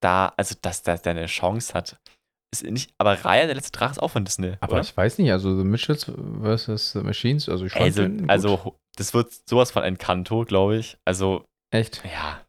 [0.01, 1.99] da, also dass der eine Chance hat.
[2.53, 4.57] Ist nicht, aber Raya, der letzte Drache, ist auch von Disney.
[4.61, 4.83] aber oder?
[4.83, 6.93] ich weiß nicht, also The Mitchells vs.
[6.93, 8.31] The Machines, also ich fand Also, den gut.
[8.31, 10.99] also, das wird sowas von Encanto, glaube ich.
[11.07, 12.03] Also, echt.
[12.05, 12.43] ja.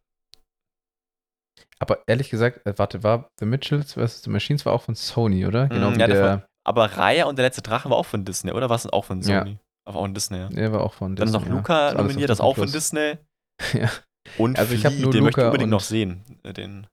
[1.79, 4.23] Aber ehrlich gesagt, äh, warte, war The Mitchells vs.
[4.23, 5.67] The Machines war auch von Sony, oder?
[5.67, 8.51] Genau Mm, ja, der der, Aber Raya und der letzte Drache war auch von Disney,
[8.51, 8.69] oder?
[8.69, 9.39] War es auch von Ja.
[9.39, 9.57] Sony?
[9.85, 10.47] Aber auch von Disney, ja.
[10.49, 11.49] der war auch von Dann ist Disney.
[11.49, 11.93] noch Luca ja.
[11.95, 13.17] Nominiert, das ist auch von Disney
[13.61, 13.81] Disney.
[13.81, 13.89] Ja.
[14.37, 16.23] Und Also ich hab Flea, nur den möchte ich Luca unbedingt noch sehen.
[16.43, 16.87] äh, Den,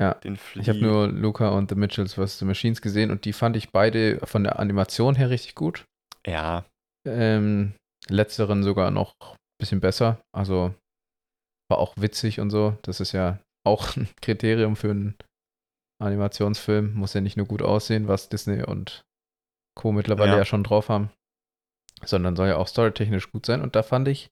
[0.00, 0.62] Ja, den Flea.
[0.62, 2.38] Ich habe nur Luca und The Mitchells vs.
[2.38, 5.84] The Machines gesehen und die fand ich beide von der Animation her richtig gut.
[6.26, 6.64] Ja,
[7.06, 7.74] Ähm,
[8.08, 10.20] letzteren sogar noch ein bisschen besser.
[10.36, 10.74] Also
[11.70, 12.76] war auch witzig und so.
[12.82, 15.14] Das ist ja auch ein Kriterium für einen
[16.02, 16.94] Animationsfilm.
[16.94, 19.02] Muss ja nicht nur gut aussehen, was Disney und
[19.76, 19.92] Co.
[19.92, 20.38] mittlerweile Ja.
[20.38, 21.10] ja, schon drauf haben,
[22.04, 23.62] sondern soll ja auch storytechnisch gut sein.
[23.62, 24.28] Und da fand ich,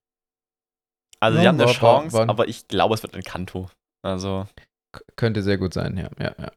[1.21, 3.71] also sie haben eine Chance, aber ich glaube, es wird Encanto.
[4.03, 4.65] Also, k-
[5.16, 6.11] könnte sehr gut sein, ja.
[6.18, 6.53] ja, ja.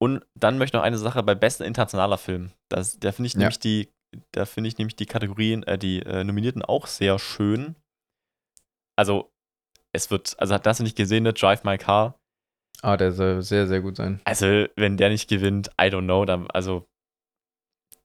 [0.00, 2.52] und dann möchte ich noch eine Sache bei bester internationaler Film.
[2.68, 3.40] Das, da finde ich Ja.
[3.40, 3.92] nämlich die,
[4.32, 7.76] da finde ich nämlich die Kategorien, äh, die äh, Nominierten auch sehr schön.
[8.96, 9.30] Also,
[9.92, 11.32] es wird, also hast du nicht gesehen, ne?
[11.32, 12.18] Drive My Car.
[12.82, 14.20] Ah, der soll sehr, sehr gut sein.
[14.24, 16.86] Also, wenn der nicht gewinnt, I don't know, dann, also,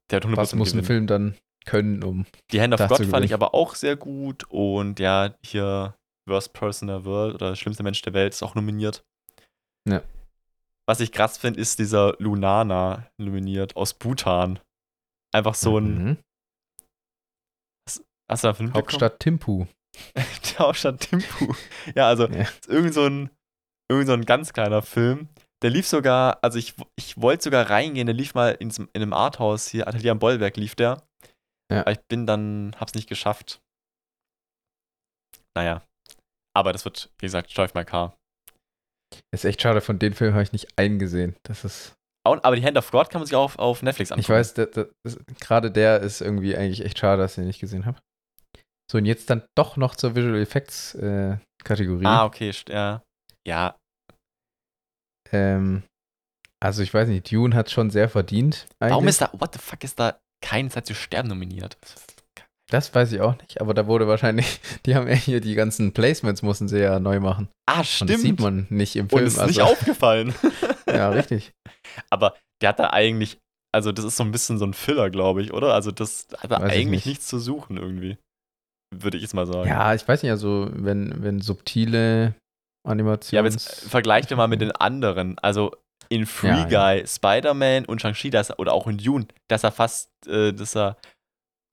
[0.09, 0.85] der wird 100% Was muss ein gewinnen.
[0.85, 2.25] Film dann können, um.
[2.51, 5.95] Die Hand of God fand ich aber auch sehr gut und ja, hier
[6.27, 9.03] Worst Person in the World oder Schlimmster Mensch der Welt ist auch nominiert.
[9.87, 10.01] Ja.
[10.87, 14.59] Was ich krass finde, ist dieser Lunana nominiert aus Bhutan.
[15.33, 16.17] Einfach so ein, Mhm.
[18.29, 18.75] hast du davon mitbekommen?
[18.75, 19.65] Hauptstadt Timpu.
[20.15, 21.53] Die Hauptstadt Thimphu.
[21.95, 22.47] Ja, also Ja.
[22.67, 23.29] irgend so ein,
[23.89, 25.29] irgend so ein ganz kleiner Film.
[25.61, 29.13] Der lief sogar, also ich, ich wollte sogar reingehen, der lief mal ins, in einem
[29.13, 31.01] Arthouse hier, Atelier am Bollwerk lief der.
[31.71, 31.81] Ja.
[31.81, 33.61] Aber ich bin dann, hab's nicht geschafft.
[35.55, 35.81] Naja.
[36.55, 38.15] Aber das wird, wie gesagt, Drive My Car.
[39.31, 41.35] Ist echt schade, von den Filmen habe ich nicht eingesehen.
[41.43, 41.93] Das ist.
[42.25, 44.21] Aber die Hand of God kann man sich auch auf, auf Netflix anschauen.
[44.21, 44.53] Ich weiß,
[45.41, 47.99] gerade der ist irgendwie eigentlich echt schade, dass ich ihn nicht gesehen habe.
[48.89, 52.05] So, und jetzt dann doch noch zur Visual Effects äh, Kategorie.
[52.05, 53.01] Ah, okay, ja.
[53.45, 53.75] Ja,
[55.31, 55.83] Ähm,
[56.61, 58.67] also ich weiß nicht, Dune hat schon sehr verdient.
[58.79, 59.09] warum eigentlich.
[59.09, 61.77] ist da, what the fuck, ist da keine Zeit zu sterben nominiert?
[62.73, 65.93] Das weiß ich auch nicht, aber da wurde wahrscheinlich, die haben ja hier die ganzen
[65.93, 67.47] Placements, mussten sie ja neu machen.
[67.69, 68.09] Ah, Und stimmt.
[68.09, 69.25] das sieht man nicht im Und Film.
[69.25, 70.33] es ist nicht also, aufgefallen.
[70.87, 71.51] ja, richtig.
[72.09, 73.37] Aber der hat da eigentlich,
[73.71, 75.75] also das ist so ein bisschen so ein Filler, glaube ich, oder?
[75.75, 77.05] Also das hat da Weiß ich eigentlich nicht.
[77.05, 78.17] nichts zu suchen irgendwie.
[78.95, 79.69] Würde ich jetzt mal sagen.
[79.69, 82.33] Ja, ich weiß nicht, also wenn, wenn subtile
[82.87, 83.29] Animations...
[83.31, 85.37] Ja, aber jetzt vergleicht wir mal mit den anderen.
[85.39, 85.75] Also
[86.09, 86.93] in Free Ja, ja.
[86.95, 90.97] Guy, Spider-Man und Shang-Chi, das- oder auch in Dune, dass er fast, äh, dass er,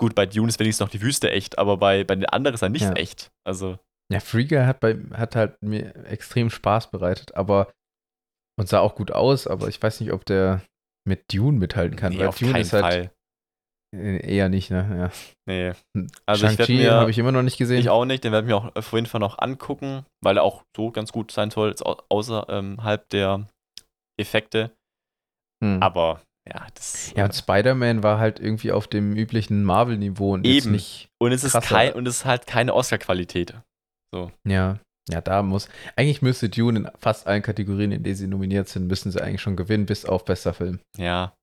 [0.00, 2.62] gut, bei Dune ist wenigstens noch die Wüste echt, aber bei, bei den anderen ist
[2.62, 2.92] er nicht Ja.
[2.94, 3.30] echt.
[3.46, 3.78] Also,
[4.10, 7.70] Ja, Free Guy hat, bei, hat halt mir extrem Spaß bereitet, aber
[8.58, 10.62] und sah auch gut aus, aber ich weiß nicht, ob der
[11.06, 13.10] mit Dune mithalten kann, nee, weil auf Dune keinen ist halt Fall.
[13.96, 15.10] äh, eher nicht, ne?
[15.12, 15.32] Ja.
[15.46, 15.72] Nee.
[16.26, 17.78] Also ich werd Shang-Chi habe ich immer noch nicht gesehen.
[17.80, 20.42] Ich auch nicht, den werde ich mir auch auf jeden Fall noch angucken, weil er
[20.44, 21.74] auch so ganz gut sein soll,
[22.08, 23.46] außerhalb der
[24.20, 24.72] Effekte.
[25.62, 25.82] Hm.
[25.82, 27.12] Aber ja, das.
[27.16, 30.72] ja, und Spider-Man war halt irgendwie auf dem üblichen Marvel-Niveau und Eben.
[30.72, 31.08] nicht.
[31.18, 33.54] und es ist kein, und es ist halt keine Oscar-Qualität.
[34.46, 34.78] Ja,
[35.08, 35.68] ja, da muss.
[35.96, 39.40] Eigentlich müsste Dune in fast allen Kategorien, in denen sie nominiert sind, müssen sie eigentlich
[39.40, 40.80] schon gewinnen, bis auf bester Film.
[40.96, 41.34] Ja.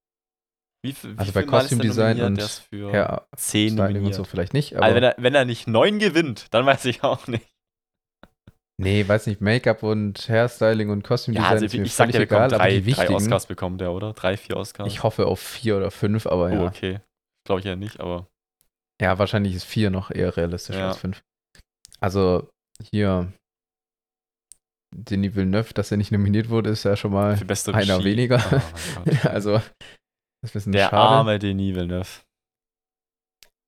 [0.86, 4.16] Wie, wie Also bei Costume Design und ist für Ja, 10 Styling und nominiert.
[4.16, 4.86] so vielleicht nicht, aber.
[4.86, 7.46] also wenn er, wenn er nicht 9 gewinnt, dann weiß ich auch nicht.
[8.80, 11.94] Nee, weiß nicht, Make-up und Hairstyling und Costume Ja, Design also ist ich, mir ich
[11.94, 14.14] sag, der bekommt egal, aber drei, die drei wichtigen, Oscars bekommt der, oder?
[14.14, 14.88] Drei, vier Oscars.
[14.88, 16.66] ich hoffe auf vier oder fünf, aber oh, ja.
[16.66, 17.00] okay.
[17.46, 18.28] Glaube ich ja nicht, aber
[19.02, 20.90] Ja, wahrscheinlich ist vier noch eher realistisch Ja.
[20.90, 21.22] als fünf.
[22.00, 22.50] Also
[22.92, 23.32] hier
[24.96, 28.04] Denis Villeneuve, dass er nicht nominiert wurde, ist ja schon mal einer Regie.
[28.04, 28.42] weniger.
[29.06, 30.98] Oh also das ist ein bisschen der schade.
[30.98, 32.08] arme Denis Villeneuve.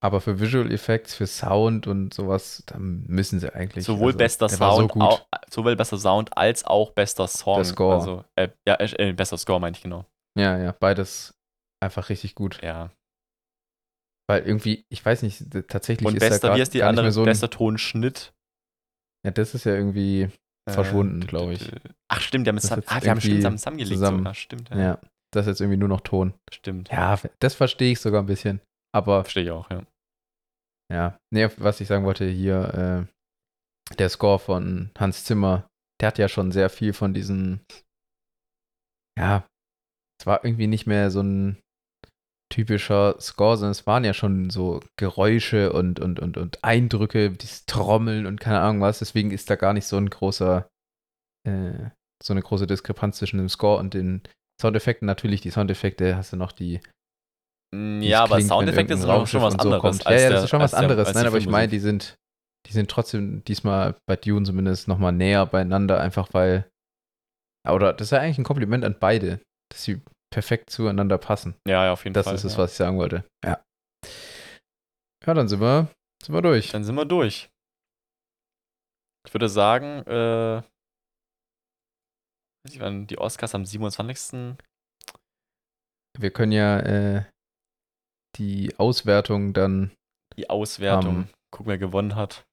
[0.01, 3.83] Aber für Visual Effects, für Sound und sowas, da müssen sie eigentlich.
[3.85, 5.01] Sowohl also, bester so Sound, gut.
[5.01, 5.19] au-
[5.49, 7.55] sowohl bester Sound als auch bester Song.
[7.57, 7.95] Der Score.
[7.95, 10.05] Also, äh, ja, äh, bester Score meine ich genau.
[10.37, 11.33] Ja, ja, beides
[11.83, 12.61] einfach richtig gut.
[12.63, 12.91] Ja.
[14.29, 17.11] Weil irgendwie, ich weiß nicht, tatsächlich Und ist da bester, grad wie ist die andere?
[17.11, 18.31] so ein, bester Tonschnitt.
[19.25, 20.29] Ja, das ist ja irgendwie
[20.69, 21.71] verschwunden, Äh, glaube ich.
[22.07, 23.95] Ach, stimmt, die haben, es ah, die haben zusammen zusammengelegt.
[23.97, 24.17] zusammen.
[24.19, 24.33] Sogar.
[24.35, 24.77] Stimmt, ja.
[24.79, 24.99] Ja,
[25.33, 26.35] das ist jetzt irgendwie nur noch Ton.
[26.53, 26.89] Stimmt.
[26.89, 28.61] Ja, das verstehe ich sogar ein bisschen.
[28.93, 29.85] Aber Verstehe ich auch, ja.
[30.91, 35.67] ja, nee, was ich sagen wollte hier, äh, der Score von Hans Zimmer,
[36.01, 37.61] der hat ja schon sehr viel von diesen,
[39.17, 39.47] ja,
[40.19, 41.61] es war irgendwie nicht mehr so ein
[42.51, 47.65] typischer Score, sondern es waren ja schon so Geräusche und, und, und, und Eindrücke, dieses
[47.65, 48.99] Trommeln und keine Ahnung was.
[48.99, 50.67] Deswegen ist da gar nicht so ein großer,
[51.47, 51.89] äh,
[52.21, 54.23] so eine große Diskrepanz zwischen dem Score und den
[54.59, 55.05] Soundeffekten.
[55.05, 56.81] Natürlich, die Soundeffekte hast du noch die
[57.73, 59.81] Ja, aber klingt, Soundeffekte sind irgendein schon, was so anderes.
[59.81, 60.03] kommt.
[60.05, 61.07] ja, ja, der- das ist schon was der- anderes.
[61.07, 62.15] als Nein, aber ich meine, die sind,
[62.67, 66.67] die sind trotzdem diesmal bei Dune zumindest nochmal näher beieinander, einfach weil.
[67.69, 69.39] Oder das ist ja eigentlich ein Kompliment an beide,
[69.71, 70.01] dass sie
[70.33, 71.55] perfekt zueinander passen.
[71.67, 72.35] Ja, ja, auf jeden Das Fall.
[72.35, 72.57] ist es, ja.
[72.59, 73.23] was ich sagen wollte.
[73.45, 73.63] Ja.
[75.25, 75.87] Ja, dann sind wir,
[76.23, 76.71] sind wir durch.
[76.71, 77.49] Dann sind wir durch.
[79.27, 80.63] Ich würde sagen, äh,
[83.05, 84.55] die Oscars am 27.
[86.17, 87.25] Wir können ja äh,
[88.37, 89.91] die Auswertung dann
[90.37, 92.45] Die Auswertung, Am- gucken, wer gewonnen hat.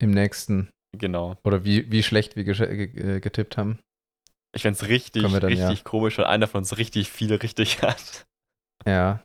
[0.00, 1.36] im nächsten, Genau.
[1.44, 3.78] oder wie, wie schlecht wir äh, getippt haben.
[4.54, 8.26] Ich fände es richtig, dann, richtig komisch, weil einer von uns richtig viele richtig hat.
[8.86, 9.22] Ja.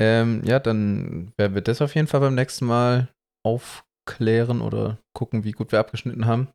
[0.00, 3.08] Ähm, ja, dann werden wir das auf jeden Fall beim nächsten Mal
[3.44, 6.48] aufklären oder gucken, wie gut wir abgeschnitten haben.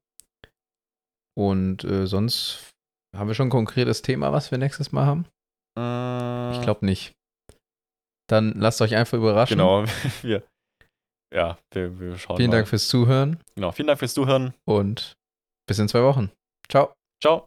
[1.37, 2.71] Und äh, sonst
[3.15, 5.25] haben wir schon ein konkretes Thema, was wir nächstes Mal haben?
[6.53, 7.13] Ich glaube nicht.
[8.27, 9.57] Dann lasst euch einfach überraschen.
[9.57, 9.85] Genau,
[10.21, 10.43] wir.
[11.33, 12.57] Ja, wir, wir schauen Vielen mal.
[12.57, 14.53] Dank fürs Zuhören Genau, vielen Dank fürs Zuhören.
[14.65, 15.13] und
[15.67, 16.31] bis in zwei Wochen.
[16.69, 16.93] Ciao.
[17.21, 17.45] Ciao.